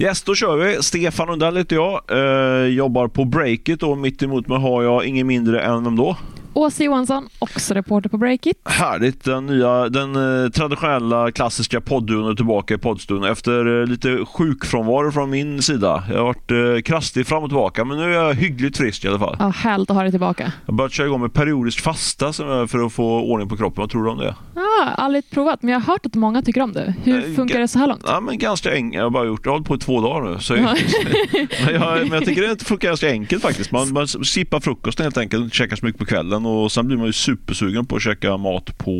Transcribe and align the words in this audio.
Yes, 0.00 0.22
då 0.22 0.34
kör 0.34 0.56
vi. 0.56 0.82
Stefan 0.82 1.28
Lundell 1.28 1.56
heter 1.56 1.76
jag. 1.76 2.00
Eh, 2.10 2.66
jobbar 2.66 3.08
på 3.08 3.24
Breakit 3.24 3.82
och 3.82 3.98
mitt 3.98 4.22
emot 4.22 4.48
mig 4.48 4.58
har 4.58 4.82
jag 4.82 5.04
ingen 5.04 5.26
mindre 5.26 5.60
än 5.60 5.84
vem 5.84 5.96
då? 5.96 6.16
Åsa 6.54 6.84
Johansson, 6.84 7.28
också 7.38 7.74
reporter 7.74 8.08
på 8.08 8.18
Breakit. 8.18 8.56
Härligt. 8.64 9.24
Den, 9.24 9.46
nya, 9.46 9.88
den 9.88 10.44
eh, 10.44 10.50
traditionella 10.50 11.32
klassiska 11.32 11.80
podduon 11.80 12.30
är 12.30 12.34
tillbaka 12.34 12.74
i 12.74 12.78
poddstunden 12.78 13.32
efter 13.32 13.80
eh, 13.80 13.86
lite 13.86 14.24
sjukfrånvaro 14.24 15.12
från 15.12 15.30
min 15.30 15.62
sida. 15.62 16.04
Jag 16.10 16.16
har 16.16 16.24
varit 16.24 16.50
eh, 16.50 16.82
krastig 16.82 17.26
fram 17.26 17.42
och 17.42 17.50
tillbaka 17.50 17.84
men 17.84 17.98
nu 17.98 18.04
är 18.04 18.24
jag 18.24 18.34
hyggligt 18.34 18.76
frisk 18.76 19.04
i 19.04 19.08
alla 19.08 19.18
fall. 19.18 19.36
Ja, 19.38 19.48
härligt 19.48 19.90
att 19.90 19.96
ha 19.96 20.02
dig 20.02 20.10
tillbaka. 20.10 20.52
Jag 20.66 20.72
har 20.72 20.76
börjat 20.76 20.92
köra 20.92 21.06
igång 21.06 21.20
med 21.20 21.32
periodisk 21.32 21.80
fasta 21.80 22.32
för 22.32 22.86
att 22.86 22.92
få 22.92 23.20
ordning 23.20 23.48
på 23.48 23.56
kroppen. 23.56 23.80
Vad 23.80 23.90
tror 23.90 24.04
du 24.04 24.10
om 24.10 24.18
det? 24.18 24.34
Ja, 24.54 24.88
aldrig 24.96 25.30
provat, 25.30 25.62
men 25.62 25.72
jag 25.72 25.80
har 25.80 25.92
hört 25.92 26.06
att 26.06 26.14
många 26.14 26.42
tycker 26.42 26.60
om 26.60 26.72
det. 26.72 26.94
Hur 27.04 27.34
funkar 27.34 27.58
det 27.58 27.68
så 27.68 27.78
här 27.78 27.86
långt? 27.86 28.02
Ja, 28.06 28.20
men 28.20 28.38
ganska 28.38 28.72
enkelt. 28.72 28.94
Jag 28.98 29.02
har 29.02 29.10
bara 29.10 29.24
gjort, 29.24 29.40
jag 29.44 29.52
har 29.52 29.56
hållit 29.56 29.68
på 29.68 29.74
i 29.74 29.78
två 29.78 30.00
dagar 30.00 30.30
nu. 30.30 30.38
Så 30.40 30.54
men, 31.64 31.74
jag, 31.74 31.98
men 31.98 32.12
jag 32.12 32.24
tycker 32.24 32.42
det 32.42 32.64
funkar 32.64 32.88
ganska 32.88 33.10
enkelt 33.10 33.42
faktiskt. 33.42 33.72
Man, 33.72 33.92
man 33.92 34.08
sippar 34.08 34.60
frukosten 34.60 35.04
helt 35.04 35.18
enkelt, 35.18 35.44
inte 35.44 35.56
käkar 35.56 35.76
så 35.76 35.86
mycket 35.86 35.98
på 35.98 36.06
kvällen 36.06 36.39
och 36.46 36.72
sen 36.72 36.86
blir 36.86 36.96
man 36.96 37.06
ju 37.06 37.12
supersugen 37.12 37.86
på 37.86 37.96
att 37.96 38.02
käka 38.02 38.36
mat 38.36 38.78
på 38.78 38.90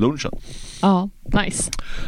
lunchen. 0.00 0.30
Ja, 0.82 1.08
nice. 1.44 1.62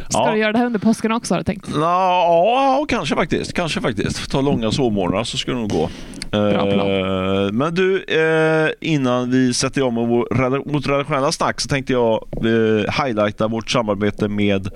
Ska 0.09 0.19
Ja. 0.25 0.31
du 0.31 0.37
göra 0.39 0.51
det 0.51 0.57
här 0.57 0.65
under 0.65 0.79
påsken 0.79 1.11
också 1.11 1.33
har 1.33 1.39
du 1.39 1.43
tänkt? 1.43 1.69
Ja, 1.75 2.85
kanske 2.89 3.15
faktiskt. 3.15 3.53
Kanske 3.53 3.81
faktiskt. 3.81 4.31
Ta 4.31 4.41
långa 4.41 4.71
sovmorgnar 4.71 5.23
så 5.23 5.37
skulle 5.37 5.55
det 5.57 5.61
nog 5.61 5.69
gå. 5.71 5.89
Bra 6.31 6.69
Eh, 6.73 7.51
men 7.51 7.75
du, 7.75 8.03
eh, 8.03 8.69
innan 8.81 9.31
vi 9.31 9.53
sätter 9.53 9.81
igång 9.81 9.93
med 9.93 10.07
vår 10.07 10.71
mot 10.73 10.87
redaktionella 10.87 11.31
snack 11.31 11.61
så 11.61 11.69
tänkte 11.69 11.93
jag 11.93 12.13
eh, 12.37 13.05
highlighta 13.05 13.47
vårt 13.47 13.69
samarbete 13.71 14.27
med 14.27 14.67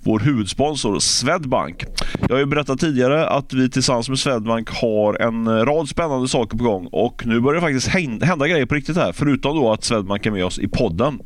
vår 0.00 0.18
huvudsponsor 0.20 0.98
Swedbank. 0.98 1.84
Jag 2.28 2.34
har 2.34 2.38
ju 2.38 2.46
berättat 2.46 2.80
tidigare 2.80 3.26
att 3.28 3.52
vi 3.52 3.70
tillsammans 3.70 4.08
med 4.08 4.18
Swedbank 4.18 4.70
har 4.70 5.22
en 5.22 5.64
rad 5.66 5.88
spännande 5.88 6.28
saker 6.28 6.58
på 6.58 6.64
gång 6.64 6.88
och 6.92 7.26
nu 7.26 7.40
börjar 7.40 7.54
det 7.60 7.66
faktiskt 7.66 7.88
hän- 7.88 8.22
hända 8.22 8.48
grejer 8.48 8.66
på 8.66 8.74
riktigt 8.74 8.96
här, 8.96 9.12
förutom 9.12 9.56
då 9.56 9.72
att 9.72 9.84
Swedbank 9.84 10.26
är 10.26 10.30
med 10.30 10.44
oss 10.44 10.58
i 10.58 10.68
podden. 10.68 11.18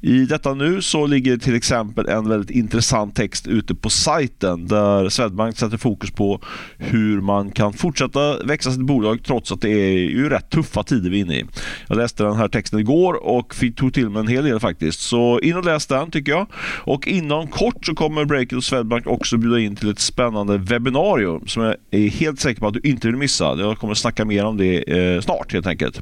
I 0.00 0.18
detta 0.24 0.54
nu 0.54 0.82
så 0.82 1.06
ligger 1.06 1.36
till 1.36 1.54
exempel 1.54 1.69
en 1.70 2.28
väldigt 2.28 2.50
intressant 2.50 3.16
text 3.16 3.46
ute 3.46 3.74
på 3.74 3.90
sajten 3.90 4.66
där 4.66 5.08
Swedbank 5.08 5.56
sätter 5.56 5.76
fokus 5.76 6.10
på 6.10 6.40
hur 6.78 7.20
man 7.20 7.50
kan 7.50 7.72
fortsätta 7.72 8.42
växa 8.44 8.70
sitt 8.70 8.80
bolag 8.80 9.22
trots 9.24 9.52
att 9.52 9.60
det 9.60 9.70
är 9.70 9.98
ju 9.98 10.28
rätt 10.28 10.50
tuffa 10.50 10.82
tider 10.82 11.10
vi 11.10 11.20
är 11.20 11.24
inne 11.24 11.34
i. 11.34 11.44
Jag 11.88 11.96
läste 11.96 12.22
den 12.22 12.36
här 12.36 12.48
texten 12.48 12.78
igår 12.78 13.14
och 13.26 13.54
tog 13.76 13.94
till 13.94 14.10
mig 14.10 14.20
en 14.20 14.28
hel 14.28 14.44
del 14.44 14.60
faktiskt. 14.60 15.00
Så 15.00 15.40
in 15.40 15.56
och 15.56 15.64
läs 15.64 15.86
den 15.86 16.10
tycker 16.10 16.32
jag. 16.32 16.46
Och 16.84 17.08
inom 17.08 17.46
kort 17.46 17.86
så 17.86 17.94
kommer 17.94 18.24
Breakit 18.24 18.52
och 18.52 18.64
Swedbank 18.64 19.06
också 19.06 19.36
bjuda 19.36 19.58
in 19.58 19.76
till 19.76 19.90
ett 19.90 19.98
spännande 19.98 20.58
webbinarium 20.58 21.46
som 21.46 21.62
jag 21.62 21.76
är 21.90 22.08
helt 22.08 22.40
säker 22.40 22.60
på 22.60 22.66
att 22.66 22.74
du 22.74 22.80
inte 22.84 23.06
vill 23.06 23.16
missa. 23.16 23.56
Jag 23.58 23.78
kommer 23.78 23.94
snacka 23.94 24.24
mer 24.24 24.44
om 24.44 24.56
det 24.56 24.98
eh, 24.98 25.20
snart 25.20 25.52
helt 25.52 25.66
enkelt. 25.66 26.00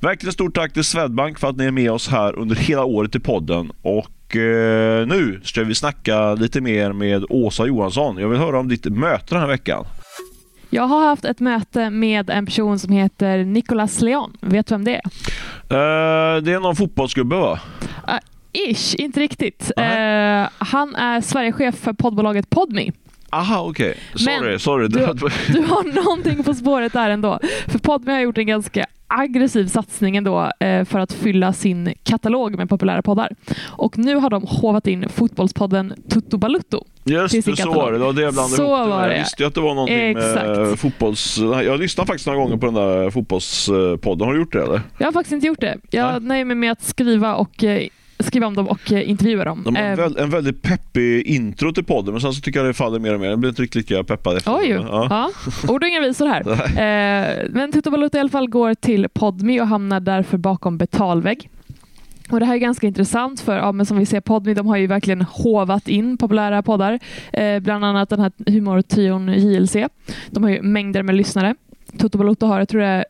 Verkligen 0.00 0.32
stort 0.32 0.54
tack 0.54 0.72
till 0.72 0.84
Swedbank 0.84 1.38
för 1.38 1.48
att 1.48 1.56
ni 1.56 1.64
är 1.64 1.70
med 1.70 1.92
oss 1.92 2.08
här 2.08 2.38
under 2.38 2.56
hela 2.56 2.84
året 2.84 3.14
i 3.14 3.20
podden. 3.20 3.72
Och 3.82 4.06
nu 4.34 5.40
ska 5.44 5.64
vi 5.64 5.74
snacka 5.74 6.34
lite 6.34 6.60
mer 6.60 6.92
med 6.92 7.24
Åsa 7.28 7.66
Johansson. 7.66 8.18
Jag 8.18 8.28
vill 8.28 8.38
höra 8.38 8.58
om 8.58 8.68
ditt 8.68 8.84
möte 8.84 9.34
den 9.34 9.40
här 9.40 9.48
veckan. 9.48 9.84
Jag 10.70 10.82
har 10.82 11.06
haft 11.06 11.24
ett 11.24 11.40
möte 11.40 11.90
med 11.90 12.30
en 12.30 12.46
person 12.46 12.78
som 12.78 12.92
heter 12.92 13.44
Nicolas 13.44 14.00
Leon. 14.00 14.36
Vet 14.40 14.66
du 14.66 14.74
vem 14.74 14.84
det 14.84 14.94
är? 14.94 15.02
Eh, 15.70 16.42
det 16.42 16.52
är 16.52 16.60
någon 16.60 16.76
fotbollsgubbe 16.76 17.36
va? 17.36 17.60
Ish, 18.52 18.94
inte 18.94 19.20
riktigt. 19.20 19.70
Eh, 19.76 20.48
han 20.58 20.94
är 20.94 21.20
Sverigechef 21.20 21.74
för 21.74 21.92
poddbolaget 21.92 22.50
Podme. 22.50 22.90
Aha, 23.30 23.60
okej. 23.68 23.94
Sorry, 24.14 24.50
Men 24.50 24.58
sorry. 24.58 24.88
du- 24.88 24.98
Du 25.52 25.60
har 25.62 26.04
någonting 26.04 26.44
på 26.44 26.54
spåret 26.54 26.92
där 26.92 27.10
ändå. 27.10 27.38
För 27.66 27.78
Podme 27.78 28.12
har 28.12 28.20
gjort 28.20 28.38
en 28.38 28.46
ganska 28.46 28.86
aggressiv 29.10 29.66
satsning 29.66 30.16
ändå 30.16 30.50
eh, 30.60 30.84
för 30.84 30.98
att 30.98 31.12
fylla 31.12 31.52
sin 31.52 31.94
katalog 32.02 32.56
med 32.56 32.68
populära 32.68 33.02
poddar. 33.02 33.32
Och 33.66 33.98
nu 33.98 34.14
har 34.16 34.30
de 34.30 34.42
hovat 34.48 34.86
in 34.86 35.08
fotbollspodden 35.08 35.94
Tutto 36.10 36.36
Balutto. 36.38 36.84
Just 37.04 37.46
det, 37.46 37.56
så 37.56 37.72
var 37.72 37.92
det. 37.92 37.98
Det 37.98 38.04
var 38.04 38.12
det 38.12 38.22
jag 38.22 38.32
blandade 38.32 38.56
Så 38.56 38.62
ihop. 38.62 38.88
var 38.88 39.00
Jag 39.02 39.10
det. 39.10 39.18
visste 39.18 39.42
ju 39.42 39.46
att 39.46 39.54
det 39.54 39.60
var 39.60 39.74
någonting 39.74 40.12
med 40.12 40.16
Exakt. 40.16 40.80
fotbolls... 40.80 41.38
Jag 41.38 41.80
lyssnade 41.80 42.06
faktiskt 42.06 42.26
några 42.26 42.38
gånger 42.40 42.56
på 42.56 42.66
den 42.66 42.74
där 42.74 43.10
fotbollspodden. 43.10 44.26
Har 44.26 44.34
du 44.34 44.40
gjort 44.40 44.52
det 44.52 44.62
eller? 44.62 44.80
Jag 44.98 45.06
har 45.06 45.12
faktiskt 45.12 45.32
inte 45.32 45.46
gjort 45.46 45.60
det. 45.60 45.76
Jag 45.90 46.22
nöjer 46.22 46.44
mig 46.44 46.56
med 46.56 46.72
att 46.72 46.82
skriva, 46.82 47.34
och, 47.34 47.64
eh, 47.64 47.88
skriva 48.18 48.46
om 48.46 48.54
dem 48.54 48.68
och 48.68 48.92
eh, 48.92 49.10
intervjua 49.10 49.44
dem. 49.44 49.62
De 49.64 49.76
har 49.76 49.82
en, 49.82 49.90
Eh, 49.92 49.96
väl, 49.96 50.16
en 50.16 50.30
väldigt 50.30 50.62
peppig 50.62 51.26
intro 51.26 51.72
till 51.72 51.84
podden 51.84 52.12
men 52.14 52.20
sen 52.20 52.32
så 52.32 52.40
tycker 52.40 52.60
jag 52.60 52.68
det 52.68 52.74
faller 52.74 52.98
mer 52.98 53.14
och 53.14 53.20
mer. 53.20 53.28
Jag 53.28 53.38
blir 53.38 53.48
inte 53.50 53.62
riktigt 53.62 53.90
lika 53.90 54.04
peppad 54.04 54.36
efter. 54.36 54.56
Oj, 54.56 54.68
Ja. 54.68 55.06
ja. 55.10 55.30
ord 55.68 55.82
och 55.82 55.88
inga 55.88 56.00
visor 56.00 56.26
här. 56.26 56.42
Eh, 56.78 57.46
men 57.50 57.72
Tutto 57.72 57.90
Balutto 57.90 58.16
i 58.16 58.20
alla 58.20 58.28
fall 58.30 58.48
går 58.48 58.74
till 58.74 59.08
Podme 59.12 59.60
och 59.60 59.66
hamnar 59.66 60.00
därför 60.00 60.38
bakom 60.38 60.78
betalvägg. 60.78 61.50
Och 62.30 62.40
Det 62.40 62.46
här 62.46 62.54
är 62.54 62.58
ganska 62.58 62.86
intressant 62.86 63.40
för 63.40 63.56
ja, 63.56 63.72
men 63.72 63.86
som 63.86 63.98
vi 63.98 64.06
ser 64.06 64.20
Podme 64.20 64.54
de 64.54 64.66
har 64.66 64.76
ju 64.76 64.86
verkligen 64.86 65.22
hovat 65.22 65.88
in 65.88 66.16
populära 66.18 66.62
poddar. 66.62 66.98
Eh, 67.32 67.60
bland 67.60 67.84
annat 67.84 68.08
den 68.10 68.20
här 68.20 68.32
humortrion 68.46 69.28
JLC. 69.28 69.76
De 70.30 70.42
har 70.44 70.50
ju 70.50 70.62
mängder 70.62 71.02
med 71.02 71.14
lyssnare. 71.14 71.54
Tutto 71.98 72.18
Balutto 72.18 72.46
har, 72.46 72.58
jag 72.58 72.68
tror 72.68 72.80
det 72.80 72.86
är 72.86 73.04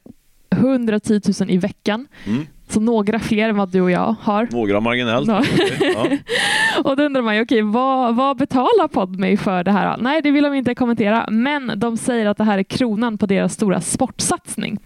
110 0.51 1.21
000 1.41 1.51
i 1.51 1.57
veckan. 1.57 2.07
Mm. 2.27 2.47
Så 2.69 2.81
några 2.81 3.19
fler 3.19 3.49
än 3.49 3.57
vad 3.57 3.69
du 3.73 3.81
och 3.81 3.91
jag 3.91 4.15
har. 4.21 4.49
Några 4.53 4.81
marginellt. 4.81 5.29
Ja. 5.29 5.43
Okej, 5.55 5.93
Ja. 5.95 6.09
Och 6.91 6.97
då 6.97 7.03
undrar 7.03 7.23
man 7.23 7.37
ju, 7.37 7.43
okej, 7.43 7.63
vad, 7.63 8.17
vad 8.17 8.37
betalar 8.37 8.89
Podme 8.89 9.37
för 9.37 9.65
det 9.65 9.73
här? 9.73 9.97
Nej, 9.97 10.23
det 10.23 10.31
vill 10.31 10.45
de 10.45 10.55
inte 10.55 10.75
kommentera, 10.75 11.29
men 11.31 11.73
de 11.77 11.97
säger 11.97 12.27
att 12.27 12.37
det 12.37 12.45
här 12.45 12.59
är 12.59 12.63
kronan 12.63 13.19
på 13.19 13.27
deras 13.27 13.53
stora 13.53 13.81
sportsatsning. 13.81 14.79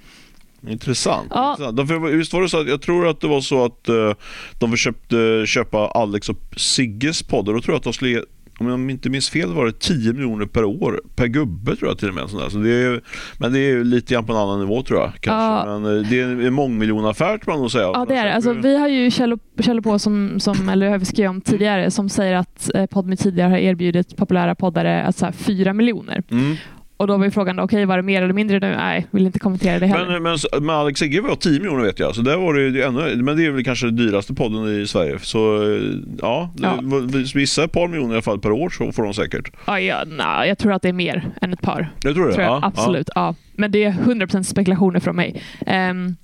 Intressant. 0.69 1.27
Ja. 1.35 1.57
Intressant. 1.69 2.13
Visst 2.13 2.33
var 2.33 2.43
det 2.43 2.49
så 2.49 2.61
att, 2.61 2.69
jag 2.69 2.83
tror 2.83 3.09
att 3.09 3.21
det 3.21 3.29
var 3.29 3.41
så 3.41 3.65
att 3.65 3.89
eh, 3.89 4.13
de 4.59 4.71
försökte 4.71 5.45
köpa 5.47 5.79
Alex 5.79 6.29
och 6.29 6.37
Sigges 6.57 7.23
podd 7.23 7.49
och 7.49 7.55
då 7.55 7.61
tror 7.61 7.73
jag 7.75 7.79
att 7.79 7.85
de 7.85 7.93
skulle 7.93 8.23
om 8.71 8.89
jag 8.89 8.91
inte 8.91 9.11
minns 9.11 9.31
fel 9.31 9.53
var 9.53 9.67
det 9.67 9.79
10 9.79 10.13
miljoner 10.13 10.47
per 10.47 10.65
år 10.65 11.01
per 11.17 11.27
gubbe 11.27 11.77
tror 11.77 11.91
jag 11.91 11.99
till 11.99 12.09
och 12.09 12.15
med. 12.15 12.31
Sånt 12.31 12.43
där. 12.43 12.49
Så 12.49 12.59
det 12.59 12.71
är, 12.71 13.01
men 13.39 13.53
det 13.53 13.59
är 13.59 13.85
lite 13.85 14.15
grann 14.15 14.27
på 14.27 14.33
en 14.33 14.39
annan 14.39 14.61
nivå 14.61 14.83
tror 14.83 15.01
jag. 15.01 15.13
Kanske. 15.21 15.31
Ja. 15.31 15.79
Men 15.79 15.97
eh, 15.97 16.11
det 16.11 16.21
är 16.21 16.47
en 16.47 16.55
mångmiljonaffär 16.55 17.39
kan 17.39 17.53
man 17.53 17.61
nog 17.61 17.71
säga. 17.71 17.91
Ja, 17.95 18.07
det 18.09 18.15
är 18.15 18.25
det. 18.25 18.35
Alltså, 18.35 18.53
vi 18.53 18.79
har 18.79 18.89
ju 18.89 19.11
källor, 19.11 19.39
källor 19.61 19.83
på, 19.83 19.99
som, 19.99 20.41
som, 20.41 20.69
eller 20.69 20.91
har 20.91 20.99
vi 20.99 21.05
skrivit 21.05 21.31
om 21.31 21.41
tidigare, 21.41 21.91
som 21.91 22.09
säger 22.09 22.35
att 22.35 22.75
eh, 22.75 22.87
Podme 22.87 23.17
tidigare 23.17 23.51
har 23.51 23.59
erbjudit 23.59 24.17
populära 24.17 24.55
poddare 24.55 25.07
alltså, 25.07 25.25
här, 25.25 25.33
4 25.33 25.73
miljoner. 25.73 26.23
Mm. 26.31 26.57
Och 27.03 27.09
då 27.09 27.17
var 27.17 27.25
ju 27.25 27.31
frågan, 27.31 27.59
okej, 27.59 27.85
var 27.85 27.97
det 27.97 28.03
mer 28.03 28.23
eller 28.23 28.35
mindre 28.35 28.59
nu? 28.59 28.77
Nej, 28.77 29.07
vill 29.11 29.27
inte 29.27 29.39
kommentera 29.39 29.79
det 29.79 29.87
heller. 29.87 30.21
Men, 30.21 30.39
men 30.53 30.67
med 30.67 30.77
Alex 30.77 31.01
Sigge 31.01 31.21
var 31.21 31.37
10 31.37 31.61
miljoner 31.61 31.83
vet 31.85 31.99
jag. 31.99 32.15
Så 32.15 32.23
där 32.23 32.37
var 32.37 32.55
det 32.55 32.61
ju 32.61 32.83
ännu, 32.83 33.23
men 33.23 33.37
det 33.37 33.47
är 33.47 33.51
väl 33.51 33.65
kanske 33.65 33.87
den 33.87 33.97
dyraste 33.97 34.35
podden 34.35 34.83
i 34.83 34.87
Sverige. 34.87 35.19
Så 35.23 35.63
eh, 35.63 35.81
ja, 36.21 36.51
Ja. 36.57 36.79
ja. 36.83 36.99
vissa 37.35 37.69
par 37.69 37.89
miljoner 37.89 38.11
i 38.11 38.15
alla 38.15 38.23
fall 38.23 38.39
per 38.39 38.51
år 38.53 38.71
så 38.71 38.93
får 38.93 39.03
de 39.03 39.15
säkert. 39.15 39.51
Ja, 39.67 39.81
ja, 39.81 40.05
nej, 40.07 40.49
jag 40.49 40.59
tror 40.59 40.73
att 40.73 40.83
det 40.83 40.89
är 40.89 40.93
mer 40.93 41.31
än 41.41 41.53
ett 41.53 41.63
par. 41.63 41.89
Jag 42.03 42.15
tror 42.15 42.27
det. 42.27 42.33
tror 42.33 42.45
jag. 42.45 42.53
ja, 42.53 42.61
Absolut. 42.63 43.11
Ja. 43.15 43.35
Men 43.57 43.71
det 43.73 43.85
är 43.85 43.93
100% 43.93 44.43
spekulationer 44.43 45.01
från 45.01 45.17
mig. 45.17 45.43
Ehm, 45.67 46.17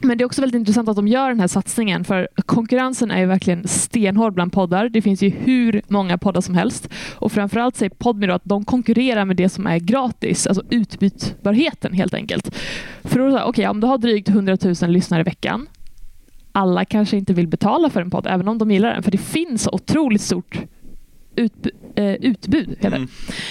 men 0.00 0.18
det 0.18 0.24
är 0.24 0.26
också 0.26 0.40
väldigt 0.40 0.58
intressant 0.58 0.88
att 0.88 0.96
de 0.96 1.08
gör 1.08 1.28
den 1.28 1.40
här 1.40 1.46
satsningen 1.46 2.04
för 2.04 2.28
konkurrensen 2.46 3.10
är 3.10 3.18
ju 3.18 3.26
verkligen 3.26 3.68
stenhård 3.68 4.34
bland 4.34 4.52
poddar. 4.52 4.88
Det 4.88 5.02
finns 5.02 5.22
ju 5.22 5.28
hur 5.28 5.82
många 5.88 6.18
poddar 6.18 6.40
som 6.40 6.54
helst 6.54 6.88
och 7.16 7.32
framförallt 7.32 7.76
säger 7.76 7.90
Podme 7.90 8.26
då 8.26 8.34
att 8.34 8.44
de 8.44 8.64
konkurrerar 8.64 9.24
med 9.24 9.36
det 9.36 9.48
som 9.48 9.66
är 9.66 9.78
gratis, 9.78 10.46
alltså 10.46 10.62
utbytbarheten 10.70 11.92
helt 11.92 12.14
enkelt. 12.14 12.54
För 13.02 13.18
då, 13.18 13.30
så 13.30 13.36
här, 13.36 13.44
okej, 13.44 13.68
om 13.68 13.80
du 13.80 13.86
har 13.86 13.98
drygt 13.98 14.28
100 14.28 14.58
000 14.82 14.90
lyssnare 14.90 15.20
i 15.20 15.24
veckan 15.24 15.66
alla 16.52 16.84
kanske 16.84 17.16
inte 17.16 17.32
vill 17.32 17.48
betala 17.48 17.90
för 17.90 18.00
en 18.00 18.10
podd, 18.10 18.26
även 18.26 18.48
om 18.48 18.58
de 18.58 18.70
gillar 18.70 18.94
den, 18.94 19.02
för 19.02 19.10
det 19.10 19.18
finns 19.18 19.62
så 19.62 19.70
otroligt 19.72 20.20
stort 20.20 20.58
utb- 21.38 21.70
eh, 21.96 22.14
utbud. 22.14 22.68
Heter. 22.68 23.06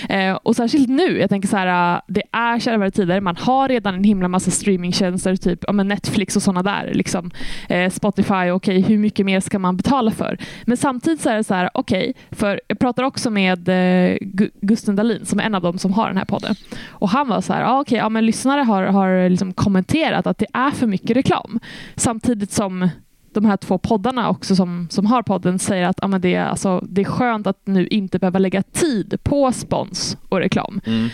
Mm. 0.10 0.30
Eh, 0.30 0.36
och 0.44 0.56
särskilt 0.56 0.90
nu, 0.90 1.20
jag 1.20 1.30
tänker 1.30 1.48
så 1.48 1.58
här, 1.58 1.96
äh, 1.96 2.02
det 2.08 2.24
är 2.32 2.60
kärvare 2.60 2.92
tider. 2.92 3.22
Man 3.22 3.36
har 3.36 3.68
redan 3.68 3.96
en 3.96 4.04
himla 4.04 4.28
massa 4.28 4.52
streamingtjänster, 4.52 5.36
typ 5.36 5.60
ja, 5.68 5.74
men 5.74 5.88
Netflix 5.88 6.36
och 6.36 6.42
sådana 6.42 6.64
där. 6.64 6.92
Liksom. 6.94 7.32
Eh, 7.70 7.90
Spotify, 7.92 8.50
okej, 8.52 8.82
hur 8.82 8.98
mycket 8.98 9.26
mer 9.26 9.40
ska 9.40 9.60
man 9.60 9.78
betala 9.78 10.12
för? 10.12 10.38
Men 10.66 10.78
samtidigt 10.78 11.22
så 11.22 11.30
är 11.30 11.36
det 11.36 11.44
så 11.44 11.54
här, 11.54 11.70
okej, 11.74 12.14
för 12.32 12.62
jag 12.68 12.80
pratar 12.80 13.04
också 13.04 13.30
med 13.30 13.70
eh, 13.70 14.18
Gu- 14.22 14.52
Gusten 14.62 14.96
Dahlin 14.96 15.26
som 15.26 15.40
är 15.40 15.44
en 15.44 15.56
av 15.56 15.62
dem 15.62 15.78
som 15.78 15.94
har 15.94 16.08
den 16.08 16.18
här 16.18 16.26
podden. 16.26 16.56
Och 16.88 17.10
han 17.10 17.28
var 17.28 17.42
så 17.42 17.54
här, 17.54 17.64
ah, 17.64 17.80
okej, 17.82 17.98
ja, 17.98 18.10
men 18.10 18.26
lyssnare 18.26 18.62
har, 18.62 18.84
har 18.84 19.30
liksom 19.30 19.54
kommenterat 19.54 20.28
att 20.28 20.38
det 20.38 20.48
är 20.54 20.72
för 20.72 20.88
mycket 20.88 21.18
reklam. 21.18 21.60
Samtidigt 21.96 22.52
som 22.52 22.90
de 23.34 23.46
här 23.46 23.58
två 23.58 23.78
poddarna 23.78 24.30
också 24.30 24.56
som, 24.56 24.88
som 24.90 25.06
har 25.06 25.24
podden 25.24 25.60
säger 25.60 25.88
att 25.88 26.00
ja, 26.02 26.08
men 26.08 26.22
det, 26.22 26.36
är, 26.36 26.46
alltså, 26.46 26.86
det 26.90 27.02
är 27.02 27.06
skönt 27.06 27.48
att 27.48 27.68
nu 27.68 27.88
inte 27.88 28.20
behöva 28.20 28.40
lägga 28.40 28.64
tid 28.64 29.18
på 29.24 29.52
spons 29.52 30.18
och 30.30 30.40
reklam. 30.40 30.82
Mm. 30.86 31.10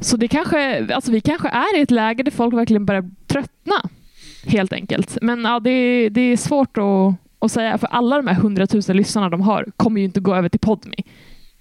Så 0.00 0.16
det 0.16 0.28
kanske, 0.28 0.94
alltså 0.94 1.12
vi 1.12 1.20
kanske 1.20 1.48
är 1.48 1.78
i 1.78 1.82
ett 1.82 1.90
läge 1.90 2.22
där 2.22 2.30
folk 2.30 2.54
verkligen 2.54 2.86
börjar 2.86 3.10
tröttna. 3.26 3.90
Helt 4.46 4.72
enkelt. 4.72 5.18
Men 5.22 5.44
ja, 5.44 5.60
det, 5.60 6.08
det 6.08 6.20
är 6.20 6.36
svårt 6.36 6.78
att, 6.78 7.14
att 7.38 7.52
säga, 7.52 7.78
för 7.78 7.86
alla 7.86 8.16
de 8.16 8.26
här 8.26 8.34
hundratusen 8.34 8.96
lyssnarna 8.96 9.28
de 9.28 9.40
har 9.40 9.66
kommer 9.76 10.00
ju 10.00 10.04
inte 10.04 10.20
gå 10.20 10.34
över 10.34 10.48
till 10.48 10.60
Podme. 10.60 10.96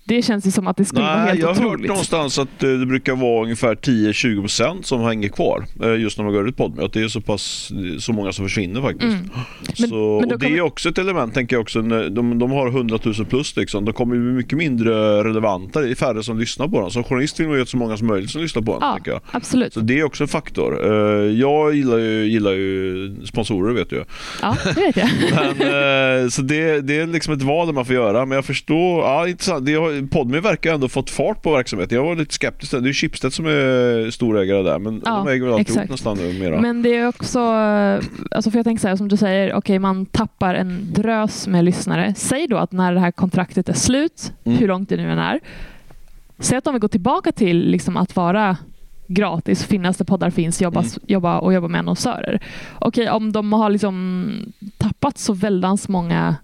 Det 0.06 0.22
känns 0.22 0.48
ju 0.48 0.52
som 0.52 0.68
att 0.68 0.78
det 0.78 0.86
skulle 0.86 1.04
vara 1.04 1.16
Nej, 1.18 1.28
helt 1.28 1.40
jag 1.40 1.48
har 1.48 1.56
hört 1.56 1.66
otroligt. 1.66 1.88
någonstans 1.88 2.40
att 2.40 2.64
eh, 2.64 2.70
det 2.70 2.86
brukar 2.86 3.16
vara 3.16 3.44
ungefär 3.44 3.76
10-20% 3.76 4.82
som 4.82 5.02
hänger 5.02 5.30
kvar 5.30 5.66
eh, 5.84 5.96
just 6.02 6.18
när 6.18 6.26
man 6.26 6.34
går 6.34 6.48
ut 6.50 6.58
Podme. 6.58 6.84
Att 6.84 6.94
det 6.94 7.02
är 7.04 7.08
så 7.08 7.22
pass 7.22 7.72
så 8.00 8.14
många 8.14 8.32
som 8.32 8.46
försvinner 8.46 8.82
faktiskt. 8.82 9.04
Mm. 9.04 9.30
Men- 9.80 9.90
så, 9.90 10.24
men 10.30 10.40
det 10.40 10.46
är 10.58 10.62
också 10.62 10.90
ett 10.90 10.98
element 10.98 11.34
tänker 11.34 11.56
jag 11.56 11.62
också. 11.62 11.82
De, 11.82 12.40
de 12.40 12.52
har 12.52 12.68
100 12.68 13.00
000 13.04 13.14
plus 13.26 13.56
liksom. 13.56 13.86
De 13.86 13.94
kommer 13.94 14.16
bli 14.16 14.32
mycket 14.32 14.58
mindre 14.58 14.94
relevanta. 15.24 15.82
Det 15.82 15.90
är 15.92 15.96
färre 15.96 16.24
som 16.24 16.40
lyssnar 16.40 16.68
på 16.68 16.80
dem. 16.82 16.92
Som 16.92 17.04
journalist 17.04 17.40
vill 17.40 17.48
man 17.48 17.56
ju 17.56 17.62
att 17.62 17.70
så 17.70 17.78
många 17.78 17.98
som 17.98 18.08
möjligt 18.08 18.30
som 18.30 18.42
lyssnar 18.42 18.62
på 18.62 18.72
dem. 18.72 18.80
Ja, 18.82 18.94
tänker 18.94 19.12
jag. 19.12 19.22
absolut. 19.32 19.74
Så 19.74 19.80
det 19.80 20.00
är 20.00 20.04
också 20.04 20.24
en 20.24 20.28
faktor. 20.28 20.86
Eh, 20.86 21.32
Jag 21.32 21.76
gillar 21.76 21.98
ju, 21.98 22.26
gillar 22.26 22.52
ju 22.52 23.16
sponsorer 23.26 23.74
vet 23.74 23.90
du. 23.90 24.04
Ja, 24.42 24.58
det 24.76 24.82
vet 24.82 24.98
jag. 24.98 25.10
Men, 25.58 26.24
eh, 26.24 26.30
så 26.30 26.42
det, 26.42 26.82
det 26.82 26.98
är 26.98 27.08
liksom 27.08 27.34
ett 27.34 27.42
val 27.42 27.74
man 27.74 27.86
får 27.86 27.96
göra. 27.96 28.26
Men 28.26 28.36
jag 28.36 28.46
förstår, 28.46 29.02
ja 29.04 29.28
intressant. 29.28 29.66
Det 29.66 29.74
har, 29.74 29.93
Podme 30.12 30.40
verkar 30.40 30.74
ändå 30.74 30.90
fått 30.90 31.10
fart 31.10 31.42
på 31.42 31.52
verksamheten. 31.52 31.96
Jag 31.98 32.04
var 32.06 32.16
lite 32.16 32.34
skeptisk. 32.34 32.72
Det 32.72 32.78
är 32.90 32.94
Schibsted 32.94 33.34
som 33.34 33.46
är 33.46 34.12
storägare 34.12 34.64
där. 34.64 34.80
Men 34.80 35.02
Ja, 35.06 35.12
de 35.12 35.28
äger 35.28 35.46
väl 35.46 35.54
alltihop 35.54 35.90
nästan 35.90 36.18
numera. 36.18 36.62
Men 36.62 36.82
det 36.84 36.96
är 36.98 37.08
också, 37.08 37.40
alltså 38.32 38.52
för 38.52 38.58
jag 38.58 38.66
tänker 38.66 38.82
så 38.82 38.88
här, 38.88 38.96
som 38.96 39.08
du 39.08 39.18
säger, 39.18 39.54
okej 39.54 39.80
man 39.80 40.06
tappar 40.06 40.56
en 40.56 40.94
drös 40.94 41.48
med 41.48 41.66
lyssnare. 41.66 42.14
Säg 42.18 42.48
då 42.48 42.58
att 42.58 42.72
när 42.72 42.94
det 42.94 43.00
här 43.00 43.12
kontraktet 43.12 43.70
är 43.70 43.74
slut, 43.74 44.34
Mm. 44.46 44.58
hur 44.60 44.68
långt 44.68 44.90
det 44.90 44.98
nu 44.98 45.12
än 45.12 45.20
är. 45.20 45.40
Säg 46.40 46.58
att 46.58 46.64
de 46.64 46.74
vill 46.74 46.82
gå 46.82 46.88
tillbaka 46.88 47.32
till 47.32 47.58
liksom 47.70 47.98
att 47.98 48.16
vara 48.16 48.58
gratis, 49.08 49.64
finnas 49.64 49.98
där 49.98 50.06
poddar 50.06 50.30
finns, 50.30 50.62
jobba, 50.62 50.80
Mm. 50.80 50.92
jobba 51.08 51.40
och 51.40 51.54
jobba 51.54 51.68
med 51.68 51.80
annonsörer. 51.80 52.40
Okej, 52.80 53.10
om 53.10 53.32
de 53.32 53.54
har 53.54 53.70
liksom 53.70 54.30
tappat 54.78 55.18
så 55.18 55.34
väldans 55.34 55.88
många 55.90 56.36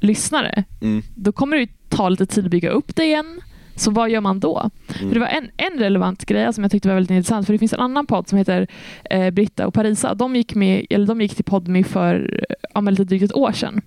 lyssnare, 0.00 0.64
Mm. 0.82 1.02
då 1.14 1.32
kommer 1.32 1.56
det 1.56 1.66
ta 1.90 2.08
lite 2.08 2.26
tid 2.26 2.44
att 2.44 2.50
bygga 2.50 2.70
upp 2.70 2.96
det 2.96 3.04
igen. 3.04 3.40
Så 3.74 3.90
vad 3.90 4.10
gör 4.10 4.20
man 4.20 4.40
då? 4.40 4.58
Mm. 4.58 5.08
För 5.08 5.14
det 5.14 5.20
var 5.20 5.26
en, 5.26 5.50
en 5.56 5.78
relevant 5.78 6.24
grej 6.24 6.52
som 6.52 6.64
jag 6.64 6.70
tyckte 6.70 6.88
var 6.88 6.94
väldigt 6.94 7.10
intressant. 7.10 7.46
För 7.46 7.52
det 7.52 7.58
finns 7.58 7.72
en 7.72 7.80
annan 7.80 8.06
podd 8.06 8.28
som 8.28 8.38
heter 8.38 8.66
eh, 9.10 9.30
Britta 9.30 9.66
och 9.66 9.74
Parisa. 9.74 10.14
De 10.14 10.36
gick, 10.36 10.54
med, 10.54 10.86
eller 10.90 11.06
de 11.06 11.20
gick 11.20 11.34
till 11.34 11.44
Podme 11.44 11.84
för 11.84 12.44
eh, 12.48 12.56
ja, 12.74 12.80
lite 12.80 13.04
drygt 13.04 13.24
ett 13.24 13.34
år 13.36 13.52
sedan. 13.52 13.80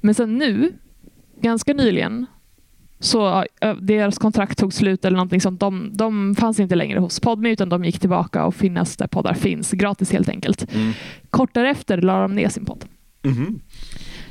Men 0.00 0.14
sen 0.14 0.38
nu, 0.38 0.72
ganska 1.40 1.74
nyligen, 1.74 2.26
så 3.00 3.44
eh, 3.60 3.74
deras 3.74 4.18
kontrakt 4.18 4.58
tog 4.58 4.72
slut 4.72 5.04
eller 5.04 5.16
någonting 5.16 5.40
sånt. 5.40 5.60
De, 5.60 5.90
de 5.92 6.34
fanns 6.34 6.60
inte 6.60 6.74
längre 6.74 6.98
hos 6.98 7.20
Podme 7.20 7.50
utan 7.50 7.68
de 7.68 7.84
gick 7.84 8.00
tillbaka 8.00 8.44
och 8.44 8.54
finnas 8.54 8.96
där 8.96 9.06
poddar 9.06 9.34
finns. 9.34 9.72
Gratis 9.72 10.12
helt 10.12 10.28
enkelt. 10.28 10.74
Mm. 10.74 10.92
Kort 11.30 11.54
därefter 11.54 12.00
la 12.00 12.20
de 12.22 12.34
ner 12.34 12.48
sin 12.48 12.64
podd. 12.64 12.84
Mhm. 13.22 13.60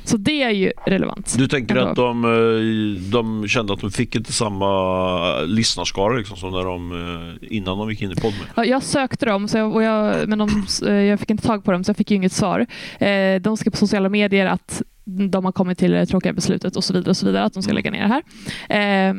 Så 0.08 0.16
det 0.16 0.42
är 0.42 0.50
ju 0.50 0.72
relevant. 0.86 1.34
Du 1.38 1.48
tänker 1.48 1.76
att 1.76 1.96
de, 1.96 2.24
eh, 2.24 3.02
de 3.10 3.48
kände 3.48 3.72
att 3.72 3.80
de 3.80 3.90
fick 3.90 4.16
inte 4.16 4.32
samma 4.32 5.40
lyssnarskara 5.40 6.16
liksom, 6.16 6.36
som 6.36 6.50
när 6.50 6.64
de, 6.64 6.92
eh, 7.40 7.56
innan 7.56 7.78
de 7.78 7.90
gick 7.90 8.02
in 8.02 8.10
i 8.12 8.14
Podme? 8.14 8.38
Ja, 8.56 8.64
jag 8.64 8.82
sökte 8.82 9.26
dem, 9.26 9.48
så 9.48 9.58
jag, 9.58 9.74
och 9.74 9.82
jag, 9.82 10.28
men 10.28 10.38
de, 10.38 10.66
eh, 10.86 10.92
jag 10.94 11.20
fick 11.20 11.30
inte 11.30 11.46
tag 11.46 11.64
på 11.64 11.72
dem 11.72 11.84
så 11.84 11.90
jag 11.90 11.96
fick 11.96 12.10
ju 12.10 12.16
inget 12.16 12.32
svar. 12.32 12.66
Eh, 12.98 13.40
de 13.40 13.56
skrev 13.56 13.70
på 13.70 13.76
sociala 13.76 14.08
medier 14.08 14.46
att 14.46 14.82
de 15.30 15.44
har 15.44 15.52
kommit 15.52 15.78
till 15.78 15.90
det 15.90 16.06
tråkiga 16.06 16.32
beslutet 16.32 16.76
och 16.76 16.84
så 16.84 16.92
vidare, 16.92 17.10
och 17.10 17.16
så 17.16 17.26
vidare 17.26 17.44
att 17.44 17.52
de 17.54 17.62
ska 17.62 17.70
Mm. 17.70 17.74
lägga 17.84 17.90
ner 17.90 18.02
det 18.08 18.22
här. 18.68 19.08
Eh, 19.10 19.14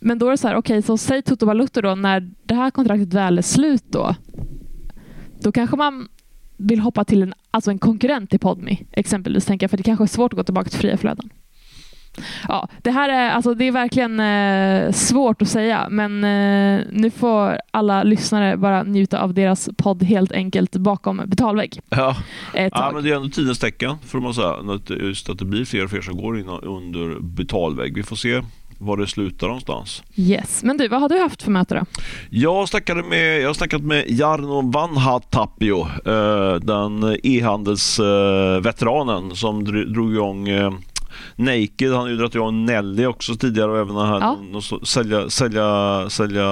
men 0.00 0.18
då 0.18 0.26
är 0.26 0.30
det 0.30 0.38
så 0.38 0.48
här, 0.48 0.56
okej, 0.56 0.82
så 0.82 0.98
säg 0.98 1.22
Toto 1.22 1.46
Balutto 1.46 1.80
då, 1.80 1.94
när 1.94 2.30
det 2.44 2.54
här 2.54 2.70
kontraktet 2.70 3.14
väl 3.14 3.38
är 3.38 3.42
slut 3.42 3.84
då, 3.86 4.14
då 5.40 5.52
kanske 5.52 5.76
man 5.76 6.08
vill 6.58 6.80
hoppa 6.80 7.04
till 7.04 7.22
en, 7.22 7.34
alltså 7.50 7.70
en 7.70 7.78
konkurrent 7.78 8.30
till 8.30 8.38
Podme 8.38 8.76
exempelvis, 8.92 9.44
tänker 9.44 9.64
jag, 9.64 9.70
för 9.70 9.76
det 9.76 9.82
kanske 9.82 10.04
är 10.04 10.06
svårt 10.06 10.32
att 10.32 10.36
gå 10.36 10.44
tillbaka 10.44 10.70
till 10.70 10.78
fria 10.78 10.96
flöden. 10.96 11.30
Ja, 12.48 12.68
det 12.82 12.90
här 12.90 13.08
är, 13.08 13.30
alltså, 13.30 13.54
det 13.54 13.64
är 13.64 13.72
verkligen 13.72 14.20
eh, 14.20 14.92
svårt 14.92 15.42
att 15.42 15.48
säga, 15.48 15.88
men 15.90 16.24
eh, 16.24 16.86
nu 16.92 17.10
får 17.10 17.60
alla 17.70 18.02
lyssnare 18.02 18.56
bara 18.56 18.82
njuta 18.82 19.20
av 19.20 19.34
deras 19.34 19.68
podd 19.76 20.02
helt 20.02 20.32
enkelt 20.32 20.76
bakom 20.76 21.22
betalvägg. 21.26 21.80
Ja. 21.88 22.16
Ett 22.54 22.72
ja, 22.76 22.90
men 22.94 23.04
det 23.04 23.10
är 23.10 23.16
ändå 23.16 23.28
tidens 23.28 23.58
tecken 23.58 23.96
får 24.06 24.20
man 24.20 24.34
säga. 24.34 24.54
Att, 24.74 24.90
just 24.90 25.28
att 25.28 25.38
det 25.38 25.44
blir 25.44 25.64
fler 25.64 25.84
och 25.84 25.90
fler 25.90 26.00
som 26.00 26.16
går 26.16 26.38
in 26.38 26.48
under 26.48 27.20
betalvägg. 27.20 27.94
Vi 27.94 28.02
får 28.02 28.16
se 28.16 28.42
var 28.78 28.96
det 28.96 29.06
slutar 29.06 29.46
någonstans. 29.46 30.02
Yes. 30.16 30.62
Men 30.64 30.76
du, 30.76 30.88
vad 30.88 31.00
har 31.00 31.08
du 31.08 31.18
haft 31.18 31.42
för 31.42 31.50
möte 31.50 31.74
då? 31.74 31.84
Jag, 32.30 32.68
snackade 32.68 33.02
med, 33.02 33.40
jag 33.42 33.46
har 33.48 33.54
snackat 33.54 33.82
med 33.82 34.04
Jarno 34.08 34.70
Vanhatapio, 34.70 35.80
eh, 36.06 36.54
den 36.54 37.16
e-handelsveteranen 37.22 39.36
som 39.36 39.66
dr- 39.66 39.84
drog 39.84 40.12
igång 40.12 40.48
eh, 40.48 40.72
Naked, 41.36 41.90
han 41.92 42.00
har 42.00 42.08
ju 42.08 42.16
dragit 42.16 42.34
igång 42.34 42.64
Nelly 42.64 43.06
också 43.06 43.34
tidigare 43.34 43.70
och 43.70 43.78
även 43.78 43.96
här 43.96 44.20
Ja. 44.20 44.36
någon 44.52 44.62
så- 44.62 44.84
sälja, 44.84 45.30
sälja, 45.30 46.04
sälja 46.10 46.44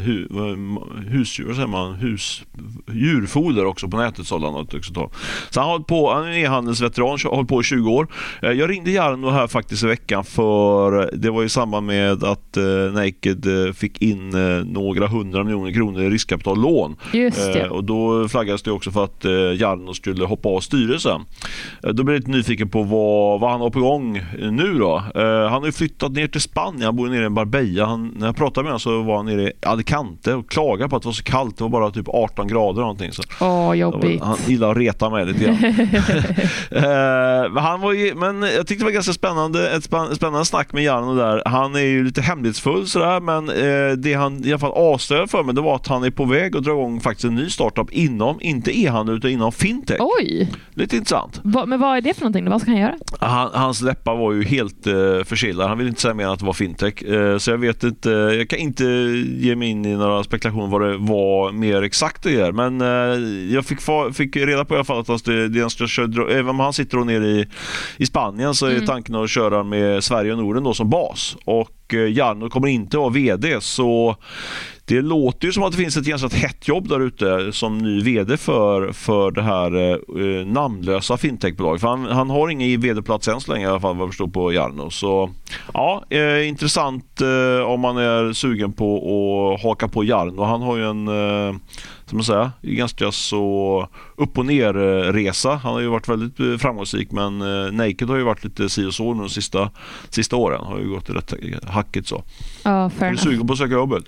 hu, 0.00 0.26
vad- 0.30 0.58
husdjur, 1.08 1.54
säger 1.54 1.66
man? 1.66 1.94
Hus, 1.94 2.42
djurfoder 2.92 3.64
också 3.64 3.88
på 3.88 3.96
nätet 3.96 4.26
sålde 4.26 4.46
han 4.46 4.54
också 4.76 4.92
tag. 4.94 5.10
Så 5.50 5.60
han 5.60 5.70
har 5.70 5.78
på, 5.78 6.12
han 6.14 6.24
är 6.28 6.32
e-handelsveteran, 6.38 7.18
har 7.24 7.30
hållit 7.34 7.48
på 7.48 7.60
i 7.60 7.64
20 7.64 7.90
år. 7.90 8.06
Eh, 8.42 8.50
Jag 8.50 8.70
ringde 8.70 8.90
Jarno 8.90 9.30
här 9.30 9.46
faktiskt 9.46 9.84
i 9.84 9.86
veckan 9.86 10.24
för 10.24 11.10
det 11.16 11.30
var 11.30 11.44
i 11.44 11.48
samband 11.48 11.86
med 11.86 12.24
att 12.24 12.56
eh, 12.56 12.64
Naked 12.92 13.66
eh, 13.66 13.72
fick 13.72 14.02
in 14.02 14.34
eh, 14.34 14.64
några 14.64 15.06
hundra 15.06 15.44
miljoner 15.44 15.72
kronor 15.72 16.02
i 16.02 16.10
riskkapitallån. 16.10 16.96
Just 17.12 17.36
det. 17.52 17.60
Eh, 17.60 17.68
och 17.72 17.84
då 17.84 18.28
flaggades 18.28 18.62
det 18.62 18.70
också 18.72 18.90
för 18.90 19.04
att 19.04 19.24
eh, 19.24 19.32
Jarno 19.32 19.94
skulle 19.94 20.24
hoppa 20.24 20.48
av 20.48 20.60
styrelsen. 20.60 21.20
Eh, 21.84 21.90
då 21.90 22.04
blev 22.04 22.14
jag 22.14 22.20
lite 22.20 22.30
nyfiken 22.30 22.68
på 22.68 22.82
vad, 22.82 23.40
vad 23.40 23.50
han 23.50 23.60
har 23.60 23.70
på 23.70 23.80
gång 23.80 23.97
eh, 24.16 24.52
nu 24.52 24.78
då. 24.78 24.96
Eh, 25.14 25.22
han 25.50 25.52
har 25.60 25.66
ju 25.66 25.72
flyttat 25.72 26.12
ner 26.12 26.26
till 26.26 26.40
Spanien, 26.40 26.82
han 26.82 26.96
bor 26.96 27.08
nere 27.08 27.24
i 27.24 27.28
Marbella. 27.28 27.86
Han, 27.86 28.08
när 28.16 28.26
jag 28.26 28.36
pratade 28.36 28.62
med 28.64 28.70
honom 28.70 28.80
så 28.80 29.02
var 29.02 29.16
han 29.16 29.26
nere 29.26 29.42
i 29.42 29.52
Alicante 29.66 30.34
och 30.34 30.50
klagade 30.50 30.88
på 30.90 30.96
att 30.96 31.02
det 31.02 31.08
var 31.08 31.12
så 31.12 31.22
kallt. 31.22 31.56
Det 31.58 31.64
var 31.64 31.68
bara 31.70 31.90
typ 31.90 32.08
18 32.08 32.48
grader 32.48 32.72
eller 32.72 32.80
någonting. 32.82 33.12
Så 33.12 33.22
Åh, 33.40 33.74
jobbigt. 33.74 34.22
han 34.22 34.36
gillar 34.46 34.70
att 34.70 34.76
reta 34.76 35.10
mig 35.10 35.26
lite 35.26 35.44
grann. 35.44 35.56
Eh, 36.70 37.50
men 37.52 37.62
han 37.64 37.80
var 37.80 37.92
ju, 37.92 38.14
men 38.14 38.42
jag 38.42 38.66
tyckte 38.66 38.74
det 38.74 38.84
var 38.84 38.92
ganska 38.92 39.12
spännande, 39.12 39.70
ett 39.70 39.90
spän- 39.90 40.14
spännande 40.14 40.44
snack 40.44 40.72
med 40.72 40.82
Jarno 40.84 41.14
där. 41.14 41.42
Han 41.46 41.74
är 41.74 41.80
ju 41.80 42.04
lite 42.04 42.20
hemlighetsfull 42.22 42.86
sådär, 42.86 43.20
men 43.20 43.48
eh, 43.48 43.96
det 43.96 44.14
han 44.14 44.44
i 44.44 44.48
alla 44.50 44.58
fall 44.58 44.72
avslöjade 44.72 45.28
för 45.28 45.42
mig 45.44 45.54
det 45.54 45.60
var 45.60 45.76
att 45.76 45.86
han 45.86 46.04
är 46.04 46.10
på 46.10 46.24
väg 46.24 46.56
att 46.56 46.64
dra 46.64 46.70
igång 46.70 47.00
faktiskt 47.00 47.24
en 47.24 47.34
ny 47.34 47.50
startup 47.50 47.90
inom, 47.92 48.40
inte 48.40 48.78
e-handel 48.80 49.16
utan 49.16 49.30
inom 49.30 49.52
fintech. 49.52 49.96
Oj! 50.00 50.50
Lite 50.74 50.96
intressant. 50.96 51.40
Va, 51.44 51.66
men 51.66 51.80
vad 51.80 51.96
är 51.96 52.00
det 52.00 52.14
för 52.14 52.20
någonting? 52.22 52.50
Vad 52.50 52.60
ska 52.60 52.70
han 52.70 52.80
göra? 52.80 52.94
Han, 53.20 53.50
hans 53.52 53.82
läppar 53.88 54.16
var 54.16 54.32
ju 54.32 54.44
helt 54.44 54.86
eh, 54.86 55.24
förkylda. 55.24 55.68
Han 55.68 55.78
ville 55.78 55.88
inte 55.90 56.00
säga 56.00 56.14
mer 56.14 56.24
än 56.24 56.30
att 56.30 56.38
det 56.38 56.44
var 56.46 56.52
fintech. 56.52 57.02
Eh, 57.02 57.38
så 57.38 57.50
jag 57.50 57.58
vet 57.58 57.84
inte, 57.84 58.10
jag 58.10 58.48
kan 58.48 58.58
inte 58.58 58.84
ge 59.38 59.56
mig 59.56 59.68
in 59.68 59.84
i 59.86 59.96
några 59.96 60.24
spekulationer 60.24 60.66
vad 60.66 60.80
det 60.80 60.96
var 60.96 61.52
mer 61.52 61.82
exakt 61.82 62.22
det 62.22 62.40
är. 62.40 62.52
Men 62.52 62.80
eh, 62.80 63.54
jag 63.54 63.64
fick, 63.66 63.78
fick 64.14 64.36
reda 64.36 64.64
på 64.64 64.74
i 64.74 64.76
alla 64.76 64.84
fall 64.84 65.00
att 65.00 65.08
han, 65.08 65.18
det, 65.24 65.48
det 65.48 65.60
han 65.60 65.70
ska 65.70 65.86
köra, 65.86 66.32
även 66.32 66.48
om 66.48 66.60
han 66.60 66.72
sitter 66.72 66.96
då 66.98 67.04
nere 67.04 67.26
i, 67.26 67.46
i 67.96 68.06
Spanien 68.06 68.54
så 68.54 68.66
är 68.66 68.78
Mm. 68.78 68.86
tanken 68.86 69.14
att 69.14 69.30
köra 69.30 69.62
med 69.62 70.04
Sverige 70.04 70.32
och 70.32 70.38
Norden 70.38 70.64
då 70.64 70.74
som 70.74 70.90
bas. 70.90 71.36
Och 71.44 71.94
eh, 71.94 72.12
Jarno 72.16 72.48
kommer 72.48 72.68
inte 72.68 72.96
vara 72.98 73.08
VD 73.10 73.60
så 73.60 74.16
det 74.88 75.02
låter 75.02 75.46
ju 75.46 75.52
som 75.52 75.62
att 75.62 75.72
det 75.72 75.78
finns 75.78 75.96
ett 75.96 76.04
ganska 76.04 76.28
hett 76.36 76.68
jobb 76.68 76.88
där 76.88 77.00
ute 77.00 77.52
som 77.52 77.78
ny 77.78 78.02
VD 78.02 78.36
för, 78.36 78.92
för 78.92 79.30
det 79.30 79.42
här 79.42 79.74
eh, 79.76 79.92
eh, 79.92 80.46
namnlösa 80.46 81.16
fintechbolaget. 81.16 81.80
För 81.80 81.88
han, 81.88 82.04
han 82.04 82.30
har 82.30 82.48
ingen 82.48 82.80
VD-plats 82.80 83.28
än 83.28 83.40
så 83.40 83.52
länge 83.52 83.64
i 83.66 83.68
alla 83.68 83.80
fall 83.80 83.96
vad 83.96 84.02
jag 84.02 84.10
förstår 84.10 84.26
på 84.26 84.52
Jarno. 84.52 84.90
Så 84.90 85.30
ja, 85.74 86.04
eh, 86.10 86.48
intressant 86.48 87.20
eh, 87.20 87.66
om 87.66 87.80
man 87.80 87.96
är 87.96 88.32
sugen 88.32 88.72
på 88.72 89.54
att 89.54 89.62
haka 89.62 89.88
på 89.88 90.04
Jarno. 90.04 90.42
Han 90.42 90.62
har 90.62 90.76
ju 90.76 90.90
en 90.90 91.08
eh, 91.08 91.54
som 92.08 92.18
man 92.18 92.24
säga, 92.24 92.52
ganska 92.62 93.12
så 93.12 93.88
upp 94.16 94.38
och 94.38 94.46
ner 94.46 94.76
eh, 94.76 95.12
resa. 95.12 95.54
Han 95.54 95.72
har 95.72 95.80
ju 95.80 95.88
varit 95.88 96.08
väldigt 96.08 96.40
eh, 96.40 96.56
framgångsrik 96.56 97.12
men 97.12 97.42
eh, 97.42 97.72
Naked 97.72 98.08
har 98.08 98.16
ju 98.16 98.22
varit 98.22 98.44
lite 98.44 98.68
si 98.68 98.86
och 98.86 98.94
så 98.94 99.14
nu 99.14 99.20
de 99.20 99.28
sista, 99.30 99.70
sista 100.08 100.36
åren. 100.36 100.64
Har 100.64 100.78
ju 100.78 100.88
gått 100.88 101.10
rätt 101.10 101.34
hackigt 101.64 102.08
så. 102.08 102.22
Ja, 102.62 102.90
fair 102.90 102.96
Är 102.96 103.00
du 103.00 103.06
enough. 103.06 103.22
sugen 103.22 103.46
på 103.46 103.52
att 103.52 103.58
söka 103.58 103.74
jobbet? 103.74 104.04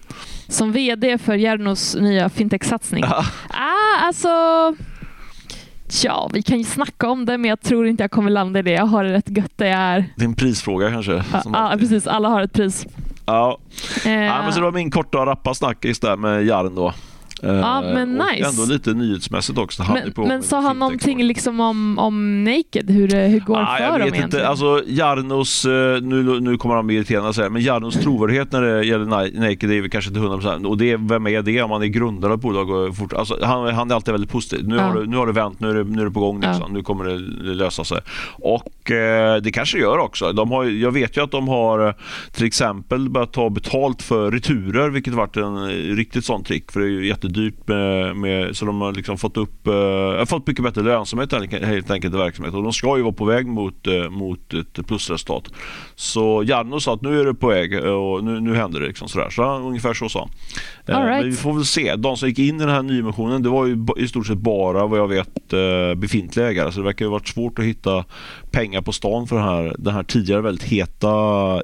Som 0.48 0.72
VD 0.72 1.18
för 1.18 1.34
Jarnos 1.34 1.96
nya 2.00 2.28
fintech-satsning. 2.28 3.04
Ja. 3.06 3.24
Ah, 3.48 4.06
alltså... 4.06 4.28
Ja, 6.04 6.30
vi 6.32 6.42
kan 6.42 6.58
ju 6.58 6.64
snacka 6.64 7.08
om 7.08 7.26
det, 7.26 7.38
men 7.38 7.48
jag 7.48 7.60
tror 7.60 7.86
inte 7.86 8.02
jag 8.02 8.10
kommer 8.10 8.30
landa 8.30 8.58
i 8.58 8.62
det. 8.62 8.70
Jag 8.70 8.86
har 8.86 9.04
det 9.04 9.12
rätt 9.12 9.36
gött 9.36 9.52
där 9.58 9.66
jag 9.66 9.78
är. 9.78 10.04
Det 10.16 10.22
är 10.22 10.28
en 10.28 10.34
prisfråga 10.34 10.90
kanske. 10.90 11.12
Ja, 11.32 11.42
alltid. 11.52 11.80
precis. 11.80 12.06
Alla 12.06 12.28
har 12.28 12.42
ett 12.42 12.52
pris. 12.52 12.86
Ja. 13.26 13.58
Eh, 14.04 14.12
ja, 14.12 14.42
men 14.42 14.52
så 14.52 14.58
det 14.58 14.64
var 14.64 14.72
min 14.72 14.90
korta 14.90 15.18
och 15.18 15.26
rappa 15.26 15.54
snackis 15.54 16.00
där 16.00 16.16
med 16.16 16.46
Jarn 16.46 16.74
då. 16.74 16.94
Eh, 17.42 17.54
Ja, 17.54 17.80
men 17.80 18.08
nice. 18.14 18.48
Ändå 18.48 18.64
lite 18.72 18.92
nyhetsmässigt 18.92 19.58
också. 19.58 19.84
Men 19.92 20.12
på 20.12 20.26
men 20.26 20.42
sa 20.42 20.60
han 20.60 20.78
någonting 20.78 21.22
liksom 21.24 21.60
om, 21.60 21.98
om 21.98 22.44
Naked? 22.44 22.90
Hur, 22.90 23.08
det- 23.08 23.16
hur 23.28 23.40
går 23.40 23.56
det 23.56 23.62
Ah, 23.62 23.76
för 23.76 23.82
jag 23.84 23.92
dem 23.92 23.98
vet 24.00 24.14
egentligen? 24.14 24.24
inte. 24.44 24.48
Alltså 24.48 24.82
Jarnos, 24.86 25.64
eh, 25.64 26.02
nu, 26.02 26.40
nu 26.40 26.56
kommer 26.58 26.74
han 26.74 26.86
bli 26.86 26.96
irriterande 26.96 27.28
att 27.30 27.36
säga, 27.36 27.50
men 27.50 27.62
Jarnos 27.62 27.94
trovärdighet 28.02 28.52
när 28.52 28.60
det 28.62 28.84
gäller 28.86 29.04
Naked 29.40 29.70
är 29.70 29.80
väl 29.80 29.90
kanske 29.90 30.08
inte 30.10 30.20
100% 30.20 30.64
och 30.66 30.78
det 30.78 30.90
är, 30.92 30.96
vem 30.96 31.26
är 31.26 31.42
det 31.42 31.62
om 31.62 31.70
man 31.70 31.82
är 31.82 31.86
grundare 31.86 32.32
av 32.32 32.36
ett 32.38 32.42
bolag? 32.42 32.70
Och 32.70 32.96
fort, 32.96 33.12
alltså, 33.12 33.38
han, 33.42 33.74
han 33.74 33.90
är 33.90 33.94
alltid 33.94 34.12
väldigt 34.12 34.30
positiv. 34.30 34.68
Nu, 34.68 34.76
Ja. 34.76 34.82
har, 34.82 35.00
det, 35.00 35.06
nu 35.06 35.16
har 35.16 35.26
det 35.26 35.32
vänt, 35.32 35.60
nu 35.60 35.70
är 35.70 35.74
det, 35.74 35.84
nu 35.84 36.00
är 36.00 36.04
det 36.04 36.10
på 36.10 36.20
gång 36.20 36.40
Ja. 36.42 36.48
liksom. 36.52 36.72
Nu 36.72 36.82
kommer 36.82 37.04
det 37.04 37.18
lösa 37.54 37.84
sig. 37.84 38.00
Och 38.38 38.62
eh, 38.90 39.36
det 39.36 39.52
kanske 39.52 39.78
gör 39.78 39.98
också. 39.98 40.32
De 40.32 40.50
har, 40.50 40.64
jag 40.64 40.90
vet 40.90 41.16
ju 41.16 41.22
att 41.22 41.30
de 41.30 41.48
har 41.48 41.88
eh, 41.88 41.94
till 42.32 42.46
exempel 42.46 43.10
börjat 43.10 43.32
ta 43.32 43.50
betalt 43.50 44.02
för 44.02 44.30
returer, 44.30 44.90
vilket 44.90 45.14
varit 45.14 45.36
en 45.36 45.56
eh, 45.56 45.96
riktigt 45.96 46.24
sån 46.24 46.44
trick. 46.44 46.72
För 46.72 46.80
det 46.80 46.86
är 46.86 46.90
ju 46.90 47.06
jättedyrt 47.06 47.68
med, 47.68 48.16
med 48.16 48.56
så 48.56 48.64
de 48.64 48.80
har 48.80 48.92
liksom 48.92 49.18
fått 49.18 49.36
upp, 49.36 49.66
eh, 49.66 50.24
fått 50.24 50.46
mycket 50.46 50.64
bättre 50.64 50.82
lönsamhet 50.82 51.32
helt 51.52 51.90
enkelt 51.90 52.14
i 52.14 52.18
verksamheten. 52.18 52.58
Och 52.58 52.64
de 52.64 52.72
ska 52.72 52.96
ju 52.96 53.02
vara 53.02 53.12
på 53.12 53.24
väg 53.24 53.46
mot, 53.46 53.86
eh, 53.86 54.10
mot 54.10 54.54
ett 54.54 54.86
plusresultat. 54.86 55.44
Så 55.94 56.42
Jarno 56.42 56.80
sa 56.80 56.94
att 56.94 57.02
nu 57.02 57.20
är 57.20 57.24
det 57.24 57.34
på 57.34 57.48
väg 57.48 57.84
och 57.84 58.24
nu, 58.24 58.40
nu 58.40 58.54
händer 58.54 58.80
det. 58.80 58.86
Liksom 58.86 59.08
sådär. 59.08 59.30
Så 59.30 59.58
ungefär 59.58 59.94
så 59.94 60.08
sa 60.08 60.20
han. 60.20 60.30
Right. 60.86 61.22
Men 61.22 61.30
vi 61.30 61.36
får 61.36 61.52
väl 61.52 61.64
se. 61.64 61.96
De 61.96 62.16
som 62.16 62.28
gick 62.28 62.38
in 62.38 62.56
i 62.56 62.58
den 62.58 62.68
här 62.68 62.82
nyemissionen, 62.82 63.42
det 63.42 63.48
var 63.48 63.66
ju 63.66 63.86
i 63.96 64.08
stort 64.08 64.26
sett 64.26 64.38
bara 64.38 64.86
vad 64.86 64.98
jag 64.98 65.08
vet 65.08 65.28
befintliga 65.96 66.48
ägare. 66.48 66.72
Så 66.72 66.78
det 66.78 66.84
verkar 66.84 67.04
ju 67.04 67.10
varit 67.10 67.28
svårt 67.28 67.58
att 67.58 67.64
hitta 67.64 68.04
pengar 68.50 68.82
på 68.82 68.92
stan 68.92 69.26
för 69.26 69.36
det 69.36 69.42
här, 69.42 69.76
det 69.78 69.92
här 69.92 70.02
tidigare 70.02 70.40
väldigt 70.40 70.64
heta 70.64 71.08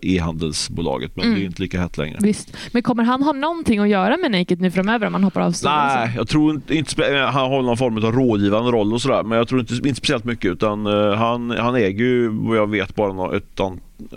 e-handelsbolaget. 0.02 1.16
Men 1.16 1.24
mm. 1.24 1.34
det 1.34 1.38
är 1.38 1.42
mm. 1.42 1.50
inte 1.50 1.62
lika 1.62 1.80
hett 1.80 1.98
längre. 1.98 2.18
Visst. 2.20 2.56
Men 2.72 2.82
kommer 2.82 3.04
han 3.04 3.22
ha 3.22 3.32
någonting 3.32 3.78
att 3.78 3.88
göra 3.88 4.16
med 4.16 4.30
Naked 4.30 4.60
nu 4.60 4.70
framöver 4.70 5.06
om 5.06 5.14
han 5.14 5.24
hoppar 5.24 5.40
av 5.40 5.52
styrelsen? 5.52 6.00
Nej, 6.00 6.12
jag 6.16 6.28
tror 6.28 6.54
inte, 6.54 6.74
inte 6.74 7.04
han 7.32 7.50
har 7.50 7.62
någon 7.62 7.76
form 7.76 7.96
av 7.96 8.12
rådgivande 8.12 8.70
roll 8.70 8.92
och 8.92 9.02
sådär. 9.02 9.22
Men 9.22 9.38
jag 9.38 9.48
tror 9.48 9.60
inte, 9.60 9.74
inte 9.74 9.94
speciellt 9.94 10.24
mycket 10.24 10.52
utan 10.52 10.86
uh, 10.86 11.14
han, 11.14 11.50
han 11.50 11.74
äger 11.74 12.04
ju 12.04 12.28
vad 12.28 12.56
jag 12.56 12.70
vet 12.70 12.94
bara 12.94 13.36
ett 13.36 13.60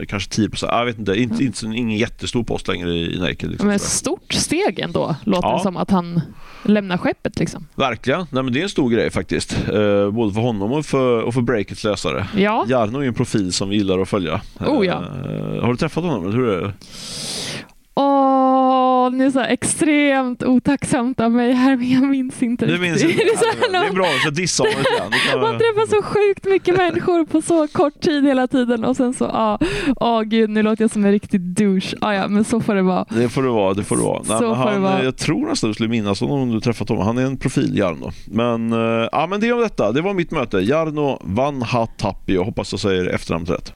kanske 0.08 0.30
10 0.30 0.50
procent. 0.50 0.72
Jag 0.72 0.86
vet 0.86 1.00
inte. 1.00 1.16
inte, 1.16 1.44
inte 1.44 1.66
ingen 1.66 1.98
jättestor 1.98 2.44
post 2.44 2.68
längre 2.68 2.90
i 2.90 3.20
Naked. 3.20 3.50
Liksom, 3.50 3.68
men 3.68 3.80
stort 3.80 4.34
steg 4.34 4.80
ändå, 4.80 5.16
låter 5.24 5.48
ja. 5.48 5.58
det 5.58 5.64
som 5.64 5.78
att 5.78 5.92
han 5.92 6.22
lämnar 6.64 6.98
skeppet. 6.98 7.40
Liksom. 7.40 7.68
Verkligen. 7.76 8.26
Nej, 8.32 8.44
men 8.44 8.54
det 8.54 8.60
är 8.60 8.64
en 8.64 8.70
stor 8.70 8.90
grej 8.90 9.10
faktiskt. 9.10 9.54
Eh, 9.54 10.12
både 10.12 10.34
för 10.34 10.42
honom 10.42 10.72
och 10.72 10.86
för, 10.86 11.22
och 11.22 11.34
för 11.34 11.42
Breakits 11.42 11.84
läsare. 11.84 12.28
Ja. 12.38 12.66
Jarno 12.70 13.00
är 13.00 13.08
en 13.08 13.14
profil 13.14 13.54
som 13.54 13.70
vi 13.70 13.76
gillar 13.76 14.00
att 14.00 14.10
följa. 14.10 14.42
Oh, 14.60 14.86
ja. 14.86 14.94
Eh, 14.94 15.64
har 15.64 15.72
du 15.72 15.78
träffat 15.78 16.04
honom? 16.04 16.34
Hur 16.34 16.50
är 16.50 16.62
det? 16.62 16.74
Åh, 19.00 19.12
nu 19.12 19.26
är 19.26 19.32
så 19.32 19.40
extremt 19.40 20.44
otacksamt 20.44 21.20
av 21.20 21.32
mig 21.32 21.54
här, 21.54 21.78
men 21.78 21.92
jag 21.92 22.04
minns 22.04 22.44
inte 22.44 22.66
du 22.66 22.80
minns 22.80 23.04
inte? 23.04 23.16
det, 23.18 23.22
är 23.22 23.72
det 23.72 23.88
är 23.88 23.94
bra, 23.94 24.08
så 24.24 24.30
dissa 24.30 24.64
honom 24.64 24.80
lite 24.80 25.42
Man 25.42 25.58
träffar 25.58 25.88
så 25.88 26.02
sjukt 26.02 26.46
mycket 26.46 26.78
människor 26.78 27.26
på 27.26 27.42
så 27.42 27.68
kort 27.68 28.02
tid 28.02 28.26
hela 28.26 28.48
tiden 28.48 28.86
och 28.86 28.96
sen 28.96 29.14
så, 29.14 29.26
ja, 29.34 29.60
åh 29.96 30.22
gud, 30.22 30.50
nu 30.50 30.64
låter 30.64 30.84
jag 30.84 30.92
som 30.92 31.06
en 31.06 31.12
riktig 31.12 31.42
douche. 31.42 31.96
Ah, 32.02 32.14
ja, 32.14 32.28
men 32.28 32.44
så 32.44 32.62
får 32.62 32.76
det 32.76 32.82
vara. 32.82 33.06
Det 33.10 33.30
får 33.30 33.44
det 33.44 33.50
vara, 33.50 33.74
det 33.74 33.84
får 33.84 33.96
det 33.96 34.04
vara. 34.04 34.22
Nej, 34.28 34.56
han, 34.56 34.74
det 34.74 34.80
vara. 34.80 35.04
Jag 35.04 35.18
tror 35.18 35.48
nästan 35.48 35.70
du 35.70 35.74
skulle 35.74 35.90
minnas 35.90 36.22
honom 36.22 36.42
om 36.42 36.52
du 36.52 36.62
träffat 36.62 36.90
honom. 36.90 37.06
Han 37.06 37.18
är 37.18 37.26
en 37.26 37.38
profil, 37.38 37.78
Jarno. 37.78 38.12
Men, 38.28 38.74
uh, 38.74 39.08
ja, 39.12 39.28
men 39.30 39.40
det 39.40 39.54
om 39.54 39.62
detta. 39.62 39.92
Det 39.92 40.02
var 40.02 40.14
mitt 40.14 40.32
möte. 40.32 40.60
Jarno 40.60 41.20
Vanhatappi. 41.22 42.36
Jag 42.36 42.44
hoppas 42.44 42.74
jag 42.74 42.80
säger 42.80 43.06
efternamnet 43.06 43.50
rätt. 43.50 43.74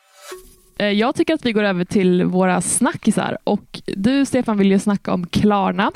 Eh, 0.78 0.90
jag 0.90 1.16
tycker 1.16 1.34
att 1.34 1.46
vi 1.46 1.52
går 1.52 1.64
över 1.64 1.86
till 1.86 2.24
våra 2.24 2.62
snackisar 2.62 3.38
och 3.44 3.82
du 3.86 4.26
Stefan 4.26 4.58
vill 4.58 4.72
ju 4.72 4.80
snacka 4.80 5.14
om 5.14 5.28
Klarna. 5.28 5.92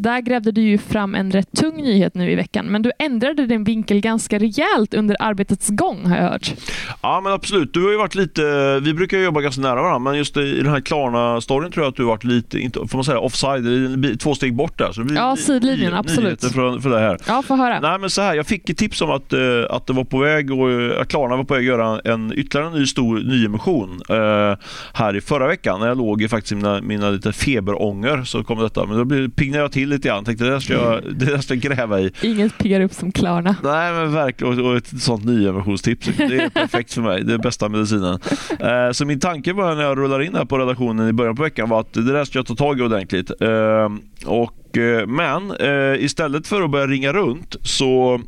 Där 0.00 0.20
grävde 0.20 0.52
du 0.52 0.60
ju 0.60 0.78
fram 0.78 1.14
en 1.14 1.30
rätt 1.30 1.52
tung 1.52 1.76
nyhet 1.76 2.14
nu 2.14 2.30
i 2.30 2.34
veckan, 2.34 2.66
men 2.66 2.82
du 2.82 2.92
ändrade 2.98 3.46
din 3.46 3.64
vinkel 3.64 4.00
ganska 4.00 4.38
rejält 4.38 4.94
under 4.94 5.16
arbetets 5.20 5.68
gång 5.68 6.06
har 6.06 6.16
jag 6.16 6.28
hört. 6.30 6.54
Ja, 7.02 7.20
men 7.20 7.32
absolut. 7.32 7.74
Du 7.74 7.84
har 7.84 7.90
ju 7.90 7.96
varit 7.96 8.14
lite, 8.14 8.42
vi 8.82 8.94
brukar 8.94 9.18
jobba 9.18 9.40
ganska 9.40 9.62
nära 9.62 9.74
varandra, 9.74 9.98
men 9.98 10.18
just 10.18 10.36
i 10.36 10.56
den 10.62 10.72
här 10.72 10.80
Klarna-storyn 10.80 11.72
tror 11.72 11.84
jag 11.84 11.90
att 11.90 11.96
du 11.96 12.02
har 12.02 12.08
varit 12.08 12.24
lite, 12.24 12.58
inte, 12.58 12.78
får 12.88 12.98
man 12.98 13.04
säga 13.04 13.18
offside, 13.18 14.20
två 14.20 14.34
steg 14.34 14.54
bort 14.54 14.78
där. 14.78 14.92
Så 14.92 15.02
det 15.02 15.14
ja, 15.14 15.36
sidlinjen, 15.36 15.94
absolut. 15.94 16.40
För, 16.40 16.80
för 16.80 16.90
det 16.90 17.00
här. 17.00 17.18
Ja, 17.26 17.42
få 17.42 17.56
höra. 17.56 17.80
Nej, 17.80 17.98
men 17.98 18.10
så 18.10 18.22
här, 18.22 18.34
jag 18.34 18.46
fick 18.46 18.70
ett 18.70 18.78
tips 18.78 19.02
om 19.02 19.10
att, 19.10 19.32
uh, 19.32 19.64
att 19.70 19.86
det 19.86 19.92
var 19.92 20.04
på 20.04 20.18
väg 20.18 20.52
och 20.52 21.00
att 21.00 21.08
Klarna 21.08 21.36
var 21.36 21.44
på 21.44 21.54
väg 21.54 21.62
att 21.62 21.78
göra 21.78 22.00
en 22.04 22.32
ytterligare 22.36 22.66
en 22.68 22.78
ny 22.78 22.86
stor 22.86 23.18
nyemission 23.18 24.00
uh, 24.10 24.56
här 24.92 25.16
i 25.16 25.20
förra 25.20 25.46
veckan 25.46 25.80
när 25.80 25.88
jag 25.88 25.98
låg 25.98 26.22
i 26.22 26.28
faktiskt 26.28 26.54
mina, 26.54 26.80
mina 26.80 27.10
lite 27.10 27.32
feberånger 27.32 28.24
så 28.24 28.44
kom 28.44 28.58
detta. 28.58 28.86
Men 28.86 29.08
då 29.08 29.30
pignade 29.30 29.62
jag 29.62 29.72
till 29.72 29.89
lite 29.90 30.08
grann. 30.08 30.24
Tänkte 30.24 30.44
det 30.44 30.50
där 30.50 30.60
ska 30.60 30.72
jag, 30.72 31.02
det 31.14 31.24
där 31.24 31.38
ska 31.38 31.54
jag 31.54 31.62
gräva 31.62 32.00
i. 32.00 32.12
Inget 32.22 32.58
piggar 32.58 32.80
upp 32.80 32.92
som 32.92 33.12
Klarna. 33.12 33.56
Nej, 33.62 33.92
men 33.92 34.12
verkligen. 34.12 34.64
Och, 34.66 34.76
ett 34.76 35.02
sånt 35.02 35.24
nyemissionstips. 35.24 36.06
Det 36.16 36.22
är 36.22 36.48
perfekt 36.48 36.92
för 36.92 37.02
mig. 37.02 37.24
Det 37.24 37.34
är 37.34 37.38
bästa 37.38 37.68
medicinen. 37.68 38.18
Eh, 38.60 38.92
så 38.92 39.04
min 39.04 39.20
tanke 39.20 39.52
var 39.52 39.74
när 39.74 39.82
jag 39.82 39.98
rullar 39.98 40.22
in 40.22 40.34
här 40.34 40.44
på 40.44 40.58
redaktionen 40.58 41.08
i 41.08 41.12
början 41.12 41.36
på 41.36 41.42
veckan 41.42 41.68
var 41.68 41.80
att 41.80 41.92
det 41.92 42.12
där 42.12 42.24
ska 42.24 42.38
jag 42.38 42.46
ta 42.46 42.54
tag 42.54 42.78
i 42.78 42.82
ordentligt. 42.82 43.30
Eh, 43.40 43.88
och, 44.26 44.78
eh, 44.78 45.06
men 45.06 45.50
eh, 45.50 46.04
istället 46.04 46.46
för 46.46 46.62
att 46.62 46.70
börja 46.70 46.86
ringa 46.86 47.12
runt 47.12 47.56
så 47.62 48.20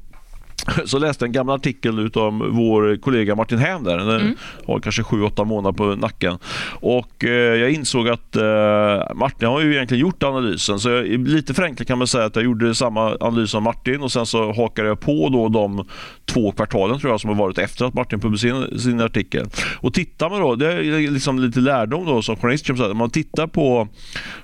så 0.85 0.99
läste 0.99 1.25
en 1.25 1.33
gammal 1.33 1.57
artikel 1.57 2.11
av 2.15 2.39
vår 2.39 2.97
kollega 2.97 3.35
Martin 3.35 3.59
Häm 3.59 3.85
där. 3.85 3.99
Den 3.99 4.09
mm. 4.09 4.35
har 4.67 4.81
kanske 4.81 5.03
7-8 5.03 5.45
månader 5.45 5.77
på 5.77 5.85
nacken. 5.85 6.39
Och 6.81 7.25
eh, 7.25 7.31
jag 7.31 7.71
insåg 7.71 8.09
att 8.09 8.37
eh, 8.37 9.15
Martin 9.15 9.49
har 9.49 9.61
ju 9.61 9.75
egentligen 9.75 10.01
gjort 10.01 10.23
analysen. 10.23 10.79
Så 10.79 10.89
jag, 10.91 11.29
lite 11.29 11.55
förenklat 11.55 11.89
kan 11.89 11.99
man 11.99 12.07
säga 12.07 12.25
att 12.25 12.37
jag 12.37 12.45
gjorde 12.45 12.75
samma 12.75 13.17
analys 13.21 13.51
som 13.51 13.63
Martin 13.63 14.03
och 14.03 14.13
sen 14.13 14.27
så 14.27 14.53
hakade 14.53 14.89
jag 14.89 15.01
på 15.01 15.29
då 15.29 15.49
de 15.49 15.85
två 16.25 16.53
kvartalen 16.53 16.99
tror 16.99 17.13
jag 17.13 17.21
som 17.21 17.31
har 17.31 17.37
varit 17.37 17.59
efter 17.59 17.85
att 17.85 17.95
Martin 17.95 18.21
publicerade 18.21 18.79
sin 18.79 19.01
artikel. 19.01 19.47
Och 19.81 19.95
tittar 19.95 20.31
man 20.31 20.41
då, 20.41 20.55
det 20.55 20.73
är 20.73 21.11
liksom 21.11 21.39
lite 21.39 21.61
lärdom 21.61 22.07
då 22.07 22.23
som 22.23 22.37
journalist, 22.37 22.71
om 22.71 22.97
man 22.97 23.11
tittar 23.11 23.47
på 23.47 23.89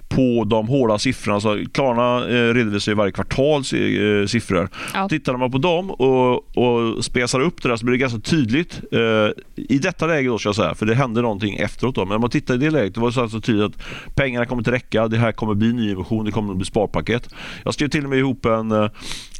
på 0.08 0.44
de 0.44 0.68
hårda 0.68 0.98
siffrorna. 0.98 1.40
Så 1.40 1.64
Klarna 1.72 2.28
eh, 2.28 2.54
redovisar 2.54 2.92
ju 2.92 2.96
varje 2.96 3.12
kvartal 3.12 3.60
eh, 3.60 4.26
siffror. 4.26 4.68
Ja. 4.94 5.08
Tittar 5.08 5.36
man 5.36 5.50
på 5.50 5.58
dem 5.58 5.90
och, 5.90 6.58
och 6.58 7.04
spesar 7.04 7.40
upp 7.40 7.62
det 7.62 7.68
där 7.68 7.76
så 7.76 7.84
blir 7.84 7.92
det 7.92 7.98
ganska 7.98 8.20
tydligt. 8.20 8.80
Eh, 8.92 8.98
I 9.56 9.78
detta 9.78 10.06
läge 10.06 10.28
då 10.28 10.38
ska 10.38 10.48
jag 10.48 10.56
säga, 10.56 10.74
för 10.74 10.86
det 10.86 10.94
hände 10.94 11.22
någonting 11.22 11.56
efteråt. 11.56 11.94
Då. 11.94 12.04
Men 12.04 12.14
om 12.14 12.20
man 12.20 12.30
tittar 12.30 12.54
i 12.54 12.58
det 12.58 12.70
läget, 12.70 12.94
det 12.94 13.00
var 13.00 13.10
så 13.10 13.22
alltså 13.22 13.40
tydligt 13.40 13.64
att 13.64 14.14
pengarna 14.14 14.46
kommer 14.46 14.60
inte 14.60 14.72
räcka. 14.72 15.08
Det 15.08 15.18
här 15.18 15.32
kommer 15.32 15.54
bli 15.54 15.72
nyemission, 15.72 16.24
det 16.24 16.30
kommer 16.30 16.54
bli 16.54 16.64
sparpaket. 16.64 17.28
Jag 17.64 17.74
skrev 17.74 17.88
till 17.88 18.04
och 18.04 18.10
med 18.10 18.18
ihop 18.18 18.44
en, 18.46 18.72
eh, 18.72 18.90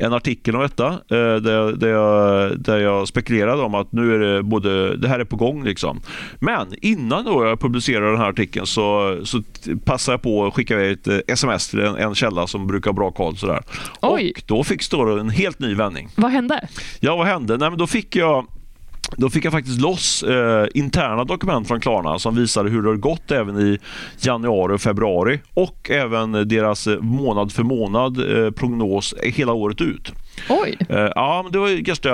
en 0.01 0.13
artikel 0.13 0.57
om 0.57 0.63
detta 0.63 0.87
eh, 0.89 1.37
där, 1.37 1.73
där, 1.73 1.89
jag, 1.89 2.59
där 2.61 2.79
jag 2.79 3.09
spekulerade 3.09 3.63
om 3.63 3.75
att 3.75 3.93
nu 3.93 4.15
är 4.15 4.19
det 4.19 4.43
både, 4.43 4.97
det 4.97 5.09
här 5.09 5.21
är 5.21 5.25
på 5.25 5.37
gång. 5.37 5.65
Liksom. 5.65 6.01
Men 6.41 6.75
innan 6.83 7.25
då 7.25 7.45
jag 7.45 7.61
publicerade 7.61 8.11
den 8.11 8.21
här 8.21 8.29
artikeln 8.29 8.67
så, 8.67 9.19
så 9.25 9.43
passade 9.85 10.15
jag 10.15 10.23
på 10.23 10.51
skickade 10.59 10.83
jag 10.83 10.93
ett 10.93 11.09
eh, 11.09 11.19
sms 11.27 11.69
till 11.69 11.81
en, 11.81 11.97
en 11.97 12.15
källa 12.15 12.47
som 12.47 12.67
brukar 12.67 12.91
ha 12.91 12.95
bra 12.95 13.11
koll. 13.11 13.37
Sådär. 13.37 13.63
Oj. 14.01 14.33
Och 14.37 14.43
då 14.47 14.65
fick 14.65 14.91
det 14.91 15.21
en 15.21 15.31
helt 15.31 15.59
ny 15.59 15.75
vändning. 15.75 16.09
Vad 16.15 16.31
hände? 16.31 16.69
Ja, 17.01 17.17
vad 17.17 17.27
hände? 17.27 17.57
Nej, 17.57 17.71
men 17.71 17.79
då 17.79 17.87
fick 17.87 18.17
jag 18.17 18.47
då 19.17 19.31
fick 19.31 19.45
jag 19.45 19.53
faktiskt 19.53 19.81
loss 19.81 20.23
eh, 20.23 20.67
interna 20.75 21.25
dokument 21.25 21.69
från 21.69 21.81
Klarna 21.81 22.19
som 22.19 22.37
visade 22.37 22.71
hur 22.71 22.83
det 22.83 22.89
har 22.89 22.97
gått 22.97 23.31
även 23.31 23.59
i 23.59 23.79
januari 24.21 24.75
och 24.75 24.81
februari 24.81 25.41
och 25.55 25.91
även 25.91 26.33
deras 26.33 26.87
eh, 26.87 27.01
månad 27.01 27.53
för 27.53 27.63
månad 27.63 28.19
eh, 28.19 28.51
prognos 28.51 29.15
hela 29.23 29.53
året 29.53 29.81
ut. 29.81 30.13
Oj! 30.49 30.77
Uh, 30.91 30.97
ja, 31.15 31.41
men 31.43 31.53
det 31.53 31.59
var 31.59 31.69
ganska 31.69 32.11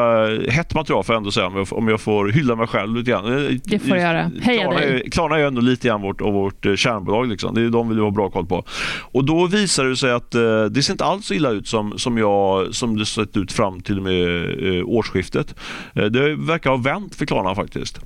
hett 0.50 0.74
material 0.74 1.04
får 1.04 1.14
jag 1.14 1.20
ändå 1.20 1.30
säga 1.30 1.46
om 1.70 1.88
jag, 1.88 2.00
får 2.00 2.28
hylla 2.28 2.56
mig 2.56 2.66
själv 2.66 2.96
lite 2.96 3.10
grann. 3.10 3.46
Eh, 3.46 3.54
det 3.64 3.78
får 3.78 3.94
du 3.94 4.00
göra. 4.00 4.30
Heja 4.42 4.62
Klarna 4.62 4.80
dig! 4.80 5.10
Klarna 5.10 5.38
är 5.38 5.44
ändå 5.44 5.60
lite 5.60 5.88
grann 5.88 6.02
vårt, 6.02 6.20
av 6.20 6.32
vårt 6.32 6.66
uh, 6.66 6.76
kärnbolag. 6.76 7.28
Liksom. 7.28 7.54
Det 7.54 7.60
är 7.60 7.68
de 7.68 7.88
vill 7.88 7.98
vi 7.98 8.04
ha 8.04 8.10
bra 8.10 8.30
koll 8.30 8.46
på. 8.46 8.64
Och 9.00 9.24
då 9.24 9.46
visar 9.46 9.84
det 9.84 9.96
sig 9.96 10.12
att 10.12 10.30
det 10.70 10.82
ser 10.82 10.92
inte 10.92 11.04
alls 11.04 11.26
så 11.26 11.34
illa 11.34 11.50
ut 11.50 11.68
som, 11.68 11.98
som, 11.98 12.18
jag, 12.18 12.74
som 12.74 12.96
det 12.96 13.06
sett 13.06 13.36
ut 13.36 13.52
fram 13.52 13.80
till 13.80 13.96
och 13.98 14.04
med 14.04 14.82
årsskiftet. 14.84 15.54
det 15.92 16.34
verkar 16.34 16.70
ha 16.70 16.76
vänt 16.76 17.14
för 17.14 17.26
Klarna 17.26 17.54
faktiskt. 17.54 17.98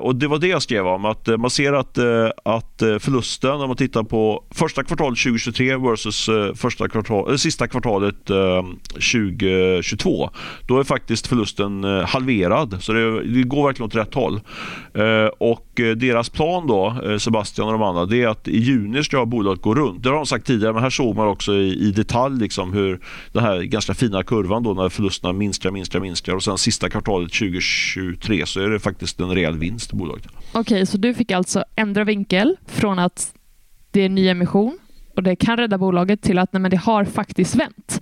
och 0.00 0.16
Det 0.16 0.26
var 0.26 0.38
det 0.38 0.46
jag 0.46 0.62
skrev 0.62 0.86
om. 0.86 1.04
Att 1.04 1.28
man 1.40 1.50
ser 1.50 1.72
att, 1.72 1.98
att 2.44 2.82
förlusten, 3.00 3.50
om 3.50 3.68
man 3.68 3.76
tittar 3.76 4.02
på 4.02 4.44
första 4.50 4.84
kvartalet 4.84 5.18
2023 5.18 5.76
versus 5.76 6.30
första 6.54 6.88
kvartal, 6.88 7.38
sista 7.38 7.68
kvartalet 7.68 8.30
2022. 9.12 10.30
Då 10.66 10.78
är 10.78 10.84
faktiskt 10.84 11.26
förlusten 11.26 11.84
eh, 11.84 12.06
halverad. 12.06 12.76
Så 12.80 12.92
det, 12.92 13.24
det 13.24 13.42
går 13.42 13.66
verkligen 13.66 13.86
åt 13.86 13.94
rätt 13.94 14.14
håll. 14.14 14.40
Eh, 14.94 15.26
och 15.38 15.80
eh, 15.80 15.96
deras 15.96 16.28
plan 16.28 16.66
då, 16.66 16.96
Sebastian 17.18 17.66
och 17.66 17.72
de 17.72 17.82
andra, 17.82 18.06
det 18.06 18.22
är 18.22 18.28
att 18.28 18.48
i 18.48 18.58
juni 18.58 19.04
ska 19.04 19.26
bolaget 19.26 19.62
gå 19.62 19.74
runt. 19.74 20.02
Det 20.02 20.08
har 20.08 20.16
de 20.16 20.26
sagt 20.26 20.46
tidigare, 20.46 20.72
men 20.72 20.82
här 20.82 20.90
såg 20.90 21.16
man 21.16 21.28
också 21.28 21.54
i, 21.54 21.88
i 21.88 21.90
detalj 21.90 22.40
liksom 22.40 22.72
hur 22.72 23.00
den 23.32 23.42
här 23.42 23.62
ganska 23.62 23.94
fina 23.94 24.22
kurvan 24.22 24.62
då 24.62 24.74
när 24.74 24.88
förlusterna 24.88 25.32
minskar, 25.32 25.70
minskar, 25.70 26.00
minskar 26.00 26.34
och 26.34 26.42
sen 26.42 26.58
sista 26.58 26.90
kvartalet 26.90 27.32
2023 27.32 28.46
så 28.46 28.60
är 28.60 28.68
det 28.68 28.80
faktiskt 28.80 29.20
en 29.20 29.30
rejäl 29.30 29.58
vinst 29.58 29.92
i 29.92 29.96
bolaget. 29.96 30.26
Okej, 30.26 30.60
okay, 30.60 30.86
så 30.86 30.96
du 30.96 31.14
fick 31.14 31.30
alltså 31.30 31.64
ändra 31.76 32.04
vinkel 32.04 32.56
från 32.66 32.98
att 32.98 33.34
det 33.90 34.00
är 34.00 34.08
ny 34.08 34.28
emission 34.28 34.78
och 35.16 35.22
det 35.22 35.36
kan 35.36 35.56
rädda 35.56 35.78
bolaget 35.78 36.22
till 36.22 36.38
att 36.38 36.52
nej, 36.52 36.60
men 36.60 36.70
det 36.70 36.76
har 36.76 37.04
faktiskt 37.04 37.54
vänt. 37.54 38.00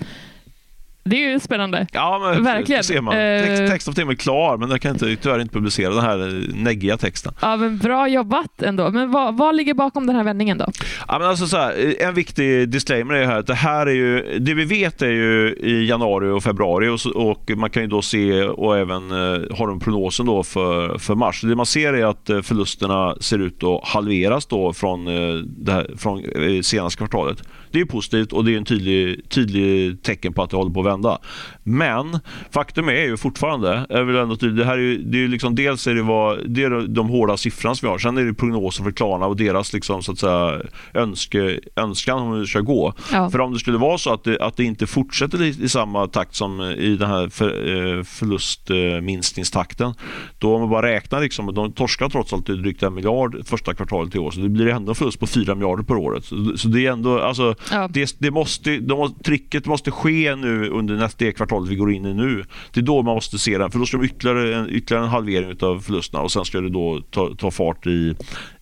Det 1.04 1.24
är 1.24 1.30
ju 1.30 1.40
spännande. 1.40 1.86
Ja, 1.92 2.18
men 2.34 2.44
Verkligen. 2.44 2.84
Ser 2.84 3.00
man. 3.00 3.18
Eh. 3.18 3.44
Text, 3.44 3.72
text 3.72 3.88
of 3.88 3.94
Tim 3.94 4.08
är 4.08 4.14
klar, 4.14 4.56
men 4.56 4.70
jag 4.70 4.80
kan 4.80 4.92
inte, 4.92 5.16
tyvärr 5.16 5.40
inte 5.40 5.54
publicera 5.54 5.94
den 5.94 6.04
här 6.04 6.18
eh, 6.18 6.54
neggiga 6.54 6.96
texten. 6.96 7.32
Ja, 7.40 7.56
men 7.56 7.78
bra 7.78 8.08
jobbat 8.08 8.62
ändå. 8.62 8.90
Men 8.90 9.10
vad, 9.10 9.36
vad 9.36 9.56
ligger 9.56 9.74
bakom 9.74 10.06
den 10.06 10.16
här 10.16 10.24
vändningen 10.24 10.58
då? 10.58 10.66
Ja, 11.08 11.18
men 11.18 11.28
alltså 11.28 11.46
så 11.46 11.56
här, 11.56 12.02
en 12.02 12.14
viktig 12.14 12.68
disclaimer 12.68 13.14
är 13.14 13.26
här 13.26 13.38
att 13.38 13.46
det 13.46 13.54
här 13.54 13.86
är 13.86 13.94
ju, 13.94 14.38
det 14.38 14.54
vi 14.54 14.64
vet 14.64 15.02
är 15.02 15.10
ju 15.10 15.56
i 15.60 15.88
januari 15.88 16.30
och 16.30 16.42
februari 16.42 16.88
och, 16.88 17.00
så, 17.00 17.10
och 17.10 17.50
man 17.56 17.70
kan 17.70 17.82
ju 17.82 17.88
då 17.88 18.02
se 18.02 18.44
och 18.44 18.78
även 18.78 19.10
eh, 19.10 19.56
har 19.58 19.66
de 19.66 19.80
prognosen 19.80 20.26
då 20.26 20.42
för, 20.42 20.98
för 20.98 21.14
mars. 21.14 21.40
Det 21.40 21.56
man 21.56 21.66
ser 21.66 21.92
är 21.92 22.04
att 22.04 22.30
eh, 22.30 22.40
förlusterna 22.40 23.16
ser 23.20 23.38
ut 23.38 23.62
att 23.62 23.88
halveras 23.88 24.46
då 24.46 24.72
från, 24.72 25.08
eh, 25.08 25.34
det 25.44 25.72
här, 25.72 25.90
från 25.96 26.18
eh, 26.24 26.60
senaste 26.62 26.98
kvartalet. 26.98 27.42
Det 27.72 27.80
är 27.80 27.84
positivt 27.84 28.32
och 28.32 28.44
det 28.44 28.54
är 28.54 28.56
en 28.56 28.64
tydlig, 28.64 29.28
tydlig 29.28 30.02
tecken 30.02 30.32
på 30.32 30.42
att 30.42 30.50
det 30.50 30.56
håller 30.56 30.72
på 30.72 30.80
att 30.80 30.86
vända. 30.86 31.18
Men 31.62 32.18
faktum 32.50 32.88
är 32.88 33.04
ju 33.04 33.16
fortfarande, 33.16 33.86
ändå 33.90 34.34
det 34.34 34.64
här 34.64 34.72
är 34.72 34.78
ju, 34.78 34.98
det 34.98 35.24
är 35.24 35.28
liksom, 35.28 35.54
dels 35.54 35.86
är 35.86 35.94
det, 35.94 36.02
vad, 36.02 36.50
det 36.50 36.62
är 36.62 36.88
de 36.88 37.08
hårda 37.08 37.36
siffrorna 37.36 37.74
som 37.74 37.86
vi 37.86 37.90
har, 37.90 37.98
sen 37.98 38.18
är 38.18 38.24
det 38.24 38.34
prognoser 38.34 38.84
för 38.84 38.92
Klarna 38.92 39.26
och 39.26 39.36
deras 39.36 39.72
liksom, 39.72 40.02
så 40.02 40.12
att 40.12 40.18
säga, 40.18 40.60
önske, 40.94 41.60
önskan 41.76 42.18
om 42.18 42.32
hur 42.32 42.40
det 42.40 42.46
ska 42.46 42.60
gå. 42.60 42.92
Ja. 43.12 43.30
För 43.30 43.40
om 43.40 43.52
det 43.52 43.58
skulle 43.58 43.78
vara 43.78 43.98
så 43.98 44.12
att 44.12 44.24
det, 44.24 44.40
att 44.40 44.56
det 44.56 44.64
inte 44.64 44.86
fortsätter 44.86 45.42
i, 45.42 45.48
i 45.48 45.68
samma 45.68 46.06
takt 46.06 46.34
som 46.34 46.60
i 46.60 46.96
den 46.96 47.10
här 47.10 47.28
för, 47.28 47.48
eh, 47.48 48.02
förlustminskningstakten, 48.02 49.94
då 50.38 50.54
om 50.54 50.60
man 50.60 50.70
bara 50.70 50.86
räknar, 50.86 51.20
liksom, 51.20 51.54
de 51.54 51.72
torskar 51.72 52.08
trots 52.08 52.32
allt 52.32 52.46
drygt 52.46 52.82
en 52.82 52.94
miljard 52.94 53.46
första 53.46 53.74
kvartalet 53.74 54.14
i 54.14 54.18
år, 54.18 54.30
så 54.30 54.40
det 54.40 54.48
blir 54.48 54.68
ändå 54.68 54.92
en 54.92 54.96
förlust 54.96 55.20
på 55.20 55.26
4 55.26 55.54
miljarder 55.54 55.82
per 55.82 55.96
år. 55.96 56.20
Så, 56.22 56.58
så 56.58 56.68
det 56.68 56.86
är 56.86 56.92
ändå, 56.92 57.20
alltså, 57.20 57.54
Ja. 57.70 57.88
det, 57.90 58.16
det 58.18 58.30
måste, 58.30 58.78
de, 58.78 59.14
tricket 59.24 59.66
måste 59.66 59.90
ske 59.90 60.36
nu 60.36 60.68
under 60.68 60.96
nästa 60.96 61.24
det 61.24 61.32
kvartalet 61.32 61.70
vi 61.70 61.76
går 61.76 61.92
in 61.92 62.06
i 62.06 62.14
nu. 62.14 62.44
Det 62.72 62.80
är 62.80 62.84
då 62.84 63.02
man 63.02 63.14
måste 63.14 63.38
se 63.38 63.58
den, 63.58 63.70
för 63.70 63.78
då 63.78 63.86
ska 63.86 63.96
de 63.96 64.06
ytterligare 64.06 64.56
en, 64.56 64.70
ytterligare 64.70 65.04
en 65.04 65.10
halvering 65.10 65.56
av 65.62 65.80
förlusterna 65.80 66.22
och 66.22 66.32
sen 66.32 66.44
ska 66.44 66.60
det 66.60 66.70
då 66.70 67.00
ta, 67.10 67.34
ta 67.34 67.50
fart 67.50 67.86
i 67.86 68.14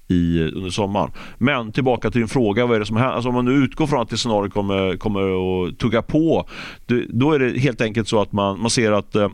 i, 0.08 0.42
under 0.42 0.70
sommaren. 0.70 1.10
Men 1.38 1.72
tillbaka 1.72 2.10
till 2.10 2.20
din 2.20 2.28
fråga, 2.28 2.66
vad 2.66 2.76
är 2.76 2.80
det 2.80 2.86
som 2.86 2.96
händer? 2.96 3.14
Alltså 3.14 3.28
om 3.28 3.34
man 3.34 3.44
nu 3.44 3.52
utgår 3.52 3.86
från 3.86 4.00
att 4.02 4.10
det 4.10 4.18
scenariot 4.18 4.52
kommer, 4.52 4.96
kommer 4.96 5.20
att 5.20 5.78
tugga 5.78 6.02
på, 6.02 6.48
det, 6.86 7.04
då 7.08 7.32
är 7.32 7.38
det 7.38 7.58
helt 7.58 7.80
enkelt 7.80 8.08
så 8.08 8.20
att 8.20 8.32
man, 8.32 8.60
man 8.60 8.70
ser 8.70 8.92
att 8.92 9.14
eh, 9.14 9.28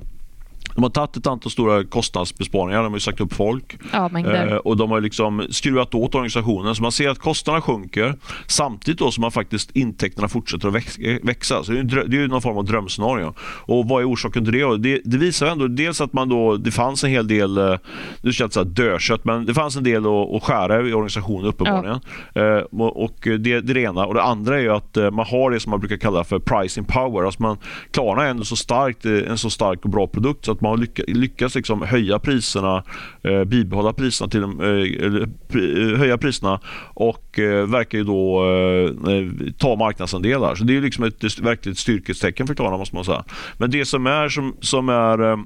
de 0.74 0.82
har 0.82 0.90
tagit 0.90 1.16
ett 1.16 1.26
antal 1.26 1.52
stora 1.52 1.84
kostnadsbesparingar. 1.84 2.82
De 2.82 2.92
har 2.92 2.96
ju 2.96 3.00
sagt 3.00 3.20
upp 3.20 3.32
folk. 3.32 3.78
Ja. 3.92 4.18
Eh, 4.18 4.56
och 4.56 4.76
de 4.76 4.90
har 4.90 5.00
liksom 5.00 5.46
skruvat 5.50 5.94
åt 5.94 6.14
organisationen. 6.14 6.74
Så 6.74 6.82
man 6.82 6.92
ser 6.92 7.08
att 7.08 7.18
kostnaderna 7.18 7.62
sjunker 7.62 8.14
samtidigt 8.46 8.98
då 8.98 9.10
som 9.10 9.22
man 9.22 9.32
faktiskt 9.32 9.70
intäkterna 9.76 10.28
fortsätter 10.28 10.68
att 10.68 10.74
eh, 10.74 11.16
växa. 11.22 11.64
Så 11.64 11.72
det 11.72 11.78
är, 11.78 12.04
det 12.08 12.16
är 12.16 12.28
någon 12.28 12.42
form 12.42 12.58
av 12.58 12.64
drömscenario. 12.64 13.34
Och 13.40 13.88
vad 13.88 14.02
är 14.02 14.10
orsaken 14.10 14.44
till 14.44 14.52
det? 14.52 14.78
Det, 14.78 15.00
det 15.04 15.18
visar 15.18 15.46
ändå 15.46 15.68
dels 15.68 16.00
att 16.00 16.12
man 16.12 16.28
då, 16.28 16.56
det 16.56 16.70
fanns 16.70 17.04
en 17.04 17.10
hel 17.10 17.28
del, 17.28 17.58
eh, 17.58 17.76
nu 18.20 18.30
jag 18.38 18.46
inte 18.46 18.54
säga 18.54 18.64
dödkött, 18.64 19.24
men 19.24 19.46
det 19.46 19.54
fanns 19.54 19.76
en 19.76 19.84
del 19.84 20.06
att, 20.06 20.34
att 20.34 20.42
skära 20.42 20.88
i 20.88 20.92
organisationen 20.92 21.46
uppenbarligen. 21.46 22.00
Eh, 22.34 22.78
och 22.78 23.18
det, 23.22 23.36
det 23.38 23.52
är 23.52 23.74
det 23.74 23.80
ena. 23.80 24.06
Och 24.06 24.14
det 24.14 24.22
andra 24.22 24.60
är 24.60 24.68
att 24.68 24.96
eh, 24.96 25.10
man 25.10 25.26
har 25.26 25.50
det 25.50 25.60
som 25.60 25.70
man 25.70 25.80
brukar 25.80 25.96
kalla 25.96 26.24
för 26.24 26.38
pricing 26.38 26.84
power. 26.84 27.24
Alltså 27.24 27.42
man, 27.42 27.56
Klarna 27.90 28.24
är 28.24 28.30
ändå 28.30 28.44
så 28.44 28.56
starkt, 28.56 29.04
en 29.04 29.38
så 29.38 29.50
stark 29.50 29.84
och 29.84 29.90
bra 29.90 30.06
produkt 30.06 30.44
så 30.44 30.52
att 30.52 30.60
man 30.64 30.70
har 30.70 30.78
lyck, 30.78 31.00
lyckats 31.06 31.54
liksom 31.54 31.82
höja 31.82 32.18
priserna, 32.18 32.84
eh, 33.22 33.44
bibehålla 33.44 33.92
priserna 33.92 34.30
till 34.30 34.40
de, 34.40 34.60
eh, 34.60 35.62
eh 35.62 35.98
höja 35.98 36.18
priserna 36.18 36.60
och 36.94 37.38
eh, 37.38 37.66
verkar 37.66 37.98
ju 37.98 38.04
då 38.04 38.44
eh, 38.44 39.14
eh 39.14 39.52
ta 39.58 39.76
marknadsandelar. 39.76 40.54
Så 40.54 40.64
det 40.64 40.76
är 40.76 40.80
liksom 40.80 41.04
ett, 41.04 41.24
ett 41.24 41.38
verkligt 41.38 41.78
styrkestecken 41.78 42.46
för 42.46 42.54
Klarna 42.54 42.76
måste 42.76 42.94
man 42.94 43.04
säga. 43.04 43.24
Men 43.58 43.70
det 43.70 43.84
som 43.84 44.06
är, 44.06 44.28
som, 44.28 44.56
som 44.60 44.88
är 44.88 45.30
eh, 45.32 45.36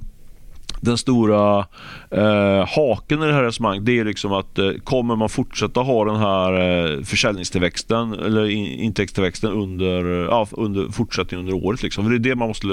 den 0.81 0.99
stora 0.99 1.67
eh, 2.11 2.67
haken 2.67 3.23
i 3.23 3.27
det 3.27 3.33
här 3.33 3.43
resonemanget 3.43 3.87
det 3.87 3.99
är 3.99 4.05
liksom 4.05 4.33
att 4.33 4.59
eh, 4.59 4.71
kommer 4.85 5.17
man 5.17 5.29
fortsätta 5.29 5.81
ha 5.81 6.05
den 6.05 6.17
här 6.17 6.53
eh, 6.53 7.03
försäljningstillväxten 7.03 8.13
eller 8.13 8.51
in, 8.51 8.67
intäktstillväxten 8.67 9.53
under, 9.53 10.05
eh, 10.05 10.27
ja, 10.27 10.49
under 10.51 10.93
fortsättning 10.93 11.41
under 11.41 11.55
året. 11.55 11.83
Liksom. 11.83 12.05
För 12.05 12.11
det 12.11 12.17
är 12.17 12.31
det 12.31 12.37
man 12.37 12.49
måste, 12.49 12.67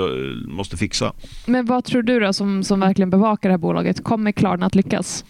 måste 0.48 0.78
fixa. 0.78 1.14
Men 1.46 1.66
vad 1.66 1.84
tror 1.84 2.02
du 2.02 2.20
då 2.20 2.34
som, 2.34 2.64
som 2.64 2.80
verkligen 2.80 3.10
bevakar 3.10 3.50
det 3.50 3.54
här 3.54 3.58
bolaget? 3.58 4.04
Kommer 4.04 4.32
Klarna 4.32 4.66
att 4.66 4.76
lyckas? 4.76 5.26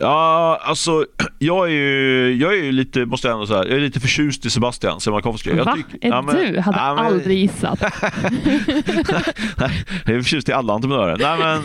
Ja, 0.00 0.58
alltså 0.62 1.04
jag 1.38 1.66
är 1.66 1.72
ju, 1.72 2.34
jag 2.40 2.52
är 2.58 2.62
ju 2.64 2.72
lite, 2.72 3.06
måste 3.06 3.28
jag 3.28 3.34
ändå 3.34 3.46
säga, 3.46 3.64
jag 3.64 3.76
är 3.76 3.80
lite 3.80 4.00
förtjust 4.00 4.46
i 4.46 4.50
Sebastian 4.50 5.00
Siemiatkowski. 5.00 5.50
Va? 5.52 5.76
tyck- 5.76 5.98
Är 6.00 6.08
ja, 6.08 6.22
men- 6.22 6.36
du? 6.36 6.60
Hade 6.60 6.78
ja, 6.78 6.94
men- 6.94 7.04
aldrig 7.06 7.38
gissat. 7.38 7.80
Nej, 9.56 9.84
jag 10.06 10.14
är 10.16 10.22
förtjust 10.22 10.48
i 10.48 10.52
alla 10.52 10.72
entreprenörer. 10.72 11.16
Nej, 11.20 11.38
men 11.38 11.62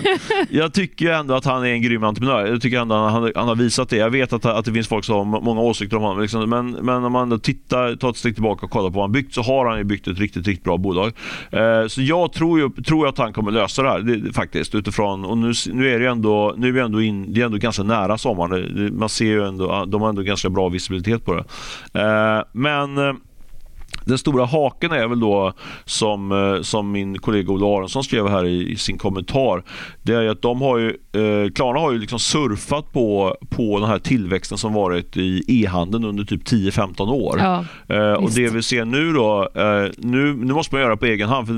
jag 0.60 0.74
tycker 0.74 1.12
ändå 1.12 1.34
att 1.36 1.46
han 1.46 1.64
är 1.66 1.70
en 1.70 1.82
grym 1.82 2.04
entreprenör. 2.04 2.46
Jag 2.46 2.62
tycker 2.62 2.80
ändå 2.80 2.96
att 2.96 3.12
han, 3.12 3.32
han 3.36 3.48
har 3.48 3.56
visat 3.56 3.90
det. 3.90 3.98
Jag 3.98 4.10
vet 4.10 4.34
att, 4.34 4.46
att 4.46 4.66
det 4.66 4.72
finns 4.74 4.88
folk 4.88 5.06
som 5.06 5.34
har 5.34 5.42
många 5.42 5.62
åsikter 5.62 5.98
om 5.98 6.04
honom. 6.04 6.22
Liksom. 6.22 6.50
Men, 6.50 6.72
men 6.72 7.04
om 7.04 7.12
man 7.12 7.40
tittar, 7.40 7.96
tar 7.96 8.10
ett 8.10 8.18
steg 8.18 8.34
tillbaka 8.34 8.66
och 8.66 8.72
kollar 8.72 8.90
på 8.90 8.94
vad 8.96 9.04
han 9.04 9.12
byggt 9.12 9.34
så 9.34 9.42
har 9.42 9.66
han 9.66 9.78
ju 9.78 9.84
byggt 9.84 10.08
ett 10.08 10.20
riktigt, 10.20 10.48
riktigt 10.48 10.64
bra 10.64 10.78
bolag. 10.78 11.12
Eh, 11.52 11.88
så 11.88 12.02
jag 12.02 12.34
tror 12.34 12.60
ju 12.60 12.70
tror 12.70 13.08
att 13.08 13.18
han 13.18 13.34
kommer 13.34 13.52
lösa 13.52 13.84
det 13.84 13.90
här 13.90 14.00
det, 14.00 14.16
det, 14.16 14.34
faktiskt. 14.34 14.76
Utifrån, 14.76 15.26
och 15.26 15.38
nu, 15.38 15.52
nu 15.74 15.90
är 15.94 16.00
det 16.00 16.06
ju 16.06 16.12
ändå, 16.12 16.54
nu 16.58 16.68
är 16.68 16.72
vi 16.72 16.80
ändå, 16.80 17.02
in, 17.02 17.34
det 17.34 17.42
är 17.42 17.46
ändå 17.46 17.58
ganska 17.58 17.84
nära 17.84 18.18
sommaren. 18.24 18.98
Man 18.98 19.10
ser 19.10 19.26
ju 19.26 19.48
ändå, 19.48 19.86
de 19.86 20.02
har 20.02 20.10
ändå 20.10 20.22
ganska 20.22 20.50
bra 20.50 20.70
visibilitet 20.70 21.26
på 21.26 21.34
det. 21.34 21.44
Eh, 22.00 22.44
men 22.52 22.98
eh, 22.98 23.14
den 24.06 24.18
stora 24.18 24.46
haken 24.46 24.92
är 24.92 25.08
väl 25.08 25.20
då 25.20 25.54
som, 25.86 26.32
eh, 26.32 26.62
som 26.62 26.92
min 26.92 27.18
kollega 27.18 27.52
Olle 27.52 27.66
Aronsson 27.66 28.04
skrev 28.04 28.28
här 28.28 28.46
i, 28.46 28.72
i 28.72 28.76
sin 28.76 28.98
kommentar. 28.98 29.64
Det 30.04 30.14
är 30.14 30.28
att 30.28 30.42
de 30.42 30.62
har 30.62 30.78
ju, 30.78 30.88
eh, 30.90 31.52
Klarna 31.52 31.80
har 31.80 31.92
ju 31.92 32.00
liksom 32.00 32.20
surfat 32.20 32.94
på, 32.94 33.38
på 33.50 33.80
den 33.80 33.90
här 33.90 34.00
tillväxten 34.00 34.58
som 34.58 34.74
varit 34.74 35.18
i 35.18 35.44
e-handeln 35.48 36.06
under 36.06 36.24
typ 36.24 36.44
10-15 36.48 37.10
år. 37.10 37.38
Ja, 37.40 37.66
Eh, 37.88 38.14
och 38.14 38.32
det 38.32 38.50
vi 38.50 38.64
ser 38.64 38.86
nu 38.86 39.14
då, 39.14 39.50
eh, 39.56 39.92
nu, 39.98 40.34
nu 40.34 40.54
måste 40.54 40.76
man 40.76 40.82
göra 40.82 40.98
på 40.98 41.06
egen 41.06 41.30
hand. 41.30 41.48
För 41.48 41.54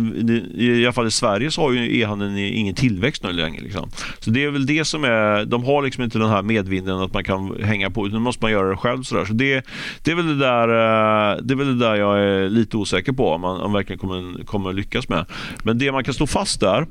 i, 0.62 0.86
alla 0.86 0.93
fall 0.93 1.08
i 1.08 1.12
Sverige 1.12 1.51
så 1.51 1.62
har 1.62 1.71
ju 1.71 1.99
e-handeln 1.99 2.38
ingen 2.38 2.75
tillväxt 2.75 3.23
nu 3.23 3.34
längre. 3.34 3.62
Liksom. 3.62 3.89
Så 4.19 4.29
det 4.29 4.43
är 4.43 4.51
väl 4.51 4.65
det 4.65 4.86
som 4.86 5.03
är, 5.03 5.45
de 5.45 5.63
har 5.63 5.84
liksom 5.84 6.03
inte 6.03 6.17
den 6.17 6.29
här 6.29 6.41
medvinden 6.41 7.01
att 7.01 7.13
man 7.13 7.23
kan 7.23 7.63
hänga 7.63 7.89
på, 7.89 8.08
utan 8.08 8.19
nu 8.19 8.23
måste 8.23 8.43
man 8.43 8.51
göra 8.51 8.69
det 8.69 8.77
själv. 8.77 9.03
Så, 9.03 9.15
där. 9.15 9.25
så 9.25 9.34
det, 9.34 9.65
det, 10.03 10.12
är 10.12 10.15
väl 10.15 10.27
det, 10.27 10.45
där, 10.45 10.67
eh, 10.67 11.38
det 11.41 11.53
är 11.53 11.58
väl 11.58 11.79
det 11.79 11.86
där 11.86 11.95
jag 11.95 12.19
är 12.19 12.49
lite 12.49 12.77
osäker 12.77 13.12
på 13.12 13.29
om 13.29 13.41
man, 13.41 13.55
om 13.55 13.62
man 13.62 13.73
verkligen 13.73 13.99
kommer, 13.99 14.43
kommer 14.43 14.73
lyckas 14.73 15.10
med. 15.10 15.25
Men 15.63 15.77
det 15.77 15.91
man 15.91 16.03
kan 16.03 16.13
stå 16.13 16.27
fast 16.27 16.60
där 16.60 16.86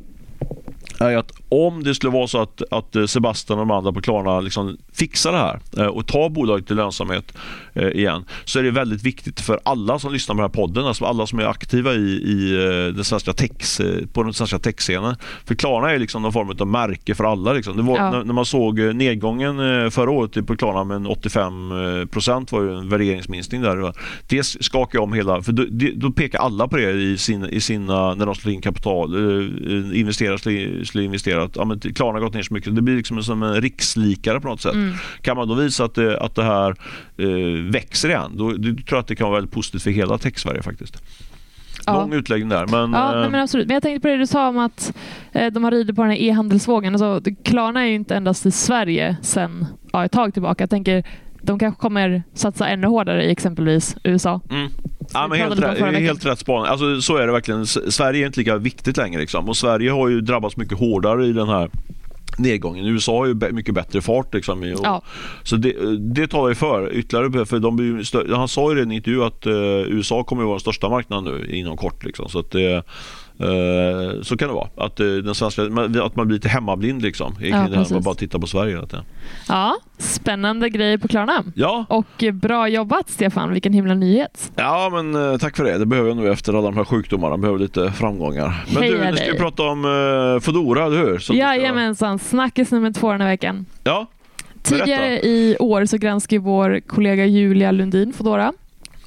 är 0.98 1.16
att 1.16 1.32
om 1.48 1.84
det 1.84 1.94
skulle 1.94 2.12
vara 2.12 2.26
så 2.26 2.42
att, 2.42 2.62
att 2.70 2.96
eh, 2.96 3.06
Sebastian 3.06 3.58
och 3.58 3.66
de 3.66 3.74
andra 3.74 3.92
på 3.92 4.00
Klarna 4.00 4.40
liksom 4.40 4.76
fixar 4.92 5.32
det 5.32 5.38
här 5.38 5.60
eh, 5.78 5.86
och 5.86 6.06
tar 6.06 6.28
bolaget 6.28 6.66
till 6.66 6.76
lönsamhet 6.76 7.32
eh, 7.72 7.88
igen 7.88 8.24
så 8.44 8.58
är 8.58 8.62
det 8.62 8.70
väldigt 8.70 9.02
viktigt 9.02 9.40
för 9.40 9.60
alla 9.62 9.98
som 9.98 10.12
lyssnar 10.12 10.34
på 10.34 10.40
den 10.40 10.50
här 10.50 10.54
podden, 10.54 10.86
alltså 10.86 11.04
alla 11.04 11.26
som 11.26 11.38
är 11.38 11.44
aktiva 11.44 11.94
i, 11.94 12.22
i 12.22 12.50
den 12.94 13.04
svenska 13.04 13.30
eh, 13.80 14.06
på 14.12 14.22
den 14.22 14.32
svenska 14.32 14.58
techscenen. 14.58 15.16
För 15.44 15.54
Klarna 15.54 15.90
är 15.90 15.98
liksom 15.98 16.22
någon 16.22 16.32
form 16.32 16.56
av 16.58 16.66
märke 16.66 17.14
för 17.14 17.24
alla. 17.24 17.52
Liksom. 17.52 17.86
Var, 17.86 17.94
Ja. 17.94 18.10
när, 18.10 18.24
när 18.24 18.34
man 18.34 18.44
såg 18.44 18.78
nedgången 18.78 19.56
förra 19.90 20.10
året 20.10 20.46
på 20.46 20.56
Klarna 20.56 20.84
med 20.84 20.96
en 20.96 21.06
85 21.06 21.72
eh, 21.72 22.06
procent 22.06 22.52
var 22.52 22.62
ju 22.62 22.76
en 22.78 22.88
värderingsminskning 22.88 23.62
där. 23.62 23.92
Det 24.28 24.44
skakar 24.44 24.98
om 24.98 25.12
hela, 25.12 25.42
för 25.42 25.52
då, 25.52 25.64
då 25.94 26.10
pekar 26.10 26.38
alla 26.38 26.68
på 26.68 26.76
det 26.76 26.90
i, 26.90 27.18
sin, 27.18 27.44
i 27.44 27.60
sina, 27.60 28.14
när 28.14 28.26
de 28.26 28.34
slår 28.34 28.54
in 28.54 28.60
kapital, 28.60 29.14
investerar, 29.94 30.83
skulle, 30.86 31.04
investera, 31.04 31.42
att 31.42 31.56
ja, 31.56 31.64
men 31.64 31.80
Klarna 31.80 32.12
har 32.12 32.20
gått 32.20 32.34
ner 32.34 32.42
så 32.42 32.54
mycket. 32.54 32.74
Det 32.74 32.82
blir 32.82 32.96
liksom 32.96 33.22
som 33.22 33.42
en 33.42 33.60
rikslikare 33.60 34.40
på 34.40 34.48
något 34.48 34.60
sätt. 34.60 34.74
Mm. 34.74 34.94
Kan 35.22 35.36
man 35.36 35.48
då 35.48 35.54
visa 35.54 35.84
att 35.84 35.94
det, 35.94 36.18
att 36.18 36.34
det 36.34 36.44
här 36.44 36.74
eh, 37.16 37.62
växer 37.70 38.08
igen, 38.08 38.32
då, 38.34 38.52
då 38.52 38.62
tror 38.62 38.84
jag 38.90 38.98
att 38.98 39.06
det 39.06 39.16
kan 39.16 39.26
vara 39.28 39.34
väldigt 39.34 39.54
positivt 39.54 39.82
för 39.82 39.90
hela 39.90 40.18
tech-Sverige 40.18 40.62
faktiskt. 40.62 41.02
Ja. 41.86 41.92
Lång 41.92 42.12
utläggning 42.12 42.48
där, 42.48 42.66
men... 42.66 42.92
Ja, 42.92 43.14
eh, 43.14 43.20
nej, 43.20 43.30
men 43.30 43.40
absolut. 43.40 43.66
Men 43.66 43.74
jag 43.74 43.82
tänkte 43.82 44.00
på 44.00 44.08
det 44.08 44.16
du 44.16 44.26
sa 44.26 44.48
om 44.48 44.58
att 44.58 44.96
eh, 45.32 45.52
de 45.52 45.64
har 45.64 45.70
ridit 45.70 45.96
på 45.96 46.02
den 46.02 46.10
här 46.10 46.18
e-handelsvågen. 46.18 46.94
Alltså, 46.94 47.30
Klarna 47.44 47.82
är 47.82 47.86
ju 47.86 47.94
inte 47.94 48.16
endast 48.16 48.46
i 48.46 48.50
Sverige 48.50 49.16
sedan 49.22 49.66
ja, 49.92 50.04
ett 50.04 50.12
tag 50.12 50.32
tillbaka. 50.32 50.62
Jag 50.62 50.70
tänker 50.70 51.04
de 51.44 51.58
kanske 51.58 51.80
kommer 51.80 52.22
satsa 52.34 52.68
ännu 52.68 52.86
hårdare 52.86 53.24
i 53.24 53.30
exempelvis 53.30 53.96
USA. 54.04 54.40
Mm. 54.50 54.70
Ja, 55.14 55.28
men 55.28 55.38
helt, 55.38 55.58
rätt, 55.58 55.78
helt 55.78 56.26
rätt 56.26 56.38
spaning. 56.38 56.66
Alltså, 56.70 57.00
så 57.00 57.16
är 57.16 57.26
det 57.26 57.32
verkligen. 57.32 57.66
Sverige 57.66 58.24
är 58.24 58.26
inte 58.26 58.40
lika 58.40 58.56
viktigt 58.56 58.96
längre. 58.96 59.20
Liksom. 59.20 59.48
Och 59.48 59.56
Sverige 59.56 59.90
har 59.90 60.08
ju 60.08 60.20
drabbats 60.20 60.56
mycket 60.56 60.78
hårdare 60.78 61.26
i 61.26 61.32
den 61.32 61.48
här 61.48 61.70
nedgången. 62.38 62.86
USA 62.86 63.18
har 63.18 63.26
ju 63.26 63.34
mycket 63.34 63.74
bättre 63.74 64.00
fart. 64.00 64.34
Liksom, 64.34 64.62
och, 64.62 64.66
Ja. 64.66 65.02
Så 65.42 65.56
det, 65.56 65.96
det 65.98 66.26
talar 66.26 66.48
ju 66.48 66.54
för 66.54 66.92
ytterligare. 66.92 67.46
För 67.46 67.58
de 67.58 68.02
han 68.36 68.48
sa 68.48 68.72
ju 68.72 68.78
i 68.78 68.82
en 68.82 68.92
intervju 68.92 69.24
att 69.24 69.46
eh, 69.46 69.52
USA 69.86 70.24
kommer 70.24 70.42
att 70.42 70.46
vara 70.46 70.56
den 70.56 70.60
största 70.60 70.88
marknaden 70.88 71.24
nu 71.24 71.56
inom 71.56 71.76
kort. 71.76 72.04
Liksom. 72.04 72.28
Så 72.28 72.38
att 72.38 72.50
det, 72.50 72.82
Eh, 73.40 74.22
så 74.22 74.36
kan 74.36 74.48
det 74.48 74.54
vara. 74.54 74.68
Att, 74.76 75.00
eh, 75.00 75.06
den 75.06 75.34
svenska, 75.34 75.62
att 76.02 76.16
man 76.16 76.26
blir 76.26 76.36
lite 76.36 76.48
hemmablind 76.48 77.02
liksom. 77.02 77.34
Ja, 77.40 77.46
det 77.46 77.76
här, 77.76 77.92
man 77.92 78.02
bara 78.02 78.14
tittar 78.14 78.38
på 78.38 78.46
Sverige. 78.46 78.80
Att, 78.80 78.92
ja. 78.92 78.98
ja, 79.48 79.76
spännande 79.98 80.70
grejer 80.70 80.98
på 80.98 81.08
Klarna. 81.08 81.44
Ja. 81.54 81.84
Och 81.88 82.24
bra 82.32 82.68
jobbat 82.68 83.10
Stefan, 83.10 83.52
vilken 83.52 83.72
himla 83.72 83.94
nyhet. 83.94 84.52
Ja, 84.56 84.90
men 84.92 85.32
eh, 85.32 85.38
tack 85.38 85.56
för 85.56 85.64
det. 85.64 85.78
Det 85.78 85.86
behöver 85.86 86.08
jag 86.08 86.16
nu 86.16 86.32
efter 86.32 86.52
alla 86.52 86.70
de 86.70 86.76
här 86.76 86.84
sjukdomarna. 86.84 87.38
Behöver 87.38 87.58
lite 87.58 87.92
framgångar. 87.92 88.64
Men 88.74 88.82
Heja 88.82 88.98
du, 88.98 89.10
nu 89.10 89.16
ska 89.16 89.32
vi 89.32 89.38
prata 89.38 89.62
om 89.62 89.84
uh, 89.84 90.40
Foodora, 90.40 90.84
eller 90.86 90.96
hur? 90.96 91.18
Som 91.18 91.36
Jajamensan, 91.36 92.18
snackis 92.18 92.70
nummer 92.70 92.92
två 92.92 93.12
den 93.12 93.20
här 93.20 93.28
veckan. 93.28 93.66
Ja, 93.84 94.06
Tidigare 94.62 95.20
i 95.20 95.56
år 95.58 95.84
så 95.84 95.96
granskade 95.96 96.40
vår 96.40 96.80
kollega 96.86 97.26
Julia 97.26 97.72
Lundin 97.72 98.12
Foodora 98.12 98.52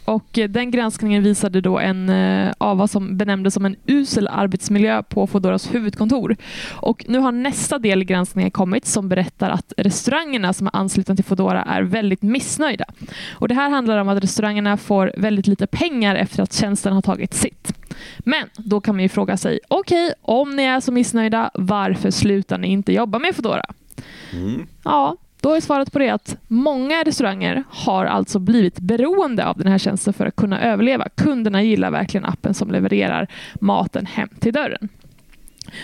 och 0.08 0.38
eh, 0.38 0.50
den 0.50 0.72
granskningen 0.72 1.24
visade 1.24 1.62
då 1.62 1.80
en 1.80 2.10
eh, 2.10 2.54
av 2.58 2.78
vad 2.78 2.90
som 2.90 3.18
benämndes 3.18 3.54
som 3.54 3.66
en 3.66 3.76
usel 3.86 4.28
arbetsmiljö 4.28 5.04
på 5.04 5.28
Foodoras 5.28 5.74
huvudkontor. 5.74 6.36
Och 6.72 7.06
nu 7.08 7.20
har 7.20 7.32
nästa 7.32 7.80
del 7.80 8.02
i 8.02 8.06
granskningen 8.06 8.52
kommit 8.52 8.86
som 8.86 9.10
berättar 9.10 9.50
att 9.50 9.74
restaurangerna 9.78 10.54
som 10.54 10.68
är 10.68 10.76
anslutna 10.76 11.16
till 11.16 11.26
Foodora 11.26 11.64
är 11.64 11.82
väldigt 11.82 12.22
missnöjda. 12.22 12.86
Och 13.32 13.48
det 13.48 13.56
här 13.56 13.70
handlar 13.70 13.98
om 13.98 14.10
att 14.10 14.24
restaurangerna 14.24 14.78
får 14.78 15.12
väldigt 15.18 15.48
lite 15.48 15.68
pengar 15.68 16.16
efter 16.16 16.44
att 16.44 16.54
tjänsten 16.54 16.94
har 16.94 17.02
tagit 17.02 17.34
sitt. 17.34 17.74
Men 18.20 18.50
då 18.58 18.82
kan 18.82 18.96
man 18.96 19.04
ju 19.04 19.10
fråga 19.10 19.38
sig, 19.38 19.60
okej, 19.68 20.06
okay, 20.06 20.16
om 20.22 20.56
ni 20.56 20.64
är 20.64 20.80
så 20.80 20.92
missnöjda, 20.92 21.52
varför 21.54 22.12
slutar 22.12 22.58
ni 22.58 22.68
inte 22.68 22.94
jobba 22.94 23.20
med 23.20 23.36
Foodora? 23.36 23.66
Mm. 24.34 24.68
Ja, 24.84 25.18
då 25.48 25.54
är 25.54 25.62
svaret 25.62 25.92
på 25.92 26.00
det 26.00 26.10
att 26.10 26.38
många 26.48 27.04
restauranger 27.04 27.64
har 27.70 28.06
alltså 28.06 28.40
blivit 28.40 28.80
beroende 28.80 29.46
av 29.46 29.58
den 29.58 29.68
här 29.68 29.78
tjänsten 29.78 30.14
för 30.14 30.26
att 30.26 30.36
kunna 30.36 30.62
överleva. 30.62 31.10
Kunderna 31.16 31.64
gillar 31.64 31.92
verkligen 31.92 32.26
appen 32.26 32.54
som 32.54 32.72
levererar 32.72 33.28
maten 33.60 34.06
hem 34.06 34.30
till 34.40 34.54
dörren. 34.54 34.90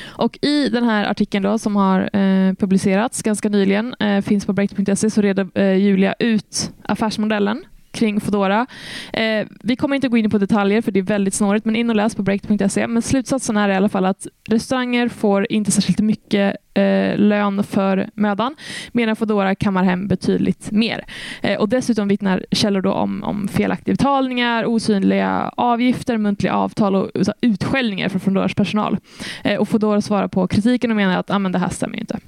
Och 0.04 0.40
I 0.42 0.70
den 0.70 0.84
här 0.84 1.06
artikeln 1.06 1.44
då, 1.44 1.58
som 1.58 1.76
har 1.76 2.18
eh, 2.18 2.54
publicerats 2.54 3.22
ganska 3.22 3.50
nyligen, 3.50 3.96
eh, 4.00 4.22
finns 4.22 4.46
på 4.46 4.54
break.se, 4.54 5.10
så 5.10 5.22
reder 5.22 5.48
eh, 5.54 5.76
Julia 5.76 6.16
ut 6.20 6.72
affärsmodellen 6.84 7.66
kring 7.94 8.22
Foodora. 8.22 8.68
Eh, 9.14 9.48
vi 9.64 9.76
kommer 9.76 9.96
inte 9.96 10.08
gå 10.08 10.18
in 10.18 10.30
på 10.30 10.38
detaljer 10.38 10.82
för 10.82 10.92
det 10.92 11.00
är 11.00 11.04
väldigt 11.04 11.34
snårigt, 11.34 11.66
men 11.66 11.76
in 11.76 11.90
och 11.90 11.96
läs 11.96 12.16
på 12.16 12.22
break.se. 12.22 12.88
Men 12.88 13.02
slutsatsen 13.02 13.58
är 13.58 13.70
i 13.70 13.76
alla 13.76 13.90
fall 13.90 14.06
att 14.06 14.28
restauranger 14.50 15.10
får 15.10 15.52
inte 15.52 15.72
särskilt 15.72 16.00
mycket 16.00 16.56
eh, 16.74 17.18
lön 17.18 17.64
för 17.64 18.10
mödan, 18.14 18.56
medan 18.92 19.16
Foodora 19.16 19.56
kammar 19.56 19.84
hem 19.84 20.08
betydligt 20.08 20.72
mer. 20.72 21.06
Eh, 21.42 21.60
och 21.60 21.70
dessutom 21.70 22.08
vittnar 22.08 22.46
källor 22.52 22.82
då 22.82 22.92
om, 22.92 23.24
om 23.24 23.48
felaktiga 23.48 23.94
betalningar, 23.94 24.66
osynliga 24.66 25.52
avgifter, 25.58 26.18
muntliga 26.18 26.54
avtal 26.54 26.96
och 26.96 27.12
utskällningar 27.42 28.10
från 28.10 28.20
Foodoras 28.20 28.54
personal. 28.54 28.98
Eh, 29.44 29.60
och 29.60 29.70
Foodora 29.70 30.02
svarar 30.02 30.28
på 30.28 30.48
kritiken 30.48 30.92
och 30.92 30.98
menar 30.98 31.18
att 31.18 31.32
ah, 31.32 31.40
men 31.40 31.52
det 31.52 31.60
här 31.60 31.70
stämmer 31.70 32.00
inte. 32.00 32.20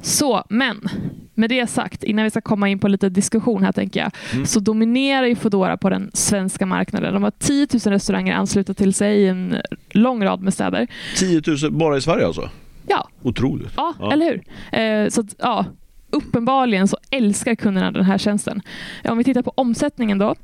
Så, 0.00 0.44
men 0.48 0.88
med 1.34 1.50
det 1.50 1.66
sagt, 1.66 2.04
innan 2.04 2.24
vi 2.24 2.30
ska 2.30 2.40
komma 2.40 2.68
in 2.68 2.78
på 2.78 2.88
lite 2.88 3.08
diskussion 3.08 3.62
här 3.62 3.72
tänker 3.72 4.00
jag, 4.00 4.10
mm. 4.32 4.46
så 4.46 4.60
dominerar 4.60 5.26
ju 5.26 5.36
Foodora 5.36 5.76
på 5.76 5.90
den 5.90 6.10
svenska 6.14 6.66
marknaden. 6.66 7.14
De 7.14 7.22
har 7.22 7.32
10 7.38 7.66
000 7.72 7.80
restauranger 7.80 8.34
anslutna 8.34 8.74
till 8.74 8.94
sig 8.94 9.16
i 9.16 9.28
en 9.28 9.56
lång 9.90 10.24
rad 10.24 10.42
med 10.42 10.54
städer. 10.54 10.86
10 11.16 11.42
000 11.62 11.72
bara 11.72 11.96
i 11.96 12.00
Sverige 12.00 12.26
alltså? 12.26 12.50
Ja. 12.86 13.08
Otroligt. 13.22 13.72
Ja, 13.76 13.94
ja. 14.00 14.12
eller 14.12 14.26
hur? 14.26 14.42
Eh, 14.80 15.08
så 15.08 15.20
att, 15.20 15.34
ja, 15.38 15.64
uppenbarligen 16.10 16.88
så 16.88 16.96
älskar 17.10 17.54
kunderna 17.54 17.90
den 17.90 18.04
här 18.04 18.18
tjänsten. 18.18 18.62
Om 19.04 19.18
vi 19.18 19.24
tittar 19.24 19.42
på 19.42 19.52
omsättningen 19.54 20.18
då, 20.18 20.34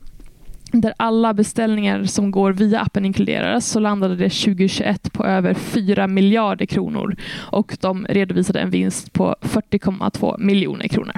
där 0.73 0.95
alla 0.97 1.35
beställningar 1.35 2.05
som 2.05 2.31
går 2.31 2.53
via 2.53 2.81
appen 2.81 3.05
inkluderas 3.05 3.67
så 3.67 3.81
landade 3.81 4.17
det 4.17 4.29
2021 4.29 5.13
på 5.13 5.27
över 5.27 5.55
4 5.55 6.07
miljarder 6.07 6.67
kronor 6.67 7.17
och 7.35 7.77
de 7.81 8.07
redovisade 8.07 8.61
en 8.61 8.71
vinst 8.71 9.13
på 9.13 9.37
40,2 9.41 10.39
miljoner 10.39 10.89
kronor. 10.89 11.17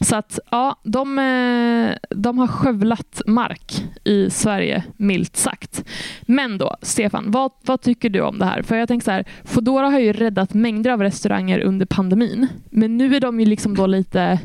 Så 0.00 0.16
att 0.16 0.38
ja, 0.50 0.80
de, 0.82 1.18
eh, 1.18 1.94
de 2.10 2.38
har 2.38 2.46
skövlat 2.46 3.22
mark 3.26 3.84
i 4.04 4.30
Sverige, 4.30 4.84
milt 4.96 5.36
sagt. 5.36 5.84
Men 6.22 6.58
då, 6.58 6.76
Stefan, 6.82 7.30
vad, 7.30 7.50
vad 7.64 7.80
tycker 7.80 8.08
du 8.08 8.20
om 8.20 8.38
det 8.38 8.44
här? 8.44 8.62
För 8.62 8.76
jag 8.76 8.88
tänker 8.88 9.04
så 9.04 9.10
här, 9.10 9.24
Foodora 9.44 9.88
har 9.88 9.98
ju 9.98 10.12
räddat 10.12 10.54
mängder 10.54 10.90
av 10.90 11.02
restauranger 11.02 11.60
under 11.60 11.86
pandemin, 11.86 12.46
men 12.70 12.96
nu 12.96 13.16
är 13.16 13.20
de 13.20 13.40
ju 13.40 13.46
liksom 13.46 13.76
då 13.76 13.86
lite 13.86 14.40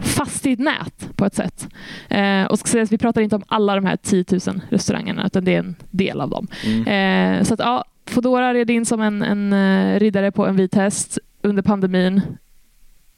fast 0.00 0.46
i 0.46 0.52
ett 0.52 0.58
nät 0.58 1.16
på 1.16 1.24
ett 1.24 1.34
sätt. 1.34 1.68
Eh, 2.08 2.44
och 2.44 2.58
ska 2.58 2.68
säga 2.68 2.82
att 2.82 2.92
vi 2.92 2.98
pratar 2.98 3.20
inte 3.20 3.36
om 3.36 3.44
alla 3.48 3.74
de 3.74 3.84
här 3.84 3.96
10 3.96 4.24
000 4.30 4.40
restaurangerna 4.68 5.26
utan 5.26 5.44
det 5.44 5.54
är 5.54 5.58
en 5.58 5.76
del 5.90 6.20
av 6.20 6.30
dem. 6.30 6.46
Mm. 6.64 7.38
Eh, 7.38 7.44
så 7.44 7.54
att 7.54 7.60
ja, 7.60 7.84
Foodora 8.10 8.54
red 8.54 8.70
in 8.70 8.86
som 8.86 9.00
en, 9.00 9.22
en 9.22 9.52
uh, 9.52 10.00
riddare 10.00 10.32
på 10.32 10.46
en 10.46 10.56
vit 10.56 10.74
häst 10.74 11.18
under 11.42 11.62
pandemin. 11.62 12.22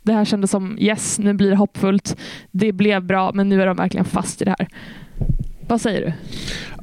Det 0.03 0.13
här 0.13 0.25
kändes 0.25 0.51
som 0.51 0.79
yes, 0.79 1.19
nu 1.19 1.33
blir 1.33 1.51
det 1.51 1.57
hoppfullt. 1.57 2.17
Det 2.51 2.73
blev 2.73 3.03
bra, 3.03 3.33
men 3.33 3.49
nu 3.49 3.63
är 3.63 3.67
de 3.67 3.77
verkligen 3.77 4.05
fast 4.05 4.43
i 4.43 4.45
det 4.45 4.55
här. 4.59 4.69
Vad 5.69 5.81
säger 5.81 6.01
du? 6.01 6.13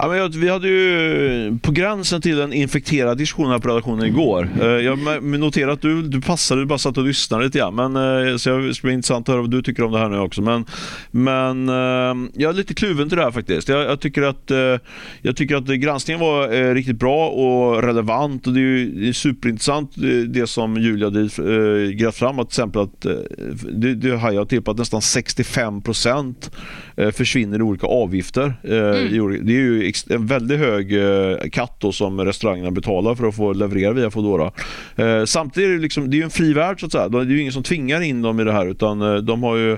Ja, 0.02 0.08
men 0.08 0.32
vi 0.32 0.50
hade 0.50 0.68
ju 0.68 1.58
på 1.62 1.72
gränsen 1.72 2.22
till 2.22 2.42
en 2.42 2.54
infekterad 2.54 3.18
diskussion 3.18 3.52
här 3.52 3.60
på 3.60 3.70
redaktionen 3.70 4.06
igår. 4.06 4.50
Eh, 4.62 4.68
jag 4.68 5.24
noterar 5.24 5.72
att 5.72 5.82
du, 5.82 6.02
du 6.02 6.22
passade, 6.22 6.62
du 6.62 6.66
bara 6.66 6.80
satt 6.80 6.98
och 6.98 7.04
lyssnade 7.04 7.44
lite 7.46 7.58
grann. 7.58 7.76
Men, 7.76 7.96
eh, 7.96 8.38
så 8.38 8.58
det 8.58 8.74
ska 8.74 8.88
bli 8.88 8.94
intressant 8.94 9.30
att 9.30 9.34
höra 9.34 9.42
vad 9.42 9.52
du 9.52 9.62
tycker 9.62 9.84
om 9.84 9.92
det 9.92 10.00
här 10.00 10.10
nu 10.10 10.20
också. 10.20 10.42
Men, 10.42 10.66
men 11.12 11.70
eh, 11.70 12.30
jag 12.34 12.50
är 12.50 12.54
lite 12.54 12.74
kluven 12.74 13.10
till 13.10 13.18
det 13.18 13.24
här 13.24 13.32
faktiskt. 13.32 13.70
Jag, 13.70 13.82
jag 13.82 14.00
tycker, 14.00 14.22
att, 14.22 14.52
jag 15.22 15.36
tycker 15.36 15.56
att 15.56 15.66
granskningen 15.66 16.20
var 16.20 16.74
riktigt 16.74 17.00
bra 17.00 17.30
och 17.30 17.84
relevant. 17.84 18.48
Och 18.48 18.54
det 18.54 18.60
är 18.60 18.64
ju 18.64 19.14
superintressant 19.14 19.92
det 20.28 20.48
som 20.48 20.78
Julia 20.78 21.10
grävt 21.92 22.16
fram. 22.16 22.40
Att 22.40 22.50
till 22.50 22.62
exempel 22.62 22.82
att 22.82 23.02
det, 23.72 23.96
det 23.96 24.18
hajar 24.18 24.46
till 24.46 24.62
på 24.62 24.72
att 24.72 24.78
nästan 24.78 25.02
65 25.02 25.82
% 25.82 26.52
försvinner 27.14 27.60
i 27.60 27.62
olika 27.62 27.88
avgifter 27.88 28.54
Mm. 28.80 29.34
Eh, 29.34 29.40
det 29.42 29.54
är 29.54 29.58
ju 29.58 29.92
en 30.10 30.26
väldigt 30.26 30.60
hög 30.60 30.94
eh, 30.94 31.38
katt 31.52 31.76
då, 31.80 31.92
som 31.92 32.22
restaurangerna 32.22 32.72
betalar 32.72 33.16
för 33.16 33.28
att 33.28 33.36
få 33.36 33.54
leverera 33.54 33.94
via 33.94 34.12
Foodora. 34.12 34.52
Eh, 34.96 35.26
samtidigt 35.26 35.70
är 35.70 35.74
det, 35.74 35.80
liksom, 35.80 36.10
det 36.10 36.20
är 36.20 36.24
en 36.24 36.30
fri 36.30 36.54
värld 36.54 36.80
så 36.80 36.86
att 36.86 36.92
säga. 36.92 37.10
Det 37.10 37.18
är 37.18 37.26
ju 37.26 37.42
ingen 37.42 37.54
som 37.54 37.64
tvingar 37.64 38.02
in 38.02 38.22
dem 38.22 38.40
i 38.40 38.44
det 38.44 38.52
här 38.52 38.66
utan 38.66 39.02
eh, 39.02 39.16
de 39.16 39.44
har 39.44 39.58
ju, 39.58 39.78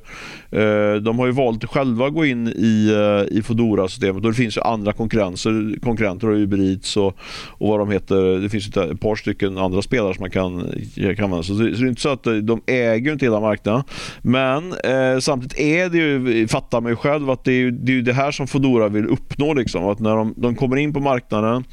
de 1.02 1.20
har 1.20 1.26
ju 1.26 1.32
valt 1.32 1.66
själva 1.66 2.08
att 2.08 2.14
gå 2.14 2.26
in 2.26 2.48
i, 2.48 2.92
i 3.32 3.42
Foodora-systemet 3.42 4.24
och 4.24 4.32
det 4.32 4.38
finns 4.38 4.58
ju 4.58 4.62
andra 4.62 4.94
konkurrenser, 4.94 5.80
konkurrenter 5.82 6.30
och 6.30 6.38
Uber 6.38 6.72
Eats 6.72 6.98
och, 6.98 7.18
och 7.48 7.70
vad 7.70 7.80
de 7.80 7.92
heter. 7.92 8.42
Det 8.42 8.50
finns 8.50 8.68
ett 8.68 9.00
par 9.00 9.16
stycken 9.16 9.58
andra 9.58 9.82
spelare 9.82 10.14
som 10.14 10.24
man 10.24 10.32
kan, 10.32 10.68
kan 10.96 11.26
använda. 11.26 11.44
Så 11.44 11.54
det, 11.54 11.76
så 11.76 11.82
det 11.82 11.88
är 11.88 11.90
inte 11.90 12.02
så 12.02 12.10
att 12.10 12.24
de 12.24 12.62
äger 12.66 13.12
inte 13.12 13.26
hela 13.26 13.40
marknaden. 13.40 13.84
Men 14.22 14.74
eh, 14.74 15.20
samtidigt 15.20 15.60
är 15.60 15.90
det 15.90 15.98
ju, 15.98 16.48
fattar 16.48 16.82
man 16.82 16.92
ju 16.92 16.96
själv 16.96 17.30
att 17.30 17.44
det 17.44 17.54
är, 17.54 17.72
det 17.72 17.98
är 17.98 18.02
det 18.02 18.14
här 18.14 18.32
som 18.32 18.48
Foodora 18.48 18.81
stora 18.82 18.90
vill 18.90 19.06
uppnå. 19.06 19.54
Liksom. 19.54 19.86
Att 19.86 20.00
när 20.00 20.16
de, 20.16 20.34
de 20.38 20.56
kommer 20.56 20.78
in 20.78 20.94
på 20.94 21.00
marknaden 21.00 21.64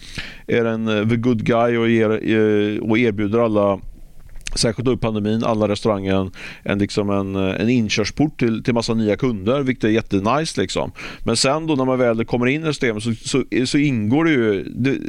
är 0.46 0.64
en 0.64 0.88
eh, 0.88 1.08
the 1.08 1.16
good 1.16 1.44
guy 1.44 1.76
och, 1.76 1.88
ger, 1.88 2.10
eh, 2.10 2.78
och 2.78 2.98
erbjuder 2.98 3.38
alla 3.38 3.80
särskilt 4.54 4.88
upp 4.88 5.00
pandemin, 5.00 5.44
alla 5.44 5.68
restauranger 5.68 6.30
en, 6.62 6.78
liksom 6.78 7.10
en, 7.10 7.36
eh, 7.36 7.60
en 7.60 7.68
inkörsport 7.68 8.38
till, 8.38 8.62
till 8.62 8.74
massa 8.74 8.94
nya 8.94 9.16
kunder, 9.16 9.60
vilket 9.60 9.84
är 9.84 9.88
jättenice. 9.88 10.60
Liksom. 10.60 10.92
Men 11.24 11.36
sen 11.36 11.66
då 11.66 11.74
när 11.74 11.84
man 11.84 11.98
väl 11.98 12.24
kommer 12.24 12.46
in 12.46 12.62
i 12.62 12.66
systemet 12.66 13.02
så, 13.02 13.14
så, 13.14 13.44
så 13.66 13.78
ingår 13.78 14.24
det 14.24 14.30
ju 14.30 14.64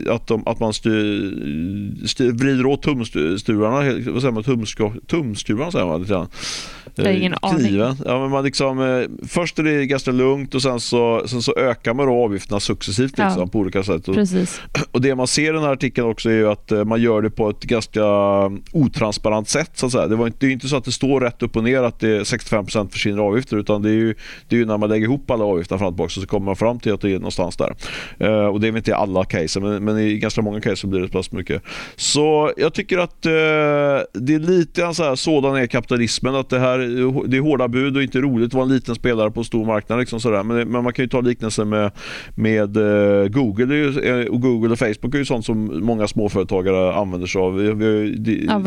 att, 0.09 0.27
de, 0.27 0.47
att 0.47 0.59
man 0.59 0.73
styr, 0.73 2.07
styr, 2.07 2.31
vrider 2.31 2.65
åt 2.65 2.81
tumstuvarna, 2.81 4.11
vad 4.11 4.21
säger 4.21 4.31
man, 4.31 5.01
tumstuvarna 5.07 5.71
säger 5.71 5.85
man 5.85 6.01
lite 6.01 6.27
jag 6.95 7.05
har 7.05 7.11
ingen 7.11 7.35
aning. 7.41 7.75
Ja, 8.05 8.19
men 8.19 8.29
man 8.29 8.43
liksom, 8.43 8.81
eh, 8.81 9.27
först 9.27 9.59
är 9.59 9.63
det 9.63 9.85
ganska 9.85 10.11
lugnt 10.11 10.55
och 10.55 10.61
sen 10.61 10.79
så, 10.79 11.23
sen 11.25 11.41
så 11.41 11.55
ökar 11.55 11.93
man 11.93 12.07
då 12.07 12.13
avgifterna 12.13 12.59
successivt 12.59 13.17
liksom, 13.17 13.39
ja, 13.41 13.47
på 13.47 13.59
olika 13.59 13.83
sätt. 13.83 14.05
Precis. 14.05 14.61
Och 14.91 15.01
Det 15.01 15.15
man 15.15 15.27
ser 15.27 15.49
i 15.49 15.53
den 15.53 15.63
här 15.63 15.73
artikeln 15.73 16.07
också 16.07 16.29
är 16.29 16.51
att 16.51 16.71
eh, 16.71 16.85
man 16.85 17.01
gör 17.01 17.21
det 17.21 17.29
på 17.29 17.49
ett 17.49 17.63
ganska 17.63 18.03
otransparent 18.71 19.38
sätt. 19.47 19.71
Så 19.73 19.85
att 19.85 19.91
säga. 19.91 20.07
Det, 20.07 20.15
var 20.15 20.27
inte, 20.27 20.37
det 20.39 20.47
är 20.47 20.51
inte 20.51 20.67
så 20.67 20.75
att 20.75 20.85
det 20.85 20.91
står 20.91 21.21
rätt 21.21 21.43
upp 21.43 21.55
och 21.55 21.63
ner 21.63 21.83
att 21.83 21.99
det 21.99 22.09
är 22.09 22.19
65% 22.19 22.89
försvinner 22.89 23.21
avgifter 23.21 23.57
utan 23.57 23.81
det 23.81 23.89
är 23.89 23.93
ju, 23.93 24.15
det 24.47 24.55
är 24.55 24.59
ju 24.59 24.65
när 24.65 24.77
man 24.77 24.89
lägger 24.89 25.05
ihop 25.05 25.31
alla 25.31 25.45
avgifter 25.45 25.77
fram 25.77 25.87
och 25.87 25.93
tillbaka 25.93 26.09
så 26.09 26.27
kommer 26.27 26.45
man 26.45 26.55
fram 26.55 26.79
till 26.79 26.93
att 26.93 27.01
det 27.01 27.09
är 27.09 27.13
någonstans 27.13 27.57
där. 27.57 27.75
Uh, 28.23 28.45
och 28.45 28.59
Det 28.59 28.67
är 28.67 28.71
väl 28.71 28.77
inte 28.77 28.91
i 28.91 28.93
alla 28.93 29.23
case 29.23 29.59
men, 29.59 29.83
men 29.83 29.99
i 29.99 30.17
ganska 30.17 30.41
många 30.41 30.61
case 30.61 30.75
så 30.75 30.87
blir 30.87 31.01
det 31.01 31.07
plötsligt 31.07 31.37
mycket. 31.37 31.63
Så 31.95 32.51
jag 32.57 32.73
tycker 32.73 32.97
att 32.97 33.25
uh, 33.25 33.31
det 34.13 34.33
är 34.33 34.39
lite 34.39 34.93
så 34.93 35.03
här, 35.03 35.15
sådan 35.15 35.55
är 35.55 35.67
kapitalismen 35.67 36.35
att 36.35 36.49
det 36.49 36.59
här 36.59 36.77
det 37.27 37.37
är 37.37 37.41
hårda 37.41 37.67
bud 37.67 37.97
och 37.97 38.03
inte 38.03 38.21
roligt 38.21 38.47
att 38.47 38.53
vara 38.53 38.65
en 38.65 38.73
liten 38.73 38.95
spelare 38.95 39.31
på 39.31 39.39
en 39.39 39.45
stor 39.45 39.65
marknad. 39.65 39.99
Liksom 39.99 40.19
sådär. 40.19 40.43
Men, 40.43 40.69
men 40.69 40.83
man 40.83 40.93
kan 40.93 41.05
ju 41.05 41.09
ta 41.09 41.21
liknelsen 41.21 41.69
med, 41.69 41.91
med 42.35 42.77
uh, 42.77 43.27
Google. 43.27 43.75
Ju, 43.75 44.27
och 44.29 44.41
Google 44.41 44.71
och 44.71 44.79
Facebook 44.79 45.15
är 45.15 45.17
ju 45.17 45.25
sånt 45.25 45.45
som 45.45 45.85
många 45.85 46.07
småföretagare 46.07 46.93
använder 46.93 47.27
sig 47.27 47.41
av. 47.41 47.55
Vi, 47.55 47.73
vi, 47.73 48.45
ja, 48.45 48.59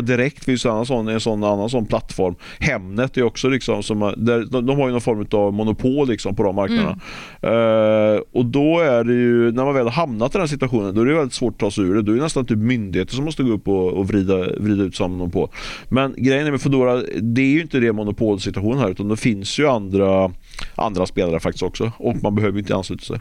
Boka 0.00 0.16
Direkt 0.16 0.44
finns 0.44 0.64
en, 0.64 0.70
annan 0.70 0.86
sån, 0.86 1.08
en 1.08 1.20
sån, 1.20 1.44
annan 1.44 1.70
sån 1.70 1.86
plattform. 1.86 2.34
Hemnet 2.58 3.16
är 3.16 3.22
också 3.22 3.48
liksom, 3.48 3.82
som, 3.82 4.02
eh, 4.02 4.12
där, 4.16 4.44
de, 4.50 4.66
de 4.66 4.78
har 4.78 4.86
ju 4.86 4.92
någon 4.92 5.00
form 5.00 5.26
av 5.32 5.52
monopol 5.52 6.08
liksom, 6.08 6.36
på 6.36 6.42
de 6.42 6.54
marknaderna. 6.56 6.98
Mm. 7.42 7.54
Uh, 7.54 8.20
och 8.32 8.46
då 8.46 8.80
är 8.80 9.04
det 9.04 9.12
ju, 9.12 9.52
när 9.52 9.64
man 9.64 9.74
väl 9.74 9.84
har 9.84 9.92
hamnat 9.92 10.34
i 10.34 10.38
den 10.38 10.48
situationen, 10.48 10.94
då 10.94 11.00
är 11.00 11.06
det 11.06 11.14
väldigt 11.14 11.32
svårt 11.32 11.52
att 11.52 11.58
ta 11.58 11.70
sig 11.70 11.84
ur 11.84 11.94
det. 11.94 12.02
Då 12.02 12.12
är 12.12 12.16
det 12.16 12.22
nästan 12.22 12.46
typ 12.46 12.58
myndigheter 12.58 13.14
som 13.14 13.24
måste 13.24 13.42
gå 13.42 13.52
upp 13.52 13.68
och, 13.68 13.92
och 13.92 14.08
vrida, 14.08 14.36
vrida 14.36 14.82
ut 14.82 14.96
samma 14.96 15.16
monopol. 15.16 15.48
Men 15.88 16.14
grejen 16.16 16.46
är 16.46 16.50
med 16.50 16.60
Foodora, 16.60 17.02
det 17.20 17.42
är 17.42 17.52
ju 17.52 17.60
inte 17.60 17.80
det 17.80 17.92
monopolsituationen 17.92 18.78
här 18.78 18.90
utan 18.90 19.08
det 19.08 19.16
finns 19.16 19.58
ju 19.58 19.68
andra, 19.68 20.32
andra 20.74 21.06
spelare 21.06 21.40
faktiskt 21.40 21.62
också 21.62 21.92
och 21.98 22.22
man 22.22 22.34
behöver 22.34 22.58
inte 22.58 22.76
ansluta 22.76 23.04
sig. 23.04 23.18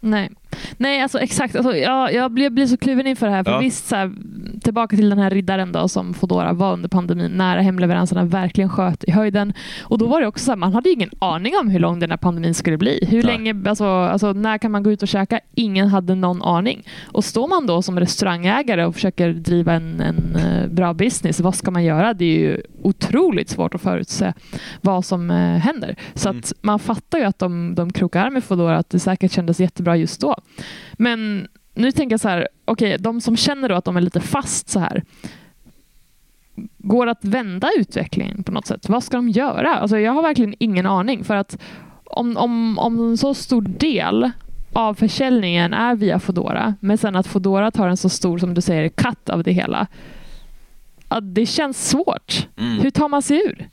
Nej. 0.00 0.30
Nej, 0.76 1.02
alltså 1.02 1.18
exakt. 1.18 1.56
Alltså, 1.56 1.76
jag, 1.76 2.14
jag, 2.14 2.32
blir, 2.32 2.50
blir 2.50 2.66
så 2.66 2.76
kluven 2.76 3.06
inför 3.06 3.26
det 3.26 3.32
här. 3.32 3.44
För 3.44 3.52
ja. 3.52 3.58
visst, 3.58 3.88
så 3.88 3.96
här, 3.96 4.12
tillbaka 4.60 4.96
till 4.96 5.10
den 5.10 5.18
här 5.18 5.30
riddaren 5.30 5.72
då, 5.72 5.88
som 5.88 6.14
Fodora 6.14 6.52
var 6.52 6.72
under 6.72 6.88
pandemin, 6.88 7.30
när 7.30 7.58
hemleveranserna 7.58 8.24
verkligen 8.24 8.70
sköt 8.70 9.04
i 9.04 9.10
höjden. 9.10 9.52
Och 9.82 9.98
då 9.98 10.06
var 10.06 10.20
det 10.20 10.26
också 10.26 10.44
så 10.44 10.50
här, 10.50 10.56
man 10.56 10.72
hade 10.72 10.90
ingen 10.90 11.10
aning 11.18 11.54
om 11.60 11.68
hur 11.68 11.78
lång 11.78 11.98
den 11.98 12.10
här 12.10 12.16
pandemin 12.16 12.54
skulle 12.54 12.78
bli. 12.78 13.06
Hur 13.08 13.22
Nej. 13.22 13.32
länge, 13.32 13.68
alltså, 13.68 13.86
alltså, 13.86 14.32
när 14.32 14.58
kan 14.58 14.70
man 14.70 14.82
gå 14.82 14.92
ut 14.92 15.02
och 15.02 15.08
käka? 15.08 15.40
Ingen 15.54 15.88
hade 15.88 16.14
någon 16.14 16.42
aning. 16.42 16.82
Och 17.04 17.24
står 17.24 17.48
man 17.48 17.66
då 17.66 17.82
som 17.82 18.00
restaurangägare 18.00 18.84
och 18.84 18.94
försöker 18.94 19.32
driva 19.32 19.72
en, 19.72 20.00
en 20.00 20.36
uh, 20.36 20.68
bra 20.68 20.94
business, 20.94 21.40
vad 21.40 21.54
ska 21.54 21.70
man 21.70 21.84
göra? 21.84 22.14
Det 22.14 22.24
är 22.24 22.38
ju 22.38 22.62
otroligt 22.82 23.48
svårt 23.48 23.74
att 23.74 23.80
förutse 23.80 24.32
vad 24.80 25.04
som 25.04 25.30
uh, 25.30 25.56
händer. 25.56 25.96
Så 26.14 26.28
mm. 26.28 26.38
att 26.38 26.52
man 26.60 26.78
fattar 26.78 27.18
ju 27.18 27.24
att 27.24 27.38
de, 27.38 27.74
de 27.74 27.92
krokar 27.92 28.30
med 28.30 28.44
Fodora, 28.44 28.78
att 28.78 28.90
det 28.90 28.98
säkert 28.98 29.32
kändes 29.32 29.60
jättebra 29.60 29.96
just 29.96 30.20
då. 30.20 30.36
Men 30.92 31.48
nu 31.74 31.92
tänker 31.92 32.12
jag 32.12 32.20
så 32.20 32.28
här, 32.28 32.48
okej, 32.64 32.94
okay, 32.94 32.96
de 32.96 33.20
som 33.20 33.36
känner 33.36 33.68
då 33.68 33.74
att 33.74 33.84
de 33.84 33.96
är 33.96 34.00
lite 34.00 34.20
fast 34.20 34.68
så 34.68 34.80
här, 34.80 35.04
går 36.78 37.06
att 37.06 37.24
vända 37.24 37.70
utvecklingen 37.76 38.42
på 38.42 38.52
något 38.52 38.66
sätt? 38.66 38.88
Vad 38.88 39.04
ska 39.04 39.16
de 39.16 39.28
göra? 39.28 39.74
Alltså, 39.74 39.98
jag 39.98 40.12
har 40.12 40.22
verkligen 40.22 40.54
ingen 40.58 40.86
aning. 40.86 41.24
För 41.24 41.34
att 41.34 41.58
om, 42.04 42.36
om, 42.36 42.78
om 42.78 43.10
en 43.10 43.16
så 43.16 43.34
stor 43.34 43.62
del 43.62 44.30
av 44.72 44.94
försäljningen 44.94 45.74
är 45.74 45.94
via 45.94 46.18
Fodora, 46.18 46.74
men 46.80 46.98
sen 46.98 47.16
att 47.16 47.26
Fodora 47.26 47.70
tar 47.70 47.88
en 47.88 47.96
så 47.96 48.08
stor, 48.08 48.38
som 48.38 48.54
du 48.54 48.60
säger, 48.60 48.88
katt 48.88 49.30
av 49.30 49.42
det 49.42 49.52
hela 49.52 49.86
det 51.22 51.46
känns 51.46 51.88
svårt. 51.88 52.46
Mm. 52.58 52.80
Hur 52.80 52.90
tar 52.90 53.08
man 53.08 53.22
sig 53.22 53.36
ur? 53.36 53.68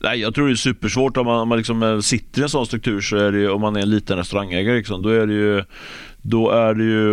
Nej, 0.00 0.20
jag 0.20 0.34
tror 0.34 0.46
det 0.46 0.52
är 0.52 0.56
supersvårt 0.56 1.16
om 1.16 1.26
man, 1.26 1.40
om 1.40 1.48
man 1.48 1.58
liksom 1.58 2.02
sitter 2.02 2.40
i 2.40 2.42
en 2.42 2.48
sån 2.48 2.66
struktur, 2.66 3.00
så 3.00 3.16
är 3.16 3.32
det, 3.32 3.48
om 3.48 3.60
man 3.60 3.76
är 3.76 3.80
en 3.80 3.90
liten 3.90 4.16
restaurangägare, 4.16 4.76
liksom, 4.76 5.02
då 5.02 5.08
är 5.08 5.26
det 5.26 5.34
ju 5.34 5.64
då 6.22 6.50
är 6.50 6.74
det 6.74 6.84
ju 6.84 7.08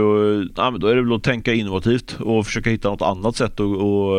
då 0.80 0.88
är 0.88 0.96
det 0.96 1.02
väl 1.02 1.14
att 1.14 1.24
tänka 1.24 1.54
innovativt 1.54 2.18
och 2.20 2.46
försöka 2.46 2.70
hitta 2.70 2.90
något 2.90 3.02
annat 3.02 3.36
sätt 3.36 3.60
och, 3.60 3.72
och, 3.72 4.12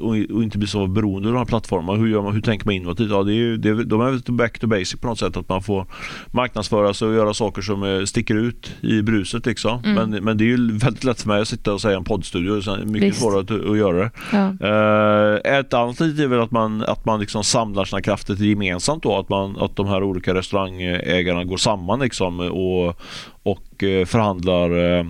och, 0.00 0.16
inte 0.16 0.58
bli 0.58 0.66
så 0.66 0.86
beroende 0.86 1.28
av 1.28 1.34
de 1.34 1.38
här 1.38 1.44
plattformarna. 1.44 1.98
Hur, 1.98 2.06
gör 2.06 2.22
man, 2.22 2.32
hur 2.32 2.40
tänker 2.40 2.66
man 2.66 2.74
innovativt? 2.74 3.10
Ja, 3.10 3.22
det 3.22 3.32
är 3.32 3.34
ju, 3.34 3.56
det, 3.56 3.84
de 3.84 4.00
är 4.00 4.32
back 4.32 4.58
to 4.58 4.66
basic 4.66 5.00
på 5.00 5.06
något 5.06 5.18
sätt. 5.18 5.36
Att 5.36 5.48
man 5.48 5.62
får 5.62 5.86
marknadsföra 6.30 6.94
sig 6.94 7.08
och 7.08 7.14
göra 7.14 7.34
saker 7.34 7.62
som 7.62 8.06
sticker 8.06 8.34
ut 8.34 8.74
i 8.80 9.02
bruset. 9.02 9.46
Liksom. 9.46 9.84
Mm. 9.84 10.10
Men, 10.10 10.24
men 10.24 10.38
det 10.38 10.44
är 10.44 10.46
ju 10.46 10.78
väldigt 10.78 11.04
lätt 11.04 11.20
för 11.20 11.28
mig 11.28 11.40
att 11.40 11.48
sitta 11.48 11.72
och 11.72 11.80
säga 11.80 11.96
en 11.96 12.04
poddstudio. 12.04 12.60
Det 12.60 12.70
är 12.70 12.84
mycket 12.84 13.08
Visst. 13.08 13.20
svårare 13.20 13.40
att, 13.40 13.70
att 13.70 13.76
göra 13.76 13.98
det. 13.98 14.10
Ja. 14.32 14.48
Uh, 14.68 15.58
ett 15.58 15.74
annat 15.74 16.00
är 16.00 16.26
väl 16.26 16.40
att 16.40 16.50
man, 16.50 16.82
att 16.82 17.04
man 17.04 17.20
liksom 17.20 17.44
samlar 17.44 17.84
sina 17.84 18.02
krafter 18.02 18.34
gemensamt. 18.34 19.02
Då, 19.02 19.18
att, 19.18 19.28
man, 19.28 19.56
att 19.58 19.76
de 19.76 19.86
här 19.86 20.02
olika 20.02 20.34
restaurangägarna 20.34 21.44
går 21.44 21.56
samman 21.56 22.00
liksom, 22.00 22.40
och, 22.40 23.00
och 23.42 23.82
eh, 23.82 24.06
förhandlar 24.06 24.70
eh, 24.70 25.06